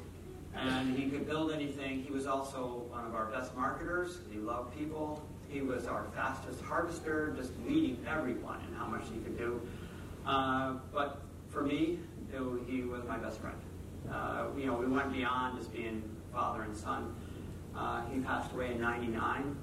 and 0.57 0.97
he 0.97 1.11
could 1.11 1.27
build 1.27 1.53
anything. 1.53 2.03
He 2.03 2.13
was 2.13 2.27
also 2.27 2.85
one 2.89 3.05
of 3.05 3.15
our 3.15 3.27
best 3.27 3.55
marketers. 3.55 4.21
He 4.31 4.39
loved 4.39 4.77
people. 4.77 5.23
He 5.49 5.61
was 5.61 5.87
our 5.87 6.05
fastest 6.15 6.63
harvester, 6.63 7.35
just 7.37 7.53
leading 7.67 7.99
everyone 8.09 8.61
in 8.69 8.75
how 8.75 8.87
much 8.87 9.05
he 9.13 9.21
could 9.21 9.37
do. 9.37 9.61
Uh, 10.27 10.75
but 10.93 11.23
for 11.49 11.63
me, 11.63 11.99
it, 12.33 12.41
he 12.67 12.83
was 12.83 13.05
my 13.05 13.19
best 13.19 13.41
friend. 13.41 13.57
Uh, 14.11 14.47
you 14.57 14.67
know, 14.67 14.75
we 14.75 14.87
went 14.87 15.13
beyond 15.13 15.59
just 15.59 15.73
being 15.73 16.03
father 16.33 16.63
and 16.63 16.77
son. 16.77 17.15
Uh, 17.77 18.05
he 18.07 18.21
passed 18.21 18.53
away 18.53 18.73
in 18.73 18.81
99 18.81 19.57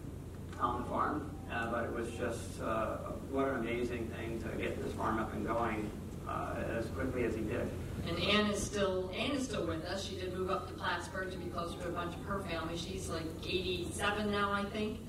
on 0.59 0.82
the 0.82 0.89
farm, 0.89 1.30
uh, 1.51 1.72
but 1.72 1.86
it 1.86 1.93
was 1.93 2.09
just 2.12 2.62
uh, 2.62 2.97
what 3.30 3.47
an 3.47 3.57
amazing 3.57 4.07
thing 4.18 4.41
to 4.41 4.49
get 4.57 4.82
this 4.84 4.93
farm 4.93 5.20
up 5.20 5.34
and 5.34 5.45
going 5.45 5.89
as 6.78 6.86
quickly 6.88 7.26
as 7.26 7.36
he 7.36 7.41
did. 7.41 7.70
And 8.07 8.18
Anne 8.20 8.49
is 8.51 8.64
still 8.64 9.12
Anne 9.16 9.32
is 9.32 9.43
still 9.43 9.68
with 9.68 9.84
us. 9.86 10.05
She 10.05 10.16
did 10.16 10.34
move 10.34 10.49
up 10.49 10.68
to 10.68 10.74
Plattsburgh 10.74 11.30
to 11.32 11.38
be 11.38 11.49
closer 11.49 11.78
to 11.80 11.89
a 11.89 11.91
bunch 11.91 12.16
of 12.16 12.24
her 12.24 12.41
family. 12.41 12.78
She's 12.78 13.09
like 13.09 13.26
87 13.45 14.32
now, 14.32 14.51
I 14.51 14.64
think. 14.66 14.99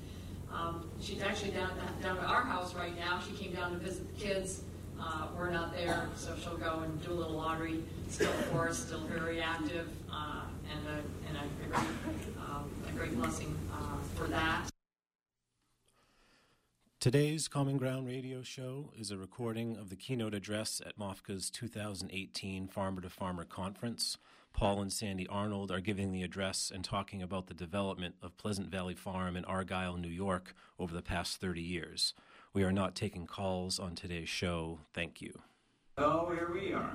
Um, 0.51 0.89
she's 1.01 1.21
actually 1.21 1.51
down 1.51 1.71
down 2.01 2.17
to 2.17 2.23
our 2.23 2.43
house 2.43 2.75
right 2.75 2.95
now. 2.97 3.19
She 3.19 3.33
came 3.41 3.53
down 3.53 3.71
to 3.71 3.77
visit 3.77 4.13
the 4.13 4.21
kids. 4.21 4.63
Uh, 5.05 5.27
we're 5.37 5.49
not 5.49 5.73
there, 5.73 6.07
so 6.15 6.33
she'll 6.41 6.57
go 6.57 6.79
and 6.79 7.03
do 7.03 7.11
a 7.11 7.13
little 7.13 7.33
laundry. 7.33 7.83
Still 8.09 8.31
for 8.51 8.69
us, 8.69 8.79
still 8.79 9.01
very 9.01 9.41
active, 9.41 9.89
uh, 10.11 10.43
and 10.71 10.87
a, 10.87 11.27
and 11.27 11.37
a 11.37 11.67
great, 11.67 12.37
um, 12.39 12.69
a 12.87 12.91
great 12.93 13.15
blessing 13.15 13.53
uh, 13.73 13.97
for 14.15 14.27
that. 14.27 14.69
Today's 17.01 17.49
Common 17.49 17.77
Ground 17.77 18.07
radio 18.07 18.43
show 18.43 18.91
is 18.97 19.11
a 19.11 19.17
recording 19.17 19.75
of 19.75 19.89
the 19.89 19.97
keynote 19.97 20.33
address 20.33 20.81
at 20.85 20.97
MOFGA's 20.97 21.49
2018 21.49 22.69
Farmer 22.69 23.01
to 23.01 23.09
Farmer 23.09 23.43
Conference. 23.43 24.17
Paul 24.53 24.81
and 24.81 24.93
Sandy 24.93 25.27
Arnold 25.27 25.69
are 25.69 25.81
giving 25.81 26.13
the 26.13 26.23
address 26.23 26.71
and 26.73 26.81
talking 26.81 27.21
about 27.21 27.47
the 27.47 27.53
development 27.53 28.15
of 28.21 28.37
Pleasant 28.37 28.69
Valley 28.69 28.95
Farm 28.95 29.35
in 29.35 29.43
Argyle, 29.43 29.97
New 29.97 30.07
York 30.07 30.55
over 30.79 30.93
the 30.93 31.01
past 31.01 31.41
30 31.41 31.61
years. 31.61 32.13
We 32.53 32.63
are 32.63 32.71
not 32.71 32.93
taking 32.93 33.25
calls 33.25 33.79
on 33.79 33.95
today's 33.95 34.29
show. 34.29 34.77
Thank 34.93 35.23
you. 35.23 35.39
Oh, 35.97 36.29
here 36.29 36.51
we 36.53 36.71
are. 36.71 36.93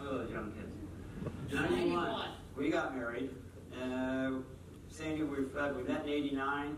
Oh, 0.00 0.26
young 0.28 0.52
kids. 0.52 1.54
91. 1.54 2.30
We 2.56 2.70
got 2.70 2.96
married. 2.96 3.30
Uh, 3.80 4.40
Sandy, 4.88 5.22
we 5.22 5.44
we 5.44 5.82
met 5.84 6.02
in 6.02 6.08
89. 6.08 6.76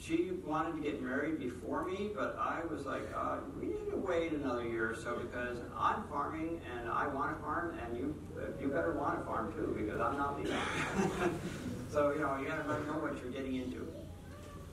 She 0.00 0.30
wanted 0.46 0.76
to 0.76 0.80
get 0.82 1.02
married 1.02 1.38
before 1.38 1.84
me, 1.84 2.10
but 2.14 2.38
I 2.40 2.60
was 2.64 2.86
like, 2.86 3.06
uh, 3.14 3.36
we 3.60 3.66
need 3.66 3.90
to 3.90 3.96
wait 3.98 4.32
another 4.32 4.66
year 4.66 4.92
or 4.92 4.96
so 4.96 5.18
because 5.18 5.58
I'm 5.76 6.04
farming 6.04 6.58
and 6.74 6.88
I 6.88 7.06
want 7.06 7.36
to 7.36 7.42
farm, 7.42 7.78
and 7.84 7.98
you 7.98 8.14
you 8.58 8.68
better 8.68 8.94
want 8.94 9.18
to 9.18 9.26
farm 9.26 9.52
too 9.52 9.76
because 9.78 10.00
I'm 10.00 10.16
not 10.16 10.38
leaving. 10.38 10.56
so 11.92 12.12
you 12.12 12.20
know 12.20 12.38
you 12.38 12.48
got 12.48 12.62
to 12.66 12.86
know 12.86 12.98
what 12.98 13.22
you're 13.22 13.30
getting 13.30 13.56
into. 13.56 13.86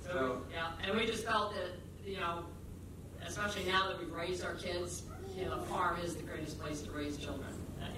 So, 0.01 0.09
so 0.09 0.41
yeah, 0.49 0.71
and 0.87 0.97
we 0.97 1.05
just 1.05 1.25
felt 1.25 1.53
that 1.53 1.71
you 2.09 2.17
know, 2.17 2.43
especially 3.25 3.63
now 3.65 3.87
that 3.87 3.99
we've 3.99 4.11
raised 4.11 4.43
our 4.43 4.55
kids, 4.55 5.03
you 5.37 5.45
know, 5.45 5.59
the 5.59 5.65
farm 5.67 5.99
is 6.03 6.15
the 6.15 6.23
greatest 6.23 6.59
place 6.59 6.81
to 6.81 6.91
raise 6.91 7.17
children. 7.17 7.49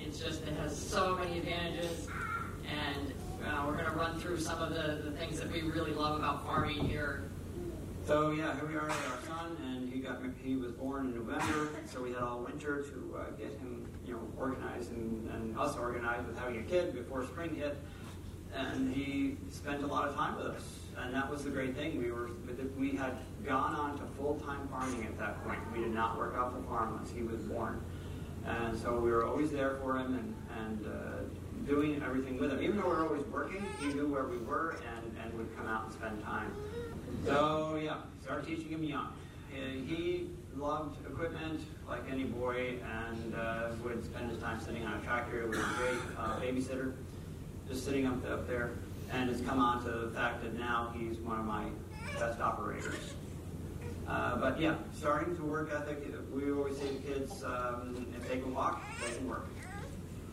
It's 0.05 0.20
just 0.20 0.41
it 0.43 0.53
has 0.57 0.78
so 0.78 1.16
many 1.16 1.39
advantages, 1.39 2.07
and 2.68 3.14
uh, 3.45 3.64
we're 3.66 3.74
going 3.74 3.86
to 3.86 3.91
run 3.91 4.20
through 4.20 4.39
some 4.39 4.62
of 4.62 4.74
the, 4.74 5.09
the 5.09 5.12
things 5.12 5.39
that 5.39 5.51
we 5.51 5.62
really 5.62 5.93
love 5.93 6.20
about 6.20 6.45
farming 6.45 6.88
here. 6.88 7.30
So 8.05 8.32
yeah, 8.32 8.55
here 8.55 8.66
we 8.68 8.76
are 8.76 8.86
with 8.86 9.12
our 9.12 9.20
son, 9.28 9.57
and 9.64 9.91
he 9.91 9.99
got 9.99 10.20
he 10.43 10.55
was 10.55 10.72
born 10.72 11.07
in 11.07 11.16
November, 11.16 11.70
so 11.86 12.01
we 12.01 12.09
had 12.09 12.24
all 12.24 12.39
winter 12.39 12.82
to 12.82 13.18
uh, 13.18 13.32
get 13.38 13.51
him, 13.59 13.88
you 14.05 14.14
know, 14.14 14.22
organized 14.38 14.91
and, 14.91 15.30
and 15.32 15.57
us 15.57 15.78
organized 15.78 16.28
with 16.28 16.38
having 16.38 16.59
a 16.59 16.64
kid 16.64 16.93
before 16.93 17.26
spring 17.26 17.55
hit, 17.55 17.78
and 18.55 18.93
he 18.93 19.38
spent 19.51 19.84
a 19.84 19.88
lot 19.88 20.07
of 20.07 20.16
time 20.16 20.36
with 20.36 20.47
us, 20.47 20.64
and 20.98 21.14
that 21.14 21.30
was 21.30 21.44
the 21.44 21.50
great 21.50 21.76
thing. 21.76 21.98
We 21.98 22.12
were 22.12 22.30
we 22.78 22.92
had 22.92 23.18
gone 23.46 23.76
on 23.76 23.98
to 24.00 24.06
full 24.18 24.39
time 24.39 24.68
farming 24.70 25.06
at 25.06 25.18
that 25.20 25.44
point. 25.46 25.60
We 25.76 25.84
did 25.84 25.94
not 25.94 26.18
work 26.18 26.38
off 26.38 26.54
the 26.54 26.64
farm 26.64 26.94
once 26.94 27.12
he 27.12 27.24
was 27.24 27.42
born, 27.42 27.82
and 28.46 28.78
so 28.78 29.00
we 29.00 29.12
were 29.12 29.26
always 29.26 29.52
there 29.52 29.78
for 29.82 29.98
him 29.98 30.16
and 30.16 30.36
and. 30.60 30.86
Uh, 30.86 31.24
doing 31.66 32.02
everything 32.04 32.39
with 32.39 32.52
him. 32.52 32.62
Even 32.62 32.78
though 32.78 32.89
we 32.89 32.96
were 32.96 33.04
always 33.04 33.24
working, 33.28 33.64
he 33.80 33.88
knew 33.88 34.08
where 34.08 34.26
we 34.26 34.38
were 34.38 34.78
and, 34.98 35.16
and 35.24 35.34
would 35.38 35.56
come 35.56 35.68
out 35.68 35.86
and 35.86 35.94
spend 35.94 36.24
time. 36.24 36.52
So, 37.26 37.80
yeah, 37.82 37.98
started 38.24 38.48
teaching 38.48 38.70
him 38.70 38.84
young. 38.84 39.14
He 39.88 40.30
loved 40.56 41.06
equipment 41.06 41.62
like 41.88 42.02
any 42.10 42.24
boy 42.24 42.76
and 42.84 43.36
uh, 43.36 43.70
would 43.84 44.04
spend 44.04 44.32
his 44.32 44.39
time 44.39 44.60
sitting 44.60 44.86
on 44.86 44.94
a 44.94 45.02
tractor. 45.02 45.42
He 45.42 45.48
Was 45.48 45.58
a 45.58 45.62
great 45.78 46.00
uh, 46.18 46.39
babysitter, 46.39 46.94
just 47.68 47.86
sitting 47.86 48.06
up, 48.06 48.26
up 48.30 48.48
there. 48.48 48.72
And 49.12 49.30
it's 49.30 49.41
come 49.41 49.59
on 49.59 49.84
to 49.84 49.91
the 49.91 50.12
fact 50.12 50.41
that 50.43 50.57
now 50.57 50.93
he's 50.97 51.18
one 51.18 51.39
of 51.39 51.45
my 51.45 51.66
best 52.18 52.39
operators. 52.39 53.14
Uh, 54.07 54.38
but 54.38 54.59
yeah, 54.59 54.76
starting 54.97 55.36
to 55.36 55.43
work 55.43 55.72
ethic, 55.74 56.03
we 56.34 56.51
always 56.51 56.78
say 56.78 56.88
to 56.88 56.95
kids, 56.95 57.43
um, 57.43 58.05
if 58.18 58.28
they 58.28 58.39
can 58.39 58.53
walk, 58.53 58.84
they 59.05 59.16
can 59.16 59.28
work. 59.28 59.47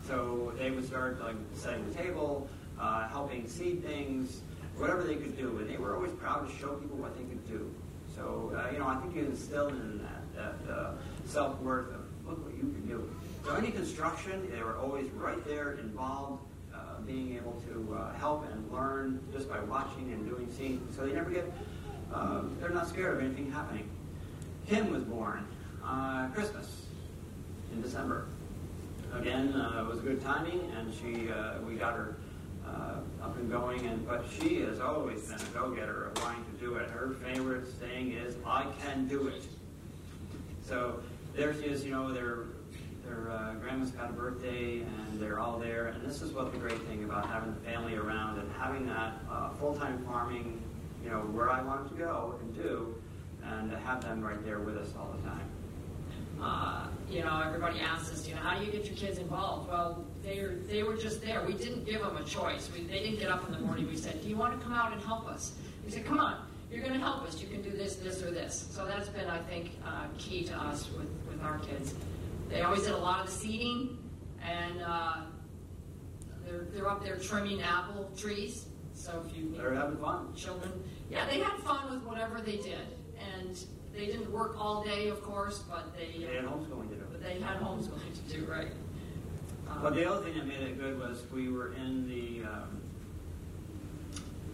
So 0.06 0.52
they 0.58 0.70
would 0.70 0.86
start 0.86 1.20
like 1.20 1.36
setting 1.54 1.86
the 1.88 1.94
table, 1.94 2.48
uh, 2.80 3.08
helping 3.08 3.46
seed 3.46 3.84
things, 3.84 4.40
whatever 4.76 5.02
they 5.02 5.16
could 5.16 5.36
do, 5.36 5.58
and 5.58 5.68
they 5.68 5.76
were 5.76 5.94
always 5.94 6.12
proud 6.12 6.48
to 6.48 6.56
show 6.56 6.74
people 6.74 6.96
what 6.96 7.16
they 7.16 7.24
could 7.24 7.46
do. 7.46 7.72
So 8.16 8.52
uh, 8.56 8.72
you 8.72 8.78
know, 8.78 8.86
I 8.86 8.96
think 8.96 9.14
you 9.14 9.26
instilled 9.26 9.72
in 9.72 9.98
that 9.98 10.56
that 10.66 10.72
uh, 10.72 10.92
self 11.26 11.60
worth 11.60 11.92
of 11.94 12.00
look 12.26 12.44
what 12.44 12.54
you 12.54 12.62
can 12.62 12.86
do. 12.86 13.10
So 13.44 13.54
any 13.54 13.70
construction, 13.70 14.48
they 14.50 14.62
were 14.62 14.76
always 14.76 15.10
right 15.10 15.44
there, 15.46 15.72
involved, 15.72 16.42
being 17.08 17.34
able 17.34 17.60
to 17.68 17.96
uh, 17.96 18.12
help 18.14 18.46
and 18.52 18.72
learn 18.72 19.20
just 19.32 19.48
by 19.48 19.58
watching 19.60 20.12
and 20.12 20.28
doing, 20.28 20.48
seeing. 20.56 20.86
So 20.94 21.04
they 21.04 21.12
never 21.12 21.30
get, 21.30 21.50
uh, 22.14 22.42
they're 22.60 22.70
not 22.70 22.88
scared 22.88 23.16
of 23.16 23.24
anything 23.24 23.50
happening. 23.50 23.88
Kim 24.68 24.92
was 24.92 25.02
born 25.02 25.44
Christmas 26.34 26.82
in 27.72 27.82
December 27.82 28.26
again, 29.14 29.52
uh, 29.54 29.84
it 29.84 29.86
was 29.86 30.00
good 30.00 30.20
timing, 30.22 30.60
and 30.76 30.92
she 30.94 31.30
uh, 31.30 31.60
we 31.66 31.74
got 31.74 31.94
her 31.94 32.16
uh, 32.66 33.00
up 33.22 33.36
and 33.36 33.50
going. 33.50 33.86
And 33.86 34.06
but 34.06 34.24
she 34.38 34.60
has 34.62 34.80
always 34.80 35.22
been 35.22 35.40
a 35.40 35.50
go-getter 35.54 36.06
of 36.06 36.22
wanting 36.22 36.44
to 36.44 36.64
do 36.64 36.74
it. 36.76 36.90
Her 36.90 37.14
favorite 37.22 37.66
saying 37.80 38.12
is, 38.12 38.36
"I 38.46 38.66
can 38.82 39.08
do 39.08 39.28
it." 39.28 39.46
So 40.62 41.00
there 41.34 41.54
she 41.54 41.68
is. 41.68 41.84
You 41.84 41.92
know, 41.92 42.12
their 42.12 42.44
their 43.08 43.30
uh, 43.30 43.54
grandma's 43.54 43.90
got 43.90 44.10
a 44.10 44.12
birthday, 44.12 44.80
and 44.80 45.20
they're 45.20 45.40
all 45.40 45.58
there. 45.58 45.88
And 45.88 46.06
this 46.06 46.22
is 46.22 46.32
what 46.32 46.52
the 46.52 46.58
great 46.58 46.80
thing 46.82 47.04
about 47.04 47.26
having 47.28 47.54
the 47.54 47.60
family 47.60 47.96
around 47.96 48.38
and 48.38 48.50
having 48.52 48.86
that 48.86 49.14
uh, 49.30 49.50
full-time 49.54 50.04
farming. 50.04 50.62
You 51.02 51.10
know, 51.10 51.20
where 51.20 51.50
I 51.50 51.62
wanted 51.62 51.88
to 51.90 51.94
go 51.94 52.38
and 52.40 52.54
do, 52.54 52.94
and 53.44 53.70
to 53.70 53.78
have 53.78 54.02
them 54.02 54.20
right 54.20 54.44
there 54.44 54.58
with 54.58 54.76
us 54.76 54.88
all 54.98 55.14
the 55.16 55.28
time. 55.28 55.48
Uh, 56.42 56.88
you 57.10 57.22
know, 57.22 57.40
everybody 57.44 57.80
asks 57.80 58.12
us, 58.12 58.28
you 58.28 58.34
know, 58.34 58.40
how 58.40 58.58
do 58.58 58.64
you 58.64 58.70
get 58.70 58.84
your 58.84 58.96
kids 58.96 59.18
involved? 59.18 59.68
Well, 59.68 60.04
they 60.22 60.40
were, 60.40 60.56
they 60.68 60.82
were 60.82 60.96
just 60.96 61.22
there. 61.22 61.42
We 61.46 61.54
didn't 61.54 61.84
give 61.84 62.00
them 62.00 62.16
a 62.16 62.24
choice. 62.24 62.68
We, 62.72 62.84
they 62.84 63.00
didn't 63.00 63.18
get 63.18 63.30
up 63.30 63.46
in 63.46 63.52
the 63.52 63.60
morning. 63.60 63.88
We 63.88 63.96
said, 63.96 64.22
do 64.22 64.28
you 64.28 64.36
want 64.36 64.58
to 64.58 64.64
come 64.64 64.72
out 64.72 64.92
and 64.92 65.00
help 65.02 65.26
us? 65.28 65.52
We 65.84 65.90
said, 65.90 66.04
come 66.04 66.18
on, 66.18 66.44
you're 66.70 66.82
going 66.82 66.94
to 66.94 67.00
help 67.00 67.22
us. 67.22 67.40
You 67.40 67.48
can 67.48 67.62
do 67.62 67.70
this, 67.70 67.96
this, 67.96 68.22
or 68.22 68.30
this. 68.30 68.68
So 68.70 68.86
that's 68.86 69.08
been, 69.08 69.28
I 69.28 69.38
think, 69.38 69.72
uh, 69.86 70.06
key 70.18 70.44
to 70.44 70.54
us 70.56 70.90
with, 70.92 71.08
with 71.28 71.42
our 71.42 71.58
kids. 71.58 71.94
They 72.48 72.62
always 72.62 72.82
did 72.82 72.92
a 72.92 72.98
lot 72.98 73.20
of 73.20 73.26
the 73.26 73.32
seeding, 73.32 73.98
and 74.42 74.82
uh, 74.82 75.16
they're, 76.46 76.66
they're 76.72 76.88
up 76.88 77.02
there 77.02 77.16
trimming 77.16 77.62
apple 77.62 78.10
trees. 78.16 78.66
So 78.94 79.22
if 79.26 79.36
you 79.36 79.54
they're 79.56 79.74
having 79.74 79.98
fun, 79.98 80.34
children, 80.34 80.72
yeah, 81.10 81.26
they 81.26 81.38
had 81.38 81.56
fun 81.58 81.90
with 81.90 82.02
whatever 82.02 82.40
they 82.40 82.56
did, 82.56 82.86
and 83.36 83.58
they 83.94 84.06
didn't 84.06 84.30
work 84.32 84.56
all 84.58 84.82
day, 84.82 85.08
of 85.08 85.22
course, 85.22 85.62
but 85.68 85.96
they, 85.96 86.24
they 86.24 86.34
had 86.34 86.44
homeschooling 86.44 86.88
to 86.88 86.96
do. 86.96 87.04
But 87.10 87.22
they 87.22 87.40
had 87.40 87.60
homeschooling 87.60 88.28
to 88.28 88.34
do, 88.34 88.44
right? 88.46 88.68
Um, 89.70 89.82
but 89.82 89.94
the 89.94 90.10
other 90.10 90.24
thing 90.24 90.34
that 90.38 90.46
made 90.46 90.60
it 90.60 90.78
good 90.78 90.98
was 90.98 91.22
we 91.32 91.48
were 91.50 91.74
in 91.74 92.08
the, 92.08 92.44
um, 92.48 92.80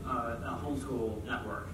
uh, 0.07 0.37
the 0.37 0.47
homeschool 0.47 1.25
network. 1.25 1.69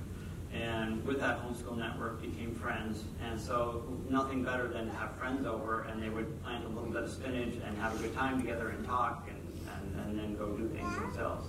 And 0.53 1.05
with 1.05 1.21
that 1.21 1.39
homeschool 1.41 1.77
network 1.77 2.21
became 2.21 2.55
friends. 2.55 3.05
And 3.25 3.41
so 3.41 3.85
nothing 4.09 4.43
better 4.43 4.67
than 4.69 4.87
to 4.87 4.93
have 4.95 5.15
friends 5.17 5.47
over 5.47 5.83
and 5.83 6.03
they 6.03 6.09
would 6.09 6.43
plant 6.43 6.65
a 6.65 6.69
little 6.69 6.91
bit 6.91 7.05
of 7.05 7.11
spinach 7.11 7.55
and 7.65 7.79
have 7.79 7.95
a 7.95 8.03
good 8.03 8.15
time 8.15 8.41
together 8.41 8.71
and 8.71 8.85
talk 8.85 9.29
and, 9.29 9.97
and, 9.97 10.07
and 10.07 10.19
then 10.19 10.37
go 10.37 10.57
do 10.57 10.69
things 10.69 10.93
themselves. 10.97 11.47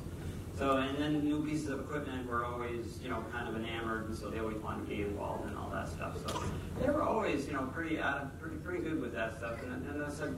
So, 0.57 0.77
and 0.77 0.97
then 0.97 1.23
new 1.23 1.43
pieces 1.43 1.69
of 1.69 1.79
equipment 1.79 2.27
were 2.27 2.45
always, 2.45 2.99
you 3.01 3.09
know, 3.09 3.23
kind 3.31 3.47
of 3.47 3.55
enamored, 3.55 4.09
and 4.09 4.15
so 4.15 4.29
they 4.29 4.39
always 4.39 4.57
wanted 4.57 4.81
to 4.81 4.95
be 4.95 5.01
involved 5.01 5.49
in 5.49 5.57
all 5.57 5.69
that 5.69 5.87
stuff. 5.87 6.17
So 6.27 6.43
they 6.79 6.87
were 6.87 7.01
always, 7.01 7.47
you 7.47 7.53
know, 7.53 7.63
pretty, 7.73 7.99
uh, 7.99 8.25
pretty, 8.39 8.57
pretty 8.57 8.83
good 8.83 9.01
with 9.01 9.13
that 9.13 9.37
stuff. 9.37 9.63
And, 9.63 9.87
and 9.87 10.03
I 10.03 10.09
said, 10.09 10.37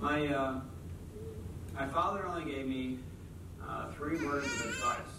my, 0.00 0.26
uh, 0.26 0.60
my 1.74 1.86
father 1.86 2.26
only 2.26 2.50
gave 2.50 2.66
me 2.66 2.98
uh, 3.66 3.90
three 3.92 4.22
words 4.26 4.46
of 4.46 4.66
advice 4.66 5.17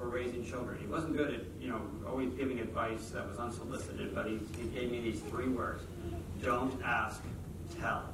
for 0.00 0.08
raising 0.08 0.44
children. 0.44 0.78
He 0.80 0.86
wasn't 0.86 1.14
good 1.14 1.34
at, 1.34 1.40
you 1.60 1.68
know, 1.68 1.82
always 2.08 2.30
giving 2.30 2.58
advice 2.58 3.10
that 3.10 3.28
was 3.28 3.38
unsolicited, 3.38 4.14
but 4.14 4.26
he, 4.26 4.40
he 4.58 4.68
gave 4.68 4.90
me 4.90 5.00
these 5.00 5.20
three 5.20 5.48
words: 5.48 5.84
Don't 6.42 6.82
ask, 6.82 7.22
tell. 7.78 8.04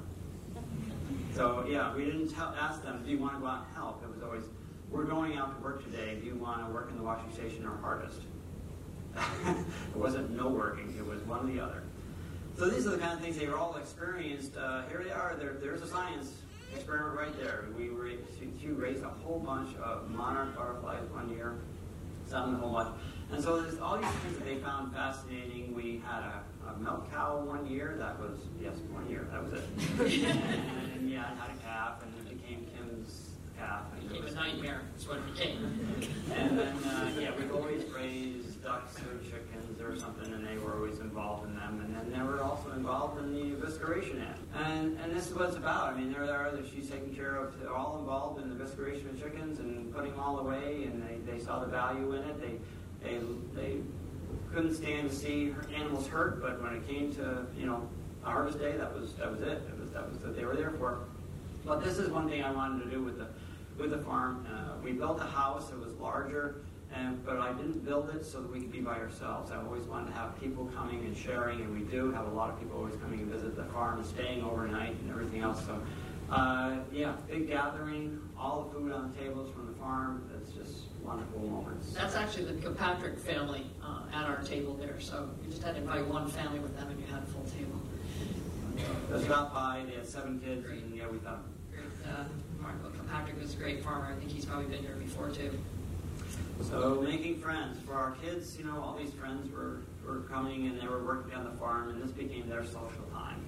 So 1.34 1.64
yeah, 1.68 1.94
we 1.94 2.04
didn't 2.04 2.28
tell, 2.28 2.54
ask 2.60 2.82
them, 2.82 3.02
do 3.04 3.10
you 3.10 3.18
want 3.18 3.34
to 3.34 3.40
go 3.40 3.46
out 3.46 3.66
and 3.68 3.76
help? 3.76 4.02
It 4.02 4.12
was 4.12 4.22
always, 4.22 4.44
we're 4.90 5.04
going 5.04 5.36
out 5.36 5.56
to 5.56 5.62
work 5.62 5.84
today. 5.84 6.16
Do 6.20 6.26
you 6.26 6.34
want 6.34 6.66
to 6.66 6.72
work 6.72 6.90
in 6.90 6.96
the 6.96 7.04
washing 7.04 7.32
station 7.32 7.64
or 7.64 7.76
harvest? 7.76 8.20
it 9.46 9.96
wasn't 9.96 10.30
no 10.30 10.48
working. 10.48 10.92
It 10.98 11.06
was 11.06 11.20
one 11.22 11.48
or 11.48 11.52
the 11.52 11.60
other. 11.60 11.82
So 12.58 12.68
these 12.68 12.86
are 12.86 12.90
the 12.90 12.98
kind 12.98 13.12
of 13.12 13.20
things 13.20 13.36
they 13.36 13.46
were 13.46 13.58
all 13.58 13.76
experienced. 13.76 14.56
Uh, 14.56 14.82
here 14.88 15.02
they 15.04 15.12
are. 15.12 15.36
There, 15.38 15.52
there's 15.60 15.82
a 15.82 15.86
science 15.86 16.32
experiment 16.74 17.18
right 17.18 17.38
there. 17.38 17.66
We 17.76 17.90
raised, 17.90 18.22
she 18.60 18.68
raised 18.68 19.04
a 19.04 19.08
whole 19.08 19.38
bunch 19.38 19.76
of 19.76 20.10
monarch 20.10 20.56
butterflies 20.56 21.04
one 21.10 21.30
year, 21.30 21.58
selling 22.28 22.54
a 22.54 22.58
whole 22.58 22.72
bunch. 22.72 22.94
And 23.32 23.42
so 23.42 23.60
there's 23.60 23.78
all 23.80 23.98
these 23.98 24.06
things 24.06 24.38
that 24.38 24.44
they 24.44 24.56
found 24.56 24.92
fascinating. 24.92 25.74
We 25.74 26.02
had 26.06 26.22
a, 26.22 26.42
a 26.68 26.78
milk 26.78 27.10
cow 27.10 27.40
one 27.40 27.66
year. 27.66 27.96
That 27.98 28.20
was, 28.20 28.38
yes, 28.60 28.74
one 28.90 29.08
year. 29.10 29.26
That 29.32 29.42
was 29.42 29.54
it. 29.54 29.64
and, 29.98 30.92
and 30.94 31.10
yeah, 31.10 31.30
I 31.32 31.46
had 31.46 31.56
a 31.56 31.60
calf, 31.60 32.02
and 32.02 32.14
it 32.14 32.40
became 32.40 32.66
Kim's 32.76 33.30
calf. 33.58 33.82
It 34.00 34.08
became 34.08 34.26
a 34.26 34.30
nightmare. 34.30 34.82
That's 34.92 35.08
what 35.08 35.18
it 35.18 35.34
became. 35.34 36.08
and 36.34 36.58
then, 36.58 36.76
uh, 36.84 37.10
yeah, 37.18 37.32
we've 37.36 37.52
always 37.52 37.82
raised 37.90 38.45
ducks 38.66 38.96
or 38.98 39.22
chickens 39.22 39.80
or 39.80 39.96
something, 39.96 40.32
and 40.32 40.44
they 40.44 40.58
were 40.58 40.74
always 40.74 40.98
involved 40.98 41.46
in 41.46 41.54
them. 41.54 41.80
And 41.84 41.94
then 41.94 42.10
they 42.10 42.26
were 42.26 42.42
also 42.42 42.72
involved 42.72 43.18
in 43.20 43.32
the 43.32 43.56
evisceration 43.56 44.20
end. 44.20 44.34
And, 44.56 44.98
and 44.98 45.16
this 45.16 45.28
is 45.28 45.34
what 45.34 45.48
it's 45.48 45.56
about. 45.56 45.92
I 45.92 45.96
mean, 45.96 46.12
there 46.12 46.24
are 46.24 46.50
that 46.50 46.64
she's 46.68 46.90
taking 46.90 47.14
care 47.14 47.36
of, 47.36 47.54
all 47.72 47.98
involved 48.00 48.42
in 48.42 48.50
the 48.50 48.56
evisceration 48.56 49.08
of 49.10 49.22
chickens 49.22 49.60
and 49.60 49.94
putting 49.94 50.10
them 50.10 50.20
all 50.20 50.40
away, 50.40 50.82
and 50.84 51.00
they, 51.00 51.32
they 51.32 51.38
saw 51.38 51.60
the 51.60 51.66
value 51.66 52.12
in 52.14 52.24
it. 52.24 52.40
They, 52.40 53.08
they, 53.08 53.18
they 53.54 53.76
couldn't 54.52 54.74
stand 54.74 55.10
to 55.10 55.14
see 55.14 55.54
animals 55.72 56.08
hurt, 56.08 56.42
but 56.42 56.60
when 56.60 56.74
it 56.74 56.88
came 56.88 57.14
to, 57.14 57.46
you 57.56 57.66
know, 57.66 57.88
harvest 58.22 58.58
day, 58.58 58.76
that 58.76 58.92
was, 58.92 59.14
that 59.14 59.30
was 59.30 59.42
it. 59.42 59.62
it 59.68 59.80
was, 59.80 59.90
that 59.92 60.08
was 60.08 60.18
what 60.18 60.34
they 60.34 60.44
were 60.44 60.56
there 60.56 60.72
for. 60.72 61.04
But 61.64 61.84
this 61.84 61.98
is 61.98 62.10
one 62.10 62.28
thing 62.28 62.42
I 62.42 62.50
wanted 62.50 62.82
to 62.84 62.90
do 62.90 63.02
with 63.02 63.18
the 63.18 63.28
with 63.78 63.90
the 63.90 63.98
farm. 63.98 64.46
Uh, 64.50 64.80
we 64.82 64.92
built 64.92 65.20
a 65.20 65.24
house 65.26 65.68
that 65.68 65.78
was 65.78 65.92
larger, 65.94 66.62
and, 66.96 67.24
but 67.24 67.38
I 67.38 67.52
didn't 67.52 67.84
build 67.84 68.10
it 68.10 68.24
so 68.24 68.40
that 68.40 68.50
we 68.50 68.60
could 68.60 68.72
be 68.72 68.80
by 68.80 68.96
ourselves. 68.98 69.50
I 69.50 69.62
always 69.62 69.84
wanted 69.84 70.06
to 70.12 70.12
have 70.12 70.38
people 70.40 70.70
coming 70.76 71.04
and 71.04 71.16
sharing, 71.16 71.60
and 71.60 71.72
we 71.72 71.80
do 71.90 72.12
have 72.12 72.26
a 72.26 72.30
lot 72.30 72.50
of 72.50 72.58
people 72.58 72.78
always 72.78 72.94
coming 72.96 73.20
and 73.20 73.30
visit 73.30 73.56
the 73.56 73.64
farm 73.64 73.98
and 73.98 74.06
staying 74.06 74.42
overnight 74.42 74.96
and 75.00 75.10
everything 75.10 75.42
else. 75.42 75.64
So, 75.64 75.82
uh, 76.30 76.76
yeah, 76.92 77.12
big 77.28 77.48
gathering, 77.48 78.18
all 78.38 78.64
the 78.64 78.74
food 78.74 78.92
on 78.92 79.12
the 79.12 79.18
tables 79.18 79.52
from 79.54 79.66
the 79.66 79.78
farm. 79.78 80.28
That's 80.32 80.52
just 80.52 80.86
wonderful 81.02 81.40
moments. 81.40 81.92
That's 81.92 82.16
actually 82.16 82.46
the 82.46 82.60
Kilpatrick 82.60 83.18
family 83.18 83.66
uh, 83.84 84.02
at 84.12 84.24
our 84.24 84.42
table 84.42 84.74
there. 84.74 84.98
So 85.00 85.28
you 85.44 85.50
just 85.50 85.62
had 85.62 85.74
to 85.76 85.80
invite 85.80 86.06
one 86.06 86.28
family 86.28 86.58
with 86.58 86.76
them, 86.76 86.88
and 86.90 87.00
you 87.00 87.06
had 87.06 87.22
a 87.22 87.26
full 87.26 87.44
table. 87.44 87.80
They 89.10 89.24
stopped 89.24 89.54
by. 89.54 89.84
They 89.88 89.94
had 89.94 90.06
seven 90.06 90.40
kids, 90.40 90.66
and 90.66 90.94
yeah, 90.94 91.08
we 91.08 91.18
thought. 91.18 91.42
Great. 91.72 91.84
Uh, 92.04 92.24
Mark 92.60 92.74
Kilpatrick 92.94 93.40
was 93.40 93.54
a 93.54 93.56
great 93.56 93.82
farmer. 93.82 94.12
I 94.12 94.18
think 94.18 94.30
he's 94.30 94.44
probably 94.44 94.66
been 94.66 94.82
here 94.82 94.96
before 94.96 95.30
too. 95.30 95.52
So 96.62 97.00
making 97.02 97.40
friends 97.40 97.78
for 97.86 97.94
our 97.94 98.12
kids, 98.22 98.58
you 98.58 98.64
know, 98.64 98.80
all 98.80 98.96
these 98.98 99.12
friends 99.12 99.50
were, 99.52 99.82
were 100.04 100.20
coming 100.22 100.66
and 100.66 100.80
they 100.80 100.86
were 100.86 101.04
working 101.04 101.34
on 101.34 101.44
the 101.44 101.52
farm, 101.52 101.90
and 101.90 102.02
this 102.02 102.10
became 102.10 102.48
their 102.48 102.64
social 102.64 103.04
time. 103.12 103.40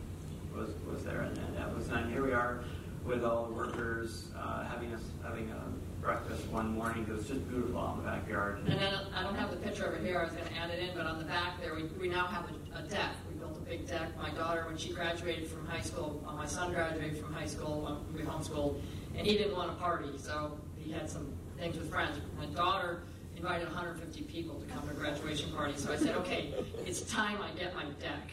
Was 0.55 0.71
was 0.91 1.05
there, 1.05 1.21
and, 1.23 1.37
and 1.39 1.57
that 1.57 1.75
was. 1.75 1.89
And 1.89 2.11
here 2.11 2.25
we 2.25 2.33
are 2.33 2.65
with 3.05 3.25
all 3.25 3.47
the 3.47 3.55
workers 3.55 4.29
uh, 4.37 4.65
having 4.65 4.93
us 4.95 5.03
having 5.23 5.51
a 5.51 6.05
breakfast 6.05 6.47
one 6.49 6.75
morning. 6.75 7.07
It 7.09 7.15
was 7.15 7.27
just 7.27 7.49
beautiful 7.49 7.79
out 7.79 7.99
in 7.99 8.05
the 8.05 8.11
backyard. 8.11 8.59
And 8.67 8.81
then 8.81 8.95
I 9.15 9.23
don't 9.23 9.37
have 9.37 9.51
the 9.51 9.57
picture 9.57 9.87
over 9.87 9.99
here. 9.99 10.19
I 10.21 10.25
was 10.25 10.33
going 10.33 10.47
to 10.47 10.55
add 10.57 10.71
it 10.71 10.81
in, 10.81 10.97
but 10.97 11.07
on 11.07 11.19
the 11.19 11.25
back 11.25 11.61
there, 11.61 11.75
we, 11.75 11.85
we 12.01 12.09
now 12.09 12.27
have 12.27 12.47
a, 12.51 12.79
a 12.79 12.83
deck. 12.83 13.15
We 13.29 13.39
built 13.39 13.57
a 13.57 13.61
big 13.61 13.87
deck. 13.87 14.17
My 14.17 14.31
daughter, 14.31 14.65
when 14.67 14.77
she 14.77 14.93
graduated 14.93 15.49
from 15.49 15.67
high 15.67 15.81
school, 15.83 16.25
uh, 16.27 16.33
my 16.33 16.47
son 16.47 16.73
graduated 16.73 17.19
from 17.19 17.33
high 17.33 17.47
school. 17.47 18.05
We 18.15 18.23
homeschooled, 18.23 18.81
and 19.17 19.27
he 19.27 19.37
didn't 19.37 19.55
want 19.57 19.71
to 19.71 19.77
party, 19.77 20.11
so 20.17 20.59
he 20.77 20.91
had 20.93 21.09
some 21.09 21.33
things 21.59 21.77
with 21.77 21.91
friends. 21.91 22.19
My 22.39 22.47
daughter 22.47 23.03
invited 23.37 23.67
150 23.69 24.23
people 24.23 24.61
to 24.61 24.67
come 24.67 24.83
to 24.89 24.91
a 24.91 24.95
graduation 24.95 25.53
party, 25.53 25.75
so 25.77 25.93
I 25.93 25.97
said, 25.97 26.15
okay, 26.17 26.55
it's 26.87 27.03
time 27.03 27.39
I 27.43 27.57
get 27.59 27.75
my 27.75 27.85
deck. 28.01 28.31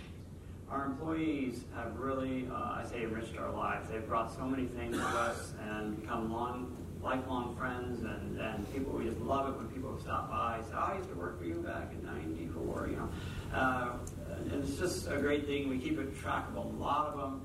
Our 0.70 0.86
employees 0.86 1.64
have 1.76 1.98
really, 1.98 2.48
uh, 2.52 2.56
I 2.56 2.86
say, 2.90 3.04
enriched 3.04 3.38
our 3.38 3.52
lives. 3.52 3.90
They've 3.90 4.08
brought 4.08 4.36
so 4.36 4.46
many 4.46 4.66
things 4.66 4.98
to 4.98 5.04
us 5.04 5.54
and 5.70 6.02
become 6.02 6.32
long, 6.32 6.76
lifelong 7.02 7.56
friends, 7.56 8.02
and, 8.02 8.40
and 8.40 8.74
people, 8.74 8.94
we 8.94 9.06
just 9.06 9.20
love 9.20 9.54
it 9.54 9.58
when 9.58 9.68
people 9.68 9.98
stop 10.00 10.30
by 10.30 10.58
and 10.58 10.66
oh, 10.74 10.78
I 10.78 10.98
used 10.98 11.10
to 11.10 11.16
work 11.16 11.40
for 11.40 11.46
you 11.46 11.56
back 11.56 11.92
in 11.92 12.04
94, 12.06 12.88
you 12.90 12.96
know. 12.96 13.10
Uh, 13.54 13.94
and 14.40 14.64
it's 14.64 14.78
just 14.78 15.08
a 15.08 15.18
great 15.18 15.46
thing. 15.46 15.70
We 15.70 15.78
keep 15.78 15.96
track 16.20 16.46
of 16.50 16.56
A 16.56 16.60
lot 16.60 17.08
of 17.08 17.20
them 17.20 17.42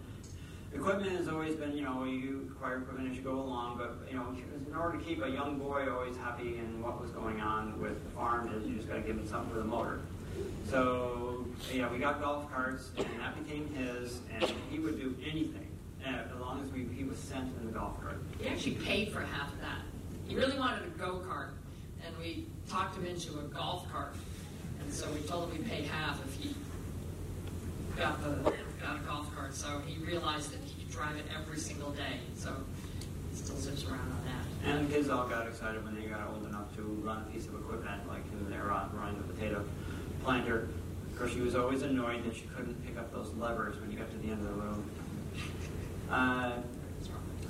equipment 0.74 1.16
has 1.16 1.28
always 1.28 1.56
been, 1.56 1.76
you 1.76 1.82
know, 1.82 2.04
you 2.04 2.50
acquire 2.54 2.78
equipment 2.78 3.10
as 3.10 3.16
you 3.16 3.22
go 3.22 3.32
along, 3.32 3.78
but, 3.78 4.08
you 4.10 4.16
know, 4.16 4.26
in 4.68 4.74
order 4.74 4.98
to 4.98 5.04
keep 5.04 5.22
a 5.22 5.28
young 5.28 5.58
boy 5.58 5.90
always 5.90 6.16
happy 6.16 6.58
in 6.58 6.82
what 6.82 7.00
was 7.00 7.10
going 7.10 7.40
on 7.40 7.80
with 7.80 8.02
the 8.04 8.10
farm 8.10 8.52
is 8.54 8.66
you 8.66 8.76
just 8.76 8.88
got 8.88 8.94
to 8.94 9.00
give 9.00 9.16
him 9.16 9.26
something 9.26 9.50
for 9.50 9.58
the 9.58 9.64
motor. 9.64 10.00
So, 10.68 11.44
yeah, 11.72 11.90
we 11.90 11.98
got 11.98 12.20
golf 12.20 12.50
carts, 12.52 12.90
and 12.96 13.06
that 13.18 13.36
became 13.44 13.68
his, 13.74 14.20
and 14.32 14.52
he 14.70 14.78
would 14.78 14.98
do 14.98 15.16
anything 15.28 15.66
as 16.04 16.40
long 16.40 16.62
as 16.64 16.70
we, 16.72 16.86
he 16.96 17.04
was 17.04 17.18
sent 17.18 17.50
in 17.60 17.66
the 17.66 17.72
golf 17.72 18.00
cart. 18.00 18.22
He 18.38 18.48
actually 18.48 18.76
paid 18.76 19.12
for 19.12 19.20
half 19.20 19.52
of 19.52 19.60
that. 19.60 19.80
He 20.26 20.36
really 20.36 20.58
wanted 20.58 20.86
a 20.86 20.90
go 20.90 21.20
kart, 21.28 21.50
and 22.06 22.16
we 22.18 22.46
talked 22.68 22.96
him 22.96 23.04
into 23.04 23.38
a 23.40 23.42
golf 23.42 23.90
cart. 23.90 24.14
And 24.80 24.92
so 24.92 25.10
we 25.10 25.20
told 25.20 25.50
him 25.50 25.58
we'd 25.58 25.68
pay 25.68 25.82
half 25.82 26.24
if 26.24 26.34
he 26.36 26.54
got 27.98 28.22
the 28.22 28.52
got 28.80 28.96
a 28.96 29.00
golf 29.00 29.34
cart. 29.34 29.54
So 29.54 29.80
he 29.86 30.02
realized 30.04 30.52
that 30.52 30.60
he 30.64 30.82
could 30.82 30.90
drive 30.90 31.16
it 31.16 31.24
every 31.36 31.58
single 31.58 31.90
day. 31.90 32.20
So 32.34 32.54
he 33.30 33.36
still 33.36 33.56
zips 33.56 33.84
around 33.84 34.12
on 34.12 34.24
that. 34.24 34.68
And 34.68 34.88
the 34.88 34.94
kids 34.94 35.08
all 35.08 35.28
got 35.28 35.46
excited 35.46 35.84
when 35.84 35.94
they 35.94 36.06
got 36.06 36.28
old 36.28 36.46
enough 36.46 36.74
to 36.76 36.82
run 36.82 37.24
a 37.28 37.32
piece 37.32 37.46
of 37.46 37.54
equipment, 37.54 38.06
like 38.08 38.22
they 38.48 38.56
were 38.56 38.68
running 38.68 39.16
the 39.16 39.32
potato 39.32 39.64
planter. 40.22 40.68
Of 41.12 41.18
course, 41.18 41.32
she 41.32 41.40
was 41.40 41.54
always 41.54 41.82
annoyed 41.82 42.24
that 42.24 42.34
she 42.34 42.44
couldn't 42.54 42.84
pick 42.86 42.96
up 42.98 43.12
those 43.12 43.32
levers 43.34 43.78
when 43.80 43.90
you 43.90 43.98
got 43.98 44.10
to 44.10 44.18
the 44.18 44.32
end 44.32 44.46
of 44.46 44.54
the 44.54 44.62
road. 44.62 44.84
Uh, 46.10 46.52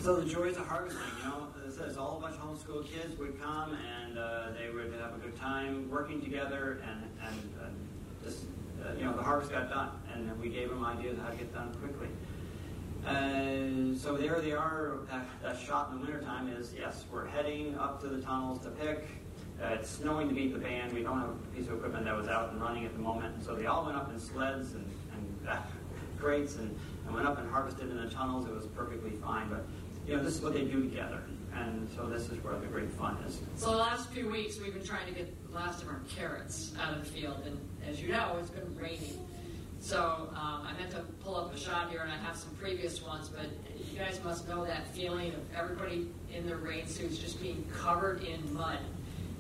so 0.00 0.16
the 0.16 0.28
joys 0.28 0.56
of 0.56 0.66
harvesting, 0.66 1.02
you 1.18 1.28
know, 1.28 1.48
as 1.66 1.78
I 1.78 1.88
said, 1.88 1.98
all 1.98 2.18
a 2.18 2.20
bunch 2.20 2.36
of 2.36 2.42
homeschool 2.42 2.86
kids 2.90 3.18
would 3.18 3.40
come 3.40 3.76
and 3.76 4.18
uh, 4.18 4.48
they 4.58 4.72
would 4.72 4.92
have 4.94 5.14
a 5.14 5.18
good 5.18 5.36
time 5.36 5.90
working 5.90 6.22
together, 6.22 6.80
and 6.86 7.02
and 7.26 7.54
uh, 7.60 8.24
just 8.24 8.44
uh, 8.84 8.92
you 8.96 9.04
know 9.04 9.14
the 9.14 9.22
harvest 9.22 9.52
got 9.52 9.70
done, 9.70 9.90
and 10.12 10.40
we 10.40 10.48
gave 10.48 10.68
them 10.70 10.84
ideas 10.84 11.18
how 11.22 11.30
to 11.30 11.36
get 11.36 11.52
done 11.52 11.74
quickly. 11.74 12.08
Uh, 13.06 13.96
so 13.96 14.16
there 14.16 14.40
they 14.40 14.52
are. 14.52 14.98
That, 15.10 15.26
that 15.42 15.58
shot 15.58 15.90
in 15.90 15.98
the 16.00 16.06
wintertime 16.06 16.48
is 16.48 16.74
yes, 16.76 17.04
we're 17.10 17.26
heading 17.26 17.76
up 17.76 18.00
to 18.02 18.08
the 18.08 18.20
tunnels 18.20 18.62
to 18.64 18.70
pick. 18.70 19.06
Uh, 19.62 19.74
it's 19.74 19.90
snowing 19.90 20.28
to 20.28 20.34
beat 20.34 20.52
the 20.52 20.58
band. 20.58 20.92
We 20.92 21.02
don't 21.02 21.18
have 21.18 21.30
a 21.30 21.56
piece 21.56 21.66
of 21.68 21.74
equipment 21.74 22.04
that 22.06 22.16
was 22.16 22.28
out 22.28 22.52
and 22.52 22.60
running 22.60 22.86
at 22.86 22.94
the 22.94 23.00
moment, 23.00 23.44
so 23.44 23.54
they 23.54 23.66
all 23.66 23.84
went 23.84 23.96
up 23.96 24.10
in 24.10 24.18
sleds 24.18 24.74
and, 24.74 24.84
and 25.12 25.48
uh, 25.48 25.56
crates 26.18 26.56
and, 26.56 26.74
and 27.06 27.14
went 27.14 27.26
up 27.26 27.38
and 27.38 27.50
harvested 27.50 27.90
in 27.90 27.96
the 27.96 28.08
tunnels. 28.10 28.46
It 28.46 28.54
was 28.54 28.66
perfectly 28.66 29.10
fine, 29.10 29.48
but 29.48 29.66
you 30.06 30.16
know 30.16 30.22
this 30.22 30.36
is 30.36 30.40
what 30.42 30.54
they 30.54 30.64
do 30.64 30.82
together, 30.82 31.22
and 31.54 31.88
so 31.94 32.06
this 32.06 32.28
is 32.30 32.42
where 32.42 32.58
the 32.58 32.66
great 32.66 32.90
fun 32.92 33.18
is. 33.26 33.40
So 33.56 33.70
the 33.70 33.76
last 33.76 34.10
few 34.10 34.30
weeks 34.30 34.58
we've 34.58 34.74
been 34.74 34.84
trying 34.84 35.06
to 35.06 35.12
get 35.12 35.50
the 35.50 35.54
last 35.54 35.82
of 35.82 35.88
our 35.88 36.00
carrots 36.08 36.72
out 36.82 36.94
of 36.94 37.04
the 37.04 37.10
field, 37.10 37.42
and 37.44 37.58
as 37.88 38.00
you 38.00 38.12
know, 38.12 38.36
it's 38.40 38.50
been 38.50 38.76
raining. 38.78 39.18
So 39.80 40.28
um, 40.34 40.66
I 40.66 40.74
meant 40.78 40.90
to 40.90 41.00
pull 41.24 41.36
up 41.36 41.54
a 41.54 41.58
shot 41.58 41.90
here, 41.90 42.00
and 42.02 42.12
I 42.12 42.16
have 42.16 42.36
some 42.36 42.54
previous 42.56 43.02
ones, 43.02 43.28
but 43.28 43.46
you 43.90 43.98
guys 43.98 44.20
must 44.22 44.46
know 44.46 44.64
that 44.64 44.86
feeling 44.88 45.32
of 45.32 45.40
everybody 45.56 46.08
in 46.32 46.46
their 46.46 46.58
rain 46.58 46.86
suits 46.86 47.18
just 47.18 47.40
being 47.40 47.64
covered 47.72 48.22
in 48.22 48.52
mud, 48.52 48.78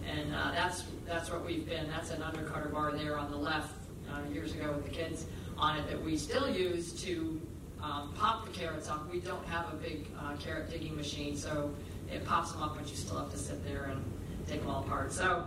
and 0.08 0.34
uh, 0.34 0.52
that's 0.52 0.84
that's 1.06 1.30
what 1.30 1.44
we've 1.44 1.68
been. 1.68 1.88
That's 1.88 2.10
an 2.10 2.22
undercutter 2.22 2.72
bar 2.72 2.92
there 2.92 3.18
on 3.18 3.30
the 3.30 3.36
left 3.36 3.74
uh, 4.10 4.20
years 4.32 4.54
ago 4.54 4.72
with 4.72 4.84
the 4.84 4.90
kids 4.90 5.26
on 5.58 5.76
it 5.76 5.86
that 5.88 6.02
we 6.02 6.16
still 6.16 6.48
use 6.48 6.92
to 7.02 7.38
um, 7.82 8.12
pop 8.16 8.46
the 8.46 8.52
carrots 8.52 8.88
up. 8.88 9.10
We 9.12 9.20
don't 9.20 9.44
have 9.46 9.72
a 9.72 9.76
big 9.76 10.06
uh, 10.18 10.36
carrot 10.36 10.70
digging 10.70 10.96
machine, 10.96 11.36
so 11.36 11.74
it 12.10 12.24
pops 12.24 12.52
them 12.52 12.62
up, 12.62 12.76
but 12.76 12.88
you 12.88 12.96
still 12.96 13.18
have 13.18 13.30
to 13.30 13.38
sit 13.38 13.62
there 13.64 13.84
and 13.84 14.02
take 14.48 14.60
them 14.60 14.70
all 14.70 14.82
apart. 14.82 15.12
So 15.12 15.46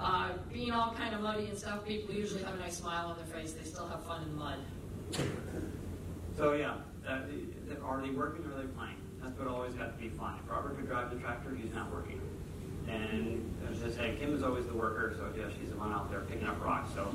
uh, 0.00 0.30
being 0.52 0.72
all 0.72 0.92
kind 0.92 1.14
of 1.14 1.20
muddy 1.20 1.46
and 1.46 1.58
stuff, 1.58 1.84
people 1.86 2.14
usually 2.14 2.42
have 2.42 2.54
a 2.54 2.58
nice 2.58 2.78
smile 2.78 3.08
on 3.08 3.16
their 3.16 3.26
face. 3.26 3.52
They 3.52 3.64
still 3.64 3.86
have 3.88 4.04
fun 4.04 4.22
in 4.22 4.30
the 4.30 4.36
mud. 4.36 4.58
So 6.36 6.52
yeah, 6.54 6.76
uh, 7.08 7.20
are 7.84 8.00
they 8.02 8.10
working 8.10 8.44
or 8.44 8.58
are 8.58 8.62
they 8.62 8.68
playing? 8.68 8.96
That's 9.22 9.38
what 9.38 9.48
always 9.48 9.74
got 9.74 9.96
to 9.96 10.02
be 10.02 10.08
fun. 10.10 10.38
If 10.42 10.50
Robert 10.50 10.76
could 10.76 10.86
drive 10.86 11.10
the 11.10 11.16
tractor, 11.16 11.54
he's 11.54 11.72
not 11.72 11.92
working. 11.92 12.20
And 12.88 13.54
as 13.70 13.82
I 13.82 13.96
say, 13.96 14.16
Kim 14.18 14.34
is 14.34 14.42
always 14.42 14.66
the 14.66 14.74
worker, 14.74 15.14
so 15.16 15.26
yeah, 15.38 15.46
she's 15.58 15.70
the 15.70 15.76
one 15.76 15.92
out 15.92 16.10
there 16.10 16.20
picking 16.20 16.46
up 16.46 16.62
rocks. 16.62 16.90
So 16.94 17.08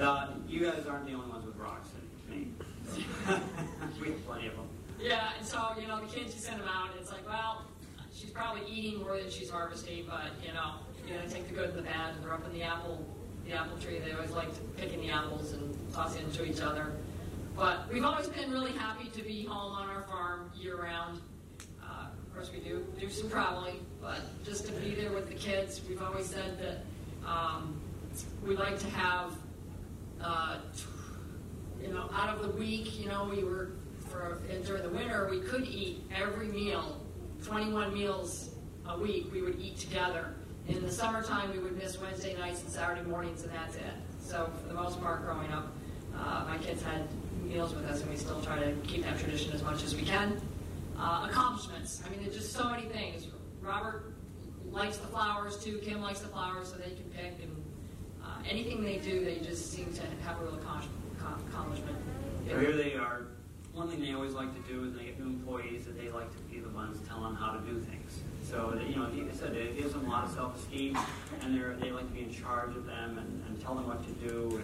uh, 0.00 0.28
you 0.48 0.60
guys 0.60 0.86
aren't 0.86 1.06
the 1.06 1.12
only 1.12 1.28
ones 1.28 1.44
with 1.44 1.56
rocks, 1.56 1.88
and 1.98 2.34
me. 2.34 2.48
we 4.00 4.08
have 4.08 4.26
plenty 4.26 4.46
of 4.46 4.56
them. 4.56 4.68
Yeah, 4.98 5.32
and 5.36 5.46
so 5.46 5.72
you 5.78 5.86
know 5.86 6.00
the 6.00 6.06
kids 6.06 6.34
you 6.34 6.40
send 6.40 6.60
them 6.60 6.68
out. 6.68 6.90
It's 6.98 7.10
like, 7.10 7.28
well, 7.28 7.66
she's 8.14 8.30
probably 8.30 8.62
eating 8.70 9.00
more 9.00 9.18
than 9.18 9.28
she's 9.28 9.50
harvesting, 9.50 10.06
but 10.08 10.30
you 10.42 10.54
know 10.54 10.76
you 11.06 11.14
know, 11.14 11.20
take 11.28 11.48
the 11.48 11.54
good 11.54 11.70
and 11.70 11.78
the 11.78 11.82
bad, 11.82 12.14
and 12.14 12.24
they're 12.24 12.32
up 12.32 12.44
in 12.46 12.52
the 12.52 12.62
apple, 12.62 13.04
the 13.46 13.52
apple 13.52 13.78
tree. 13.78 13.98
They 13.98 14.12
always 14.12 14.30
like 14.30 14.48
picking 14.76 15.00
the 15.00 15.10
apples 15.10 15.52
and 15.52 15.76
tossing 15.92 16.22
them 16.22 16.32
to 16.32 16.44
each 16.44 16.60
other. 16.60 16.92
But 17.56 17.90
we've 17.92 18.04
always 18.04 18.28
been 18.28 18.50
really 18.50 18.72
happy 18.72 19.08
to 19.08 19.22
be 19.22 19.44
home 19.44 19.72
on 19.72 19.88
our 19.88 20.02
farm 20.02 20.50
year 20.58 20.82
round. 20.82 21.20
Uh, 21.82 22.08
of 22.08 22.34
course, 22.34 22.50
we 22.52 22.60
do 22.60 22.84
do 22.98 23.08
some 23.08 23.30
traveling, 23.30 23.86
but 24.00 24.20
just 24.44 24.66
to 24.66 24.72
be 24.72 24.94
there 24.94 25.12
with 25.12 25.28
the 25.28 25.34
kids, 25.34 25.80
we've 25.88 26.02
always 26.02 26.26
said 26.26 26.58
that 26.58 27.28
um, 27.28 27.80
we 28.44 28.56
like 28.56 28.78
to 28.80 28.90
have, 28.90 29.32
uh, 30.20 30.58
you 31.80 31.88
know, 31.88 32.10
out 32.12 32.28
of 32.28 32.42
the 32.42 32.50
week, 32.58 32.98
you 32.98 33.08
know, 33.08 33.30
we 33.34 33.42
were 33.44 33.70
for 34.10 34.38
during 34.64 34.82
the 34.82 34.88
winter 34.88 35.28
we 35.30 35.40
could 35.40 35.66
eat 35.66 36.02
every 36.14 36.48
meal, 36.48 37.00
21 37.44 37.94
meals 37.94 38.50
a 38.88 38.98
week. 38.98 39.32
We 39.32 39.42
would 39.42 39.58
eat 39.60 39.78
together 39.78 40.34
in 40.68 40.82
the 40.82 40.90
summertime, 40.90 41.52
we 41.52 41.58
would 41.58 41.76
miss 41.76 42.00
Wednesday 42.00 42.36
nights 42.36 42.62
and 42.62 42.70
Saturday 42.70 43.02
mornings, 43.02 43.42
and 43.42 43.52
that's 43.52 43.76
it. 43.76 43.82
So 44.20 44.50
for 44.60 44.68
the 44.68 44.74
most 44.74 45.00
part, 45.00 45.24
growing 45.24 45.52
up, 45.52 45.72
uh, 46.14 46.44
my 46.48 46.58
kids 46.58 46.82
had 46.82 47.06
meals 47.44 47.74
with 47.74 47.84
us, 47.86 48.00
and 48.00 48.10
we 48.10 48.16
still 48.16 48.40
try 48.40 48.58
to 48.58 48.72
keep 48.86 49.04
that 49.04 49.18
tradition 49.18 49.52
as 49.52 49.62
much 49.62 49.84
as 49.84 49.94
we 49.94 50.02
can. 50.02 50.40
Uh, 50.98 51.28
accomplishments. 51.30 52.02
I 52.04 52.10
mean, 52.10 52.20
there's 52.22 52.34
just 52.34 52.52
so 52.52 52.68
many 52.70 52.86
things. 52.86 53.28
Robert 53.60 54.14
likes 54.70 54.96
the 54.96 55.06
flowers 55.08 55.62
too. 55.62 55.78
Kim 55.78 56.00
likes 56.00 56.20
the 56.20 56.28
flowers, 56.28 56.68
so 56.70 56.76
they 56.76 56.94
can 56.94 57.04
pick. 57.14 57.34
And 57.42 57.64
uh, 58.24 58.28
anything 58.48 58.82
they 58.82 58.96
do, 58.96 59.24
they 59.24 59.36
just 59.36 59.70
seem 59.72 59.92
to 59.92 60.02
have 60.24 60.40
a 60.40 60.44
real 60.44 60.54
accomplishment. 60.54 61.96
So 62.48 62.58
here 62.58 62.76
they 62.76 62.94
are. 62.94 63.26
One 63.72 63.88
thing 63.88 64.00
they 64.00 64.14
always 64.14 64.32
like 64.32 64.54
to 64.54 64.72
do 64.72 64.84
is 64.84 64.94
they 64.94 65.04
get 65.04 65.20
new 65.20 65.26
employees 65.26 65.84
that 65.84 66.00
they 66.00 66.08
like 66.08 66.30
to 66.30 66.38
be 66.50 66.60
the 66.60 66.68
ones 66.70 66.98
telling 67.06 67.24
them 67.24 67.34
how 67.34 67.52
to 67.52 67.60
do 67.60 67.78
things. 67.80 68.05
So, 68.48 68.80
you 68.88 68.94
know, 68.94 69.08
like 69.08 69.28
I 69.28 69.34
said, 69.34 69.56
it 69.56 69.76
gives 69.76 69.92
them 69.92 70.06
a 70.06 70.08
lot 70.08 70.24
of 70.24 70.30
self-esteem, 70.30 70.96
and 71.42 71.54
they 71.54 71.86
they 71.86 71.90
like 71.90 72.06
to 72.06 72.14
be 72.14 72.22
in 72.22 72.32
charge 72.32 72.76
of 72.76 72.86
them 72.86 73.18
and, 73.18 73.44
and 73.48 73.60
tell 73.60 73.74
them 73.74 73.88
what 73.88 74.06
to 74.06 74.12
do, 74.28 74.62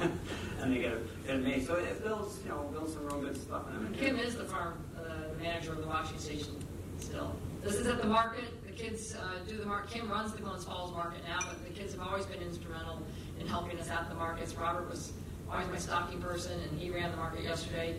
and 0.00 0.10
and 0.60 0.74
they 0.74 0.80
get, 0.80 1.24
get 1.24 1.36
amazed. 1.36 1.68
So 1.68 1.74
it 1.74 2.02
builds, 2.02 2.40
you 2.42 2.48
know, 2.48 2.68
builds 2.72 2.94
some 2.94 3.06
real 3.06 3.20
good 3.20 3.40
stuff 3.40 3.68
in 3.68 3.84
them. 3.84 3.94
Kim 3.94 4.18
is 4.18 4.34
the 4.34 4.44
farm 4.44 4.74
uh, 4.98 5.40
manager 5.40 5.72
of 5.72 5.82
the 5.82 5.86
washing 5.86 6.18
station 6.18 6.56
still. 6.98 7.36
This 7.62 7.74
is 7.74 7.86
at 7.86 8.02
the 8.02 8.08
market. 8.08 8.44
The 8.66 8.72
kids 8.72 9.14
uh, 9.14 9.38
do 9.48 9.56
the 9.56 9.66
market. 9.66 9.92
Kim 9.92 10.10
runs 10.10 10.32
the 10.32 10.42
Glens 10.42 10.64
Falls 10.64 10.90
market 10.92 11.20
now, 11.28 11.38
but 11.38 11.64
the 11.64 11.70
kids 11.70 11.92
have 11.92 12.02
always 12.02 12.26
been 12.26 12.42
instrumental 12.42 13.00
in 13.38 13.46
helping 13.46 13.78
us 13.78 13.88
at 13.88 14.08
the 14.08 14.16
markets. 14.16 14.56
Robert 14.56 14.90
was 14.90 15.12
always 15.48 15.68
my 15.68 15.78
stocking 15.78 16.20
person, 16.20 16.60
and 16.60 16.76
he 16.80 16.90
ran 16.90 17.12
the 17.12 17.16
market 17.16 17.44
yesterday 17.44 17.94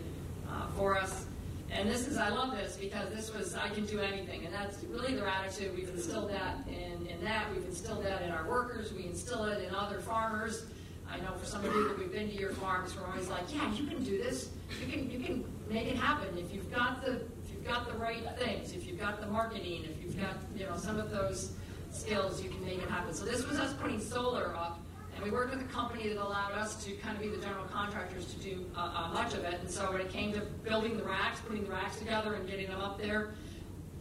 uh, 0.50 0.66
for 0.76 0.98
us. 0.98 1.24
And 1.70 1.88
this 1.88 2.08
is, 2.08 2.16
I 2.16 2.30
love 2.30 2.52
this 2.52 2.76
because 2.76 3.10
this 3.10 3.34
was, 3.34 3.54
I 3.54 3.68
can 3.68 3.84
do 3.86 4.00
anything. 4.00 4.44
And 4.44 4.54
that's 4.54 4.82
really 4.84 5.14
their 5.14 5.26
attitude. 5.26 5.76
We've 5.76 5.88
instilled 5.88 6.30
that 6.30 6.56
in, 6.66 7.06
in 7.06 7.22
that. 7.24 7.50
We've 7.54 7.64
instilled 7.64 8.04
that 8.04 8.22
in 8.22 8.30
our 8.30 8.48
workers. 8.48 8.92
We 8.92 9.04
instill 9.04 9.44
it 9.44 9.62
in 9.66 9.74
other 9.74 10.00
farmers. 10.00 10.64
I 11.10 11.18
know 11.18 11.32
for 11.38 11.46
some 11.46 11.64
of 11.64 11.72
you 11.72 11.88
that 11.88 11.98
we've 11.98 12.12
been 12.12 12.28
to 12.28 12.34
your 12.34 12.52
farms, 12.52 12.94
we're 12.96 13.06
always 13.06 13.28
like, 13.28 13.52
yeah, 13.54 13.72
you 13.72 13.86
can 13.86 14.02
do 14.02 14.18
this. 14.18 14.50
You 14.80 14.92
can, 14.92 15.10
you 15.10 15.20
can 15.20 15.44
make 15.70 15.86
it 15.86 15.96
happen 15.96 16.36
if 16.36 16.52
you've 16.52 16.70
got 16.70 17.02
the, 17.04 17.12
if 17.12 17.52
you've 17.52 17.66
got 17.66 17.90
the 17.90 17.96
right 17.98 18.22
things, 18.38 18.72
if 18.72 18.86
you've 18.86 19.00
got 19.00 19.20
the 19.20 19.26
marketing, 19.26 19.84
if 19.84 20.02
you've 20.02 20.20
got, 20.20 20.36
you 20.56 20.66
know, 20.66 20.76
some 20.76 20.98
of 20.98 21.10
those 21.10 21.52
skills, 21.90 22.42
you 22.42 22.50
can 22.50 22.62
make 22.64 22.78
it 22.78 22.90
happen. 22.90 23.14
So 23.14 23.24
this 23.24 23.46
was 23.46 23.58
us 23.58 23.72
putting 23.74 24.00
solar 24.00 24.54
up 24.54 24.80
and 25.18 25.24
we 25.24 25.32
worked 25.32 25.50
with 25.50 25.60
a 25.60 25.72
company 25.72 26.08
that 26.08 26.16
allowed 26.16 26.52
us 26.52 26.84
to 26.84 26.92
kind 26.92 27.16
of 27.16 27.22
be 27.22 27.28
the 27.28 27.38
general 27.38 27.64
contractors 27.64 28.24
to 28.26 28.38
do 28.38 28.64
uh, 28.76 28.80
uh, 28.94 29.12
much 29.12 29.34
of 29.34 29.42
it. 29.42 29.58
And 29.60 29.68
so 29.68 29.90
when 29.90 30.00
it 30.00 30.12
came 30.12 30.32
to 30.34 30.40
building 30.62 30.96
the 30.96 31.02
racks, 31.02 31.40
putting 31.40 31.64
the 31.64 31.72
racks 31.72 31.98
together 31.98 32.34
and 32.34 32.48
getting 32.48 32.68
them 32.68 32.80
up 32.80 33.00
there, 33.00 33.34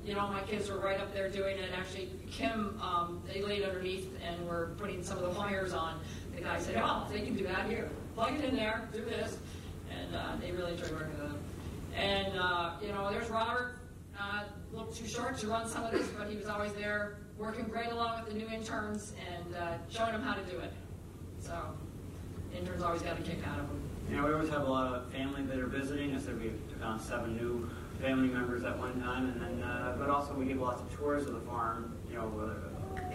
you 0.05 0.13
know, 0.13 0.27
my 0.27 0.41
kids 0.41 0.69
were 0.69 0.79
right 0.79 0.99
up 0.99 1.15
there 1.15 1.27
doing 1.27 1.57
it. 1.57 1.71
Actually, 1.75 2.09
Kim, 2.29 2.79
um, 2.81 3.23
they 3.27 3.41
laid 3.41 3.63
underneath 3.63 4.07
and 4.23 4.47
were 4.47 4.75
putting 4.77 5.03
some 5.03 5.17
of 5.17 5.23
the 5.23 5.39
wires 5.39 5.73
on. 5.73 5.99
The 6.35 6.41
guy 6.41 6.59
said, 6.59 6.79
oh, 6.83 7.07
they 7.11 7.21
can 7.21 7.33
do 7.35 7.45
that 7.45 7.67
here. 7.67 7.89
Plug 8.13 8.35
it 8.35 8.45
in 8.45 8.55
there, 8.55 8.87
do 8.93 9.03
this. 9.03 9.37
And 9.91 10.15
uh, 10.15 10.35
they 10.39 10.51
really 10.51 10.73
enjoyed 10.73 10.91
working 10.91 11.19
with 11.19 11.29
them. 11.29 11.39
And, 11.95 12.37
uh, 12.37 12.73
you 12.79 12.89
know, 12.89 13.09
there's 13.09 13.29
Robert, 13.29 13.79
uh, 14.19 14.43
a 14.43 14.75
little 14.75 14.91
too 14.93 15.07
short 15.07 15.39
to 15.39 15.47
run 15.47 15.67
some 15.67 15.83
of 15.83 15.91
this, 15.91 16.07
but 16.09 16.29
he 16.29 16.37
was 16.37 16.45
always 16.45 16.73
there 16.73 17.17
working 17.39 17.65
great 17.65 17.87
along 17.87 18.23
with 18.23 18.33
the 18.33 18.39
new 18.39 18.47
interns 18.49 19.13
and 19.31 19.55
uh, 19.55 19.73
showing 19.89 20.11
them 20.11 20.21
how 20.21 20.35
to 20.35 20.43
do 20.43 20.59
it. 20.59 20.71
So 21.41 21.53
interns 22.57 22.81
always 22.83 23.01
got 23.01 23.19
a 23.19 23.21
kick 23.21 23.39
out 23.47 23.59
of 23.59 23.67
them. 23.67 23.81
Yeah, 24.11 24.25
we 24.25 24.33
always 24.33 24.49
have 24.49 24.61
a 24.63 24.69
lot 24.69 24.93
of 24.93 25.11
family 25.11 25.43
that 25.43 25.59
are 25.59 25.67
visiting. 25.67 26.15
I 26.15 26.19
said 26.19 26.39
we 26.39 26.51
took 26.69 26.83
on 26.83 26.99
seven 26.99 27.35
new 27.35 27.69
family 28.01 28.27
members 28.29 28.63
at 28.63 28.77
one 28.77 29.01
time, 29.01 29.25
and 29.29 29.41
then, 29.41 29.63
uh, 29.63 29.95
but 29.99 30.09
also 30.09 30.33
we 30.33 30.45
give 30.45 30.59
lots 30.59 30.81
of 30.81 30.95
tours 30.95 31.27
of 31.27 31.33
the 31.33 31.41
farm. 31.41 31.95
You 32.09 32.15
know, 32.15 32.27
whether 32.27 32.55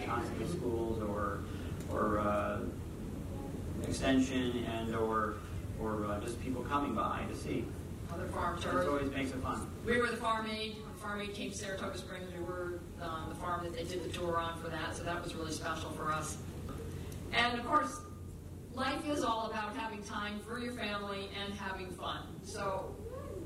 constantly 0.05 0.47
schools 0.47 1.01
or 1.01 1.39
or 1.91 2.19
uh, 2.19 2.59
extension 3.87 4.65
and 4.65 4.95
or 4.95 5.35
or 5.81 6.05
uh, 6.05 6.19
just 6.19 6.41
people 6.41 6.63
coming 6.63 6.93
by 6.93 7.21
to 7.29 7.35
see. 7.35 7.65
Other 8.13 8.27
farm 8.27 8.61
tours. 8.61 8.85
It 8.85 8.89
always 8.89 9.11
makes 9.11 9.31
it 9.31 9.37
fun. 9.37 9.67
We 9.85 9.97
were 9.97 10.07
the 10.07 10.17
farm 10.17 10.47
aid. 10.47 10.77
Farm 11.01 11.19
aid 11.19 11.33
came 11.33 11.51
to 11.51 11.57
Saratoga 11.57 11.97
Springs, 11.97 12.29
we 12.37 12.41
were 12.45 12.79
um, 13.01 13.27
the 13.27 13.35
farm 13.35 13.61
that 13.65 13.73
they 13.75 13.83
did 13.83 14.05
the 14.05 14.17
tour 14.17 14.37
on 14.37 14.57
for 14.61 14.69
that, 14.69 14.95
so 14.95 15.03
that 15.03 15.21
was 15.21 15.35
really 15.35 15.51
special 15.51 15.89
for 15.91 16.13
us. 16.13 16.37
And 17.33 17.59
of 17.59 17.65
course, 17.65 17.99
life 18.75 19.07
is 19.07 19.23
all 19.23 19.47
about 19.49 19.75
having 19.75 20.01
time 20.03 20.39
for 20.39 20.59
your 20.59 20.73
family 20.73 21.29
and 21.43 21.53
having 21.53 21.87
fun. 21.91 22.21
So 22.43 22.95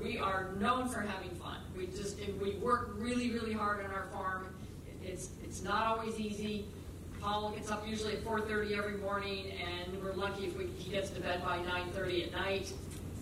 we 0.02 0.18
are 0.18 0.52
known 0.58 0.88
for 0.88 1.00
having 1.00 1.30
fun. 1.30 1.58
We 1.76 1.86
just 1.86 2.18
we 2.40 2.52
work 2.56 2.90
really 2.94 3.30
really 3.30 3.52
hard 3.52 3.84
on 3.84 3.90
our 3.90 4.06
farm. 4.12 4.54
It's 5.02 5.30
it's 5.44 5.62
not 5.62 5.86
always 5.86 6.18
easy. 6.18 6.66
Paul 7.20 7.50
gets 7.50 7.70
up 7.70 7.86
usually 7.86 8.14
at 8.14 8.24
4:30 8.24 8.78
every 8.78 8.96
morning, 8.98 9.52
and 9.52 10.02
we're 10.02 10.12
lucky 10.12 10.46
if 10.46 10.56
we, 10.56 10.66
he 10.78 10.90
gets 10.92 11.10
to 11.10 11.20
bed 11.20 11.42
by 11.44 11.58
9:30 11.58 12.26
at 12.26 12.32
night. 12.32 12.72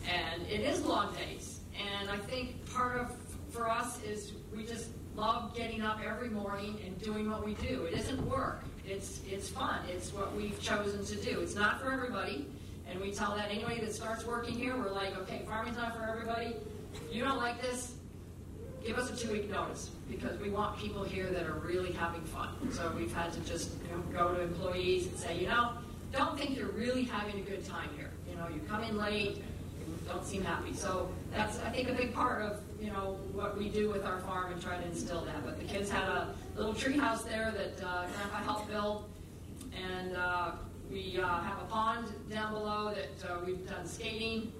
And 0.08 0.42
it 0.42 0.60
is 0.60 0.84
long 0.84 1.14
days. 1.14 1.60
And 1.76 2.10
I 2.10 2.18
think 2.18 2.64
part 2.72 2.98
of 2.98 3.16
for 3.50 3.68
us 3.68 4.00
is 4.02 4.32
we 4.54 4.64
just 4.64 4.90
love 5.16 5.56
getting 5.56 5.80
up 5.80 6.00
every 6.04 6.28
morning 6.28 6.78
and 6.84 7.00
doing 7.00 7.30
what 7.30 7.44
we 7.44 7.54
do. 7.54 7.84
It 7.84 7.94
isn't 7.94 8.24
work. 8.28 8.62
It's 8.86 9.20
it's 9.28 9.48
fun. 9.48 9.80
It's 9.90 10.12
what 10.12 10.34
we've 10.36 10.60
chosen 10.60 11.04
to 11.04 11.16
do. 11.16 11.40
It's 11.40 11.54
not 11.54 11.80
for 11.80 11.90
everybody, 11.90 12.46
and 12.88 13.00
we 13.00 13.10
tell 13.10 13.34
that 13.36 13.50
anybody 13.50 13.80
that 13.80 13.92
starts 13.92 14.24
working 14.24 14.54
here, 14.54 14.76
we're 14.76 14.92
like, 14.92 15.16
okay, 15.18 15.42
farming's 15.46 15.76
not 15.76 15.96
for 15.96 16.04
everybody. 16.04 16.54
You 17.10 17.24
don't 17.24 17.38
like 17.38 17.60
this, 17.60 17.94
give 18.84 18.96
us 18.96 19.10
a 19.10 19.16
two-week 19.16 19.50
notice 19.50 19.90
because 20.08 20.38
we 20.40 20.50
want 20.50 20.78
people 20.78 21.02
here 21.02 21.26
that 21.26 21.46
are 21.46 21.58
really 21.58 21.92
having 21.92 22.22
fun. 22.22 22.50
So 22.72 22.92
we've 22.96 23.12
had 23.12 23.32
to 23.32 23.40
just 23.40 23.72
you 23.84 23.96
know, 23.96 24.02
go 24.16 24.34
to 24.34 24.40
employees 24.40 25.08
and 25.08 25.18
say, 25.18 25.38
you 25.38 25.48
know, 25.48 25.72
don't 26.12 26.38
think 26.38 26.56
you're 26.56 26.68
really 26.68 27.02
having 27.02 27.40
a 27.40 27.42
good 27.42 27.66
time 27.66 27.88
here. 27.96 28.10
You 28.30 28.36
know, 28.36 28.48
you 28.48 28.60
come 28.68 28.84
in 28.84 28.96
late, 28.96 29.42
don't 30.06 30.24
seem 30.24 30.44
happy. 30.44 30.72
So 30.72 31.10
that's 31.32 31.58
I 31.60 31.70
think 31.70 31.88
a 31.88 31.92
big 31.92 32.14
part 32.14 32.42
of 32.42 32.60
you 32.80 32.90
know 32.92 33.18
what 33.32 33.58
we 33.58 33.68
do 33.68 33.90
with 33.90 34.04
our 34.04 34.20
farm 34.20 34.52
and 34.52 34.62
try 34.62 34.76
to 34.76 34.84
instill 34.86 35.24
that. 35.24 35.44
But 35.44 35.58
the 35.58 35.64
kids 35.64 35.90
had 35.90 36.08
a 36.08 36.34
little 36.56 36.74
tree 36.74 36.96
house 36.96 37.22
there 37.22 37.52
that 37.52 37.86
uh, 37.86 38.06
Grandpa 38.06 38.38
helped 38.42 38.68
build, 38.68 39.04
and 39.76 40.16
uh, 40.16 40.52
we 40.90 41.20
uh, 41.22 41.40
have 41.42 41.60
a 41.60 41.66
pond 41.66 42.08
down 42.30 42.54
below 42.54 42.94
that 42.94 43.30
uh, 43.30 43.38
we've 43.44 43.68
done 43.68 43.86
skating. 43.86 44.52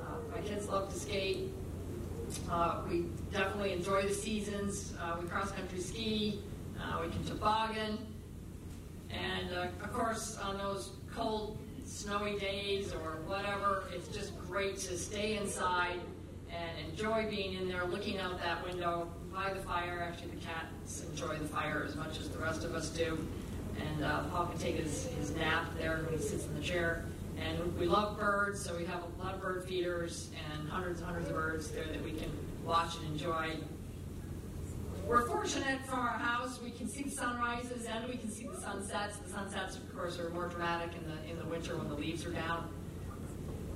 Uh, 0.00 0.34
my 0.34 0.40
kids 0.40 0.68
love 0.68 0.92
to 0.92 0.98
skate. 0.98 1.50
Uh, 2.50 2.80
we 2.88 3.04
definitely 3.30 3.72
enjoy 3.72 4.02
the 4.02 4.14
seasons. 4.14 4.94
we 5.20 5.28
cross 5.28 5.52
country 5.52 5.80
ski. 5.80 6.40
we 7.02 7.10
can 7.10 7.24
toboggan, 7.24 7.98
and 9.10 9.52
of 9.52 9.92
course 9.92 10.38
on 10.38 10.56
those 10.56 10.90
cold 11.14 11.58
snowy 11.84 12.38
days 12.38 12.92
or 12.92 13.18
whatever, 13.26 13.84
it's 13.94 14.08
just 14.08 14.38
great 14.46 14.76
to 14.78 14.96
stay 14.96 15.36
inside 15.36 16.00
and 16.50 16.88
enjoy 16.90 17.28
being 17.28 17.54
in 17.54 17.68
there, 17.68 17.84
looking 17.84 18.18
out 18.18 18.38
that 18.40 18.64
window 18.64 19.08
by 19.38 19.52
the 19.54 19.60
fire. 19.60 20.04
Actually, 20.04 20.32
the 20.32 20.44
cats 20.44 21.04
enjoy 21.10 21.36
the 21.36 21.46
fire 21.46 21.84
as 21.86 21.94
much 21.94 22.18
as 22.18 22.28
the 22.28 22.38
rest 22.38 22.64
of 22.64 22.74
us 22.74 22.88
do. 22.90 23.16
And 23.78 24.04
uh, 24.04 24.24
Paul 24.24 24.46
can 24.46 24.58
take 24.58 24.74
his, 24.76 25.06
his 25.18 25.30
nap 25.30 25.66
there 25.78 26.00
when 26.04 26.18
he 26.18 26.24
sits 26.24 26.44
in 26.44 26.54
the 26.56 26.62
chair. 26.62 27.04
And 27.38 27.78
we 27.78 27.86
love 27.86 28.18
birds, 28.18 28.60
so 28.60 28.76
we 28.76 28.84
have 28.86 29.00
a 29.00 29.22
lot 29.22 29.34
of 29.34 29.40
bird 29.40 29.64
feeders 29.64 30.30
and 30.52 30.68
hundreds 30.68 30.98
and 31.00 31.06
hundreds 31.06 31.28
of 31.28 31.36
birds 31.36 31.70
there 31.70 31.84
that 31.84 32.02
we 32.02 32.10
can 32.10 32.30
watch 32.64 32.96
and 32.96 33.06
enjoy. 33.12 33.56
We're 35.06 35.26
fortunate 35.28 35.86
from 35.86 36.00
our 36.00 36.18
house. 36.18 36.58
We 36.60 36.72
can 36.72 36.88
see 36.88 37.04
the 37.04 37.10
sunrises 37.10 37.86
and 37.86 38.08
we 38.08 38.16
can 38.16 38.30
see 38.30 38.48
the 38.48 38.60
sunsets. 38.60 39.18
The 39.18 39.30
sunsets, 39.30 39.76
of 39.76 39.96
course, 39.96 40.18
are 40.18 40.30
more 40.30 40.48
dramatic 40.48 40.90
in 40.96 41.08
the 41.08 41.30
in 41.30 41.38
the 41.38 41.46
winter 41.46 41.76
when 41.76 41.88
the 41.88 41.94
leaves 41.94 42.26
are 42.26 42.32
down. 42.32 42.68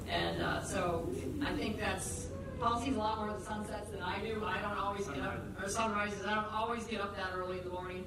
And 0.09 0.43
uh, 0.43 0.63
so 0.63 1.09
I 1.41 1.55
think 1.55 1.79
that's 1.79 2.27
Paul 2.63 2.81
sees 2.81 2.95
a 2.95 2.99
lot 2.99 3.19
more 3.19 3.31
of 3.31 3.41
the 3.41 3.45
sunsets 3.45 3.91
than 3.91 4.01
I 4.03 4.21
do. 4.21 4.45
I 4.47 4.63
don't 4.63 4.79
always 4.79 5.09
get 5.09 5.21
up 5.21 5.43
or 5.61 5.69
sunrises. 5.69 6.25
I 6.25 6.37
don't 6.37 6.53
always 6.53 6.85
get 6.85 7.01
up 7.01 7.17
that 7.17 7.31
early 7.35 7.59
in 7.59 7.65
the 7.65 7.71
morning. 7.71 8.07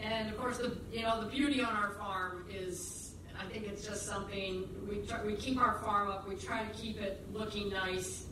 And 0.00 0.28
of 0.28 0.36
course, 0.36 0.58
the 0.58 0.76
you 0.92 1.02
know 1.02 1.20
the 1.22 1.28
beauty 1.28 1.62
on 1.62 1.76
our 1.76 1.90
farm 1.90 2.44
is 2.52 3.12
I 3.40 3.44
think 3.44 3.68
it's 3.68 3.86
just 3.86 4.04
something 4.04 4.68
we 4.88 5.06
try, 5.06 5.24
we 5.24 5.36
keep 5.36 5.60
our 5.60 5.74
farm 5.74 6.10
up. 6.10 6.28
We 6.28 6.34
try 6.34 6.64
to 6.64 6.70
keep 6.74 7.00
it 7.00 7.24
looking 7.32 7.70
nice 7.70 8.26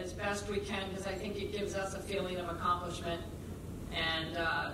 as 0.00 0.12
best 0.12 0.48
we 0.48 0.60
can 0.60 0.88
because 0.90 1.08
I 1.08 1.14
think 1.14 1.34
it 1.36 1.50
gives 1.50 1.74
us 1.74 1.94
a 1.94 2.00
feeling 2.00 2.36
of 2.36 2.48
accomplishment 2.48 3.22
and 3.92 4.36
uh, 4.36 4.70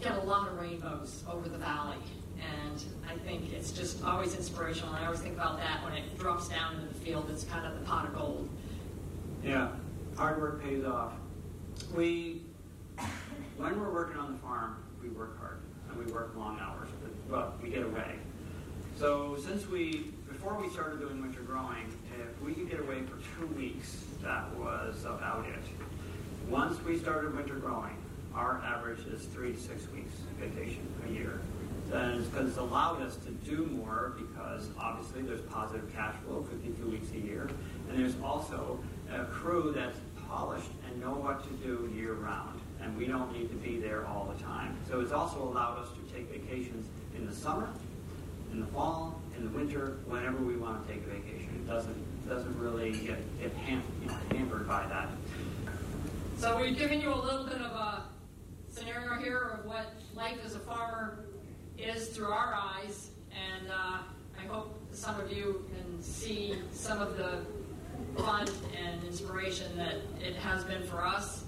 get 0.00 0.16
a 0.16 0.22
lot 0.22 0.48
of 0.48 0.58
rainbows 0.58 1.24
over 1.30 1.46
the 1.46 1.58
valley. 1.58 1.98
And 2.40 2.82
I 3.06 3.18
think 3.18 3.52
it's 3.52 3.72
just 3.72 4.02
always 4.02 4.34
inspirational. 4.34 4.94
I 4.94 5.04
always 5.04 5.20
think 5.20 5.34
about 5.34 5.58
that 5.58 5.84
when 5.84 5.92
it 5.92 6.18
drops 6.18 6.48
down 6.48 6.76
into 6.76 6.86
the 6.86 7.00
field. 7.00 7.28
It's 7.30 7.44
kind 7.44 7.66
of 7.66 7.78
the 7.78 7.84
pot 7.84 8.06
of 8.06 8.14
gold. 8.14 8.48
Yeah, 9.48 9.68
hard 10.14 10.42
work 10.42 10.62
pays 10.62 10.84
off. 10.84 11.14
We, 11.94 12.42
when 13.56 13.80
we're 13.80 13.90
working 13.90 14.18
on 14.18 14.34
the 14.34 14.38
farm, 14.40 14.76
we 15.02 15.08
work 15.08 15.40
hard 15.40 15.60
and 15.88 15.96
we 15.96 16.12
work 16.12 16.34
long 16.36 16.60
hours, 16.60 16.90
but 17.30 17.58
we 17.62 17.70
get 17.70 17.82
away. 17.82 18.16
So 18.98 19.38
since 19.42 19.66
we, 19.66 20.12
before 20.28 20.60
we 20.60 20.68
started 20.68 21.00
doing 21.00 21.22
winter 21.22 21.40
growing, 21.40 21.90
if 22.20 22.42
we 22.42 22.52
could 22.52 22.70
get 22.70 22.80
away 22.80 23.00
for 23.04 23.16
two 23.40 23.46
weeks, 23.54 24.04
that 24.22 24.54
was 24.54 25.06
about 25.06 25.46
it. 25.46 25.64
Once 26.50 26.78
we 26.82 26.98
started 26.98 27.34
winter 27.34 27.54
growing, 27.54 27.96
our 28.34 28.60
average 28.62 29.00
is 29.06 29.24
three 29.24 29.54
to 29.54 29.58
six 29.58 29.88
weeks 29.92 30.12
vacation 30.38 30.86
a 31.08 31.10
year. 31.10 31.40
And 31.90 32.30
because 32.30 32.48
it's 32.48 32.58
allowed 32.58 33.00
us 33.00 33.16
to 33.16 33.30
do 33.30 33.64
more 33.64 34.14
because 34.18 34.68
obviously 34.78 35.22
there's 35.22 35.40
positive 35.40 35.90
cash 35.94 36.14
flow 36.26 36.42
52 36.42 36.86
weeks 36.86 37.10
a 37.12 37.18
year. 37.18 37.48
And 37.88 37.98
there's 37.98 38.14
also 38.22 38.78
a 39.12 39.24
crew 39.24 39.72
that's 39.74 39.98
polished 40.28 40.70
and 40.86 41.00
know 41.00 41.14
what 41.14 41.42
to 41.44 41.50
do 41.66 41.90
year 41.94 42.14
round. 42.14 42.60
And 42.80 42.96
we 42.96 43.06
don't 43.06 43.32
need 43.32 43.48
to 43.50 43.56
be 43.56 43.78
there 43.78 44.06
all 44.06 44.32
the 44.32 44.42
time. 44.42 44.76
So 44.88 45.00
it's 45.00 45.12
also 45.12 45.42
allowed 45.42 45.78
us 45.78 45.88
to 45.90 46.14
take 46.14 46.30
vacations 46.30 46.86
in 47.16 47.26
the 47.26 47.34
summer, 47.34 47.68
in 48.52 48.60
the 48.60 48.66
fall, 48.66 49.20
in 49.36 49.44
the 49.44 49.50
winter, 49.50 49.98
whenever 50.06 50.38
we 50.38 50.56
want 50.56 50.86
to 50.86 50.92
take 50.92 51.02
a 51.04 51.10
vacation. 51.10 51.50
It 51.56 51.66
doesn't 51.66 52.28
doesn't 52.28 52.58
really 52.58 52.92
get, 52.92 53.40
get 53.40 53.52
ham, 53.54 53.82
you 54.02 54.08
know, 54.08 54.16
hampered 54.32 54.68
by 54.68 54.86
that. 54.86 55.08
So 56.36 56.60
we've 56.60 56.76
given 56.76 57.00
you 57.00 57.12
a 57.12 57.16
little 57.16 57.44
bit 57.44 57.56
of 57.56 57.72
a 57.72 58.04
scenario 58.68 59.14
here 59.14 59.58
of 59.58 59.64
what 59.64 59.94
life 60.14 60.38
as 60.44 60.54
a 60.54 60.58
farmer 60.58 61.24
is 61.78 62.08
through 62.08 62.30
our 62.30 62.54
eyes, 62.54 63.10
and 63.32 63.70
uh, 63.70 63.98
I 64.38 64.46
hope 64.46 64.78
some 64.92 65.18
of 65.18 65.32
you 65.32 65.64
can 65.74 66.02
see 66.02 66.56
some 66.72 67.00
of 67.00 67.16
the 67.16 67.40
fun 68.18 68.48
and 68.76 69.02
inspiration 69.04 69.76
that 69.76 69.96
it 70.20 70.36
has 70.36 70.64
been 70.64 70.82
for 70.84 71.04
us 71.04 71.44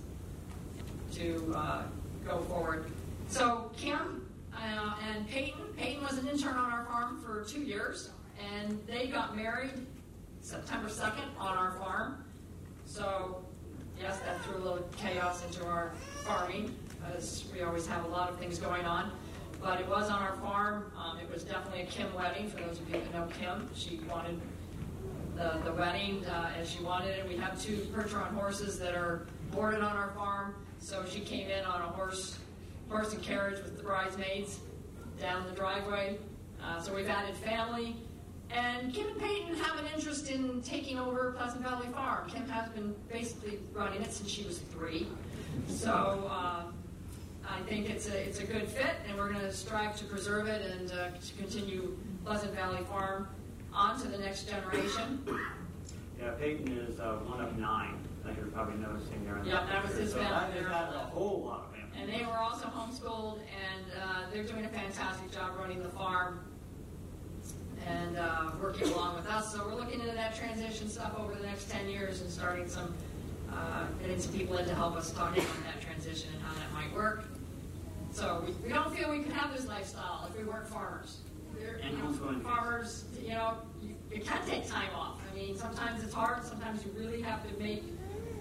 to 1.12 1.52
uh, 1.56 1.82
go 2.26 2.40
forward. 2.42 2.90
So 3.28 3.70
Kim 3.76 4.26
uh, 4.54 4.94
and 5.08 5.28
Peyton, 5.28 5.60
Peyton 5.76 6.02
was 6.02 6.18
an 6.18 6.28
intern 6.28 6.56
on 6.56 6.72
our 6.72 6.84
farm 6.84 7.20
for 7.24 7.44
two 7.44 7.60
years, 7.60 8.10
and 8.54 8.78
they 8.86 9.08
got 9.08 9.36
married 9.36 9.86
September 10.40 10.88
2nd 10.88 11.24
on 11.38 11.56
our 11.56 11.72
farm. 11.72 12.24
So 12.86 13.44
yes, 14.00 14.18
that 14.20 14.40
threw 14.42 14.56
a 14.56 14.64
little 14.64 14.88
chaos 14.96 15.44
into 15.44 15.64
our 15.66 15.92
farming, 16.24 16.74
as 17.14 17.44
we 17.52 17.62
always 17.62 17.86
have 17.86 18.04
a 18.04 18.08
lot 18.08 18.30
of 18.30 18.38
things 18.38 18.58
going 18.58 18.84
on. 18.84 19.12
But 19.62 19.80
it 19.80 19.88
was 19.88 20.08
on 20.08 20.22
our 20.22 20.36
farm. 20.36 20.90
Um, 20.96 21.18
it 21.18 21.30
was 21.30 21.44
definitely 21.44 21.82
a 21.82 21.86
Kim 21.86 22.12
wedding. 22.14 22.48
For 22.48 22.58
those 22.58 22.80
of 22.80 22.88
you 22.88 22.98
who 22.98 23.18
know 23.18 23.28
Kim, 23.38 23.68
she 23.74 24.00
wanted 24.08 24.40
the, 25.40 25.58
the 25.64 25.72
wedding 25.72 26.24
uh, 26.26 26.52
as 26.58 26.70
she 26.70 26.82
wanted 26.82 27.18
it. 27.18 27.26
We 27.26 27.36
have 27.36 27.60
two 27.60 27.76
Percheron 27.94 28.34
horses 28.34 28.78
that 28.78 28.94
are 28.94 29.26
boarded 29.50 29.80
on 29.80 29.96
our 29.96 30.10
farm. 30.10 30.54
So 30.78 31.04
she 31.08 31.20
came 31.20 31.48
in 31.48 31.64
on 31.64 31.80
a 31.80 31.86
horse, 31.86 32.38
horse 32.90 33.14
and 33.14 33.22
carriage 33.22 33.62
with 33.62 33.76
the 33.78 33.82
bridesmaids 33.82 34.58
down 35.18 35.46
the 35.46 35.52
driveway. 35.52 36.18
Uh, 36.62 36.80
so 36.80 36.94
we've 36.94 37.08
added 37.08 37.34
family. 37.36 37.96
And 38.50 38.92
Kim 38.92 39.06
and 39.06 39.18
Peyton 39.18 39.54
have 39.56 39.78
an 39.78 39.86
interest 39.94 40.30
in 40.30 40.60
taking 40.60 40.98
over 40.98 41.32
Pleasant 41.32 41.62
Valley 41.62 41.86
Farm. 41.88 42.28
Kim 42.28 42.46
has 42.48 42.68
been 42.70 42.94
basically 43.10 43.60
running 43.72 44.02
it 44.02 44.12
since 44.12 44.28
she 44.28 44.44
was 44.44 44.58
three. 44.58 45.06
So 45.68 46.28
uh, 46.30 46.64
I 47.48 47.60
think 47.66 47.88
it's 47.88 48.08
a, 48.08 48.20
it's 48.20 48.40
a 48.40 48.44
good 48.44 48.68
fit, 48.68 48.96
and 49.08 49.16
we're 49.16 49.32
going 49.32 49.44
to 49.44 49.52
strive 49.52 49.96
to 49.98 50.04
preserve 50.04 50.48
it 50.48 50.62
and 50.62 50.90
uh, 50.90 51.08
to 51.10 51.34
continue 51.38 51.96
Pleasant 52.24 52.52
Valley 52.54 52.82
Farm 52.88 53.28
on 53.72 54.00
to 54.00 54.08
the 54.08 54.18
next 54.18 54.48
generation. 54.48 55.26
Yeah, 56.20 56.30
Peyton 56.32 56.76
is 56.78 57.00
uh, 57.00 57.18
one 57.24 57.40
of 57.40 57.56
nine, 57.58 57.96
like 58.24 58.36
you're 58.36 58.46
probably 58.46 58.76
noticing 58.76 59.24
there. 59.24 59.40
Yeah, 59.44 59.64
that 59.66 59.86
was 59.86 59.96
his 59.96 60.12
so 60.12 60.18
family 60.18 60.52
that 60.52 60.54
there. 60.54 60.68
has 60.68 60.92
had 60.92 60.94
a 60.94 61.06
whole 61.06 61.42
lot 61.44 61.66
of 61.66 61.76
family. 61.76 61.98
And 61.98 62.12
they 62.12 62.26
were 62.26 62.38
also 62.38 62.66
homeschooled, 62.66 63.38
and 63.38 63.86
uh, 64.02 64.30
they're 64.32 64.44
doing 64.44 64.64
a 64.64 64.68
fantastic 64.68 65.32
job 65.32 65.52
running 65.58 65.82
the 65.82 65.88
farm 65.88 66.40
and 67.86 68.18
uh, 68.18 68.50
working 68.60 68.88
along 68.88 69.16
with 69.16 69.26
us. 69.26 69.52
So 69.52 69.64
we're 69.66 69.74
looking 69.74 70.00
into 70.00 70.12
that 70.12 70.36
transition 70.36 70.88
stuff 70.88 71.14
over 71.18 71.34
the 71.34 71.46
next 71.46 71.70
10 71.70 71.88
years 71.88 72.20
and 72.20 72.30
starting 72.30 72.68
some, 72.68 72.94
uh, 73.50 73.86
getting 74.02 74.20
some 74.20 74.32
people 74.34 74.58
in 74.58 74.66
to 74.66 74.74
help 74.74 74.96
us 74.96 75.12
talk 75.12 75.32
about 75.32 75.46
that 75.64 75.80
transition 75.80 76.28
and 76.34 76.42
how 76.42 76.52
that 76.54 76.72
might 76.74 76.94
work. 76.94 77.24
So 78.12 78.44
we, 78.44 78.52
we 78.66 78.68
don't 78.68 78.94
feel 78.94 79.10
we 79.10 79.20
could 79.20 79.32
have 79.32 79.56
this 79.56 79.66
lifestyle 79.66 80.28
if 80.28 80.36
we 80.36 80.44
weren't 80.44 80.66
farmers. 80.66 81.18
And 81.82 81.96
you 81.96 82.02
know, 82.02 82.40
farmers, 82.40 83.04
you 83.22 83.30
know, 83.30 83.54
you, 83.82 83.94
you 84.12 84.20
can 84.20 84.46
take 84.46 84.66
time 84.68 84.90
off. 84.94 85.20
I 85.30 85.34
mean, 85.34 85.56
sometimes 85.56 86.02
it's 86.02 86.14
hard. 86.14 86.44
Sometimes 86.44 86.84
you 86.84 86.92
really 86.96 87.22
have 87.22 87.46
to 87.48 87.62
make 87.62 87.84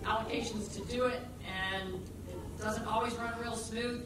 allocations 0.04 0.74
to 0.76 0.82
do 0.92 1.06
it, 1.06 1.22
and 1.48 1.96
it 1.96 2.60
doesn't 2.62 2.86
always 2.86 3.14
run 3.16 3.34
real 3.42 3.56
smooth. 3.56 4.06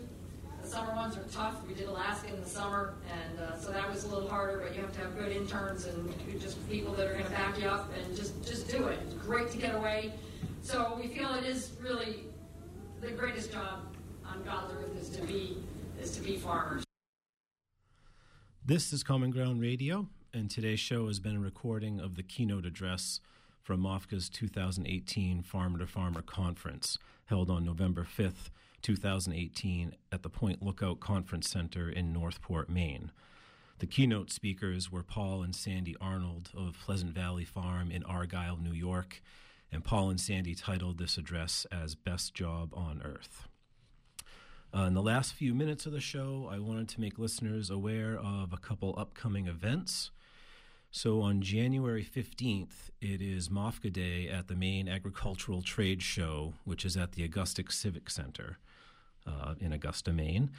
The 0.61 0.67
summer 0.67 0.95
ones 0.95 1.17
are 1.17 1.23
tough. 1.31 1.55
We 1.67 1.73
did 1.73 1.87
Alaska 1.87 2.33
in 2.33 2.41
the 2.41 2.49
summer, 2.49 2.93
and 3.11 3.39
uh, 3.39 3.57
so 3.57 3.71
that 3.71 3.89
was 3.89 4.05
a 4.05 4.07
little 4.07 4.29
harder. 4.29 4.59
But 4.59 4.75
you 4.75 4.81
have 4.81 4.93
to 4.93 4.99
have 4.99 5.17
good 5.17 5.31
interns 5.31 5.85
and 5.85 6.13
just 6.39 6.67
people 6.69 6.93
that 6.93 7.07
are 7.07 7.13
going 7.13 7.25
to 7.25 7.31
back 7.31 7.59
you 7.59 7.67
up 7.67 7.91
and 7.97 8.15
just 8.15 8.45
just 8.45 8.69
do 8.69 8.87
it. 8.87 8.99
It's 9.05 9.13
great 9.15 9.51
to 9.51 9.57
get 9.57 9.75
away. 9.75 10.13
So 10.61 10.97
we 11.01 11.07
feel 11.09 11.33
it 11.33 11.43
is 11.43 11.71
really 11.81 12.23
the 13.01 13.11
greatest 13.11 13.51
job 13.51 13.79
on 14.25 14.43
God's 14.43 14.73
earth 14.73 14.97
is 14.99 15.09
to 15.09 15.21
be 15.23 15.57
is 16.01 16.15
to 16.15 16.21
be 16.21 16.37
farmers. 16.37 16.83
This 18.65 18.93
is 18.93 19.03
Common 19.03 19.29
Ground 19.31 19.59
Radio, 19.59 20.07
and 20.33 20.49
today's 20.49 20.79
show 20.79 21.07
has 21.07 21.19
been 21.19 21.35
a 21.35 21.39
recording 21.41 21.99
of 21.99 22.15
the 22.15 22.23
keynote 22.23 22.65
address 22.65 23.19
from 23.61 23.81
MOFGA's 23.81 24.29
2018 24.29 25.41
Farmer 25.43 25.79
to 25.79 25.85
Farmer 25.85 26.21
Conference, 26.21 26.97
held 27.25 27.49
on 27.49 27.65
November 27.65 28.07
5th, 28.17 28.51
2018, 28.81 29.95
at 30.13 30.23
the 30.23 30.29
Point 30.29 30.63
Lookout 30.63 31.01
Conference 31.01 31.49
Center 31.49 31.89
in 31.89 32.13
Northport, 32.13 32.69
Maine. 32.69 33.11
The 33.79 33.85
keynote 33.85 34.31
speakers 34.31 34.89
were 34.89 35.03
Paul 35.03 35.43
and 35.43 35.53
Sandy 35.53 35.97
Arnold 35.99 36.49
of 36.55 36.77
Pleasant 36.85 37.13
Valley 37.13 37.43
Farm 37.43 37.91
in 37.91 38.05
Argyle, 38.05 38.55
New 38.55 38.71
York, 38.71 39.21
and 39.73 39.83
Paul 39.83 40.09
and 40.09 40.21
Sandy 40.21 40.55
titled 40.55 40.99
this 40.99 41.17
address 41.17 41.67
as 41.69 41.95
Best 41.95 42.33
Job 42.33 42.73
on 42.73 43.01
Earth. 43.03 43.49
Uh, 44.75 44.85
in 44.85 44.95
the 44.95 45.03
last 45.03 45.33
few 45.33 45.53
minutes 45.53 45.85
of 45.85 45.91
the 45.91 45.99
show, 45.99 46.49
I 46.51 46.57
wanted 46.57 46.89
to 46.89 47.01
make 47.01 47.19
listeners 47.19 47.69
aware 47.69 48.17
of 48.17 48.51
a 48.51 48.57
couple 48.57 48.95
upcoming 48.97 49.45
events. 49.45 50.09
So, 50.89 51.21
on 51.21 51.43
January 51.43 52.03
15th, 52.03 52.89
it 52.99 53.21
is 53.21 53.49
MOFGA 53.49 53.93
Day 53.93 54.27
at 54.27 54.47
the 54.47 54.55
Maine 54.55 54.89
Agricultural 54.89 55.61
Trade 55.61 56.01
Show, 56.01 56.53
which 56.65 56.85
is 56.85 56.97
at 56.97 57.11
the 57.11 57.23
Augusta 57.23 57.63
Civic 57.69 58.09
Center 58.09 58.57
uh, 59.27 59.53
in 59.59 59.73
Augusta, 59.73 60.11
Maine. 60.11 60.49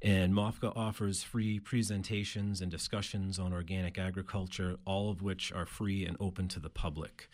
And 0.00 0.32
MOFGA 0.32 0.72
offers 0.76 1.24
free 1.24 1.58
presentations 1.58 2.60
and 2.60 2.70
discussions 2.70 3.36
on 3.36 3.52
organic 3.52 3.98
agriculture, 3.98 4.76
all 4.84 5.10
of 5.10 5.22
which 5.22 5.50
are 5.52 5.66
free 5.66 6.06
and 6.06 6.16
open 6.20 6.46
to 6.48 6.60
the 6.60 6.70
public. 6.70 7.28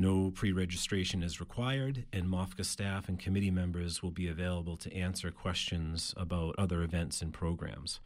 No 0.00 0.30
pre 0.30 0.50
registration 0.50 1.22
is 1.22 1.40
required, 1.40 2.06
and 2.10 2.24
MOFGA 2.24 2.64
staff 2.64 3.06
and 3.06 3.18
committee 3.18 3.50
members 3.50 4.02
will 4.02 4.10
be 4.10 4.28
available 4.28 4.78
to 4.78 4.90
answer 4.96 5.30
questions 5.30 6.14
about 6.16 6.54
other 6.56 6.82
events 6.82 7.20
and 7.20 7.34
programs. 7.34 8.00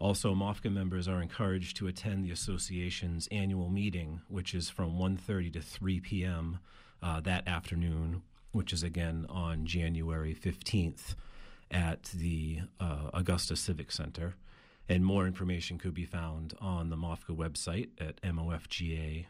Also, 0.00 0.34
MOFGA 0.34 0.72
members 0.72 1.06
are 1.06 1.22
encouraged 1.22 1.76
to 1.76 1.86
attend 1.86 2.24
the 2.24 2.32
association's 2.32 3.28
annual 3.30 3.68
meeting, 3.68 4.20
which 4.26 4.52
is 4.52 4.68
from 4.68 4.98
1.30 4.98 5.52
to 5.52 5.60
3 5.60 6.00
p.m. 6.00 6.58
Uh, 7.00 7.20
that 7.20 7.46
afternoon, 7.46 8.22
which 8.50 8.72
is 8.72 8.82
again 8.82 9.24
on 9.28 9.64
January 9.64 10.34
15th 10.34 11.14
at 11.70 12.02
the 12.16 12.62
uh, 12.80 13.10
Augusta 13.14 13.54
Civic 13.54 13.92
Center. 13.92 14.34
And 14.88 15.04
more 15.04 15.24
information 15.24 15.78
could 15.78 15.94
be 15.94 16.04
found 16.04 16.54
on 16.60 16.90
the 16.90 16.96
MOFGA 16.96 17.36
website 17.36 17.90
at 18.00 18.20
mofga.org. 18.22 19.26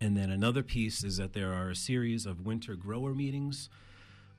And 0.00 0.16
then 0.16 0.30
another 0.30 0.62
piece 0.62 1.04
is 1.04 1.16
that 1.18 1.32
there 1.32 1.52
are 1.52 1.70
a 1.70 1.76
series 1.76 2.26
of 2.26 2.44
winter 2.44 2.74
grower 2.74 3.14
meetings 3.14 3.68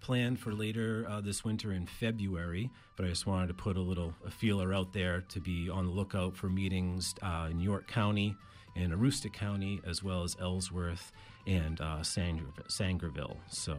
planned 0.02 0.38
for 0.40 0.54
later 0.54 1.08
uh, 1.10 1.22
this 1.22 1.44
winter 1.44 1.72
in 1.72 1.88
February. 1.88 2.70
But 2.96 3.06
I 3.06 3.10
just 3.10 3.26
wanted 3.26 3.48
to 3.48 3.54
put 3.54 3.78
a 3.78 3.82
little 3.82 4.14
a 4.26 4.32
feeler 4.32 4.74
out 4.74 4.94
there 4.94 5.22
to 5.30 5.40
be 5.40 5.70
on 5.70 5.86
the 5.86 5.92
lookout 5.92 6.36
for 6.36 6.50
meetings 6.50 7.16
uh, 7.22 7.48
in 7.50 7.60
York 7.60 7.88
County 7.88 8.36
and 8.76 8.92
Aroostook 8.92 9.34
County, 9.34 9.80
as 9.86 10.04
well 10.04 10.24
as 10.24 10.36
Ellsworth 10.40 11.12
and 11.48 11.80
uh, 11.80 12.00
Sangerv- 12.02 12.68
Sangerville. 12.68 13.38
So 13.50 13.78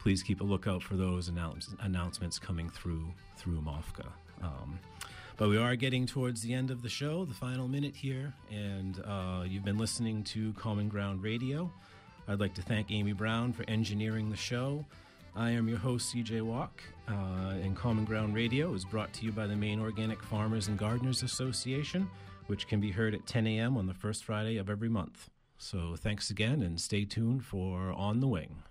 please 0.00 0.22
keep 0.22 0.40
a 0.40 0.44
lookout 0.44 0.82
for 0.82 0.96
those 0.96 1.28
announce- 1.28 1.74
announcements 1.80 2.38
coming 2.38 2.68
through 2.68 3.12
through 3.36 3.60
MOFGA. 3.60 4.06
Um, 4.42 4.78
but 5.36 5.48
we 5.48 5.56
are 5.56 5.74
getting 5.74 6.06
towards 6.06 6.42
the 6.42 6.54
end 6.54 6.70
of 6.70 6.82
the 6.82 6.88
show, 6.88 7.24
the 7.24 7.34
final 7.34 7.66
minute 7.66 7.96
here, 7.96 8.32
and 8.50 9.02
uh, 9.04 9.44
you've 9.46 9.64
been 9.64 9.78
listening 9.78 10.22
to 10.24 10.52
Common 10.54 10.88
Ground 10.88 11.22
Radio. 11.22 11.72
I'd 12.28 12.40
like 12.40 12.54
to 12.54 12.62
thank 12.62 12.90
Amy 12.90 13.12
Browne 13.12 13.52
for 13.52 13.64
engineering 13.68 14.30
the 14.30 14.36
show. 14.36 14.84
I 15.34 15.50
am 15.50 15.68
your 15.68 15.78
host, 15.78 16.14
CJ 16.14 16.42
Walke, 16.42 16.80
uh, 17.08 17.56
and 17.62 17.76
Common 17.76 18.04
Ground 18.04 18.34
Radio 18.34 18.72
is 18.74 18.84
brought 18.84 19.12
to 19.14 19.24
you 19.24 19.32
by 19.32 19.48
the 19.48 19.56
Maine 19.56 19.80
Organic 19.80 20.22
Farmers 20.22 20.68
and 20.68 20.78
Gardeners 20.78 21.24
Association, 21.24 22.08
which 22.46 22.68
can 22.68 22.80
be 22.80 22.92
heard 22.92 23.14
at 23.14 23.26
10 23.26 23.46
a.m. 23.48 23.76
on 23.76 23.86
the 23.86 23.94
first 23.94 24.24
Friday 24.24 24.56
of 24.58 24.70
every 24.70 24.88
month. 24.88 25.30
So 25.58 25.96
thanks 25.96 26.30
again, 26.30 26.62
and 26.62 26.80
stay 26.80 27.04
tuned 27.04 27.44
for 27.44 27.92
On 27.92 28.20
the 28.20 28.28
Wing. 28.28 28.62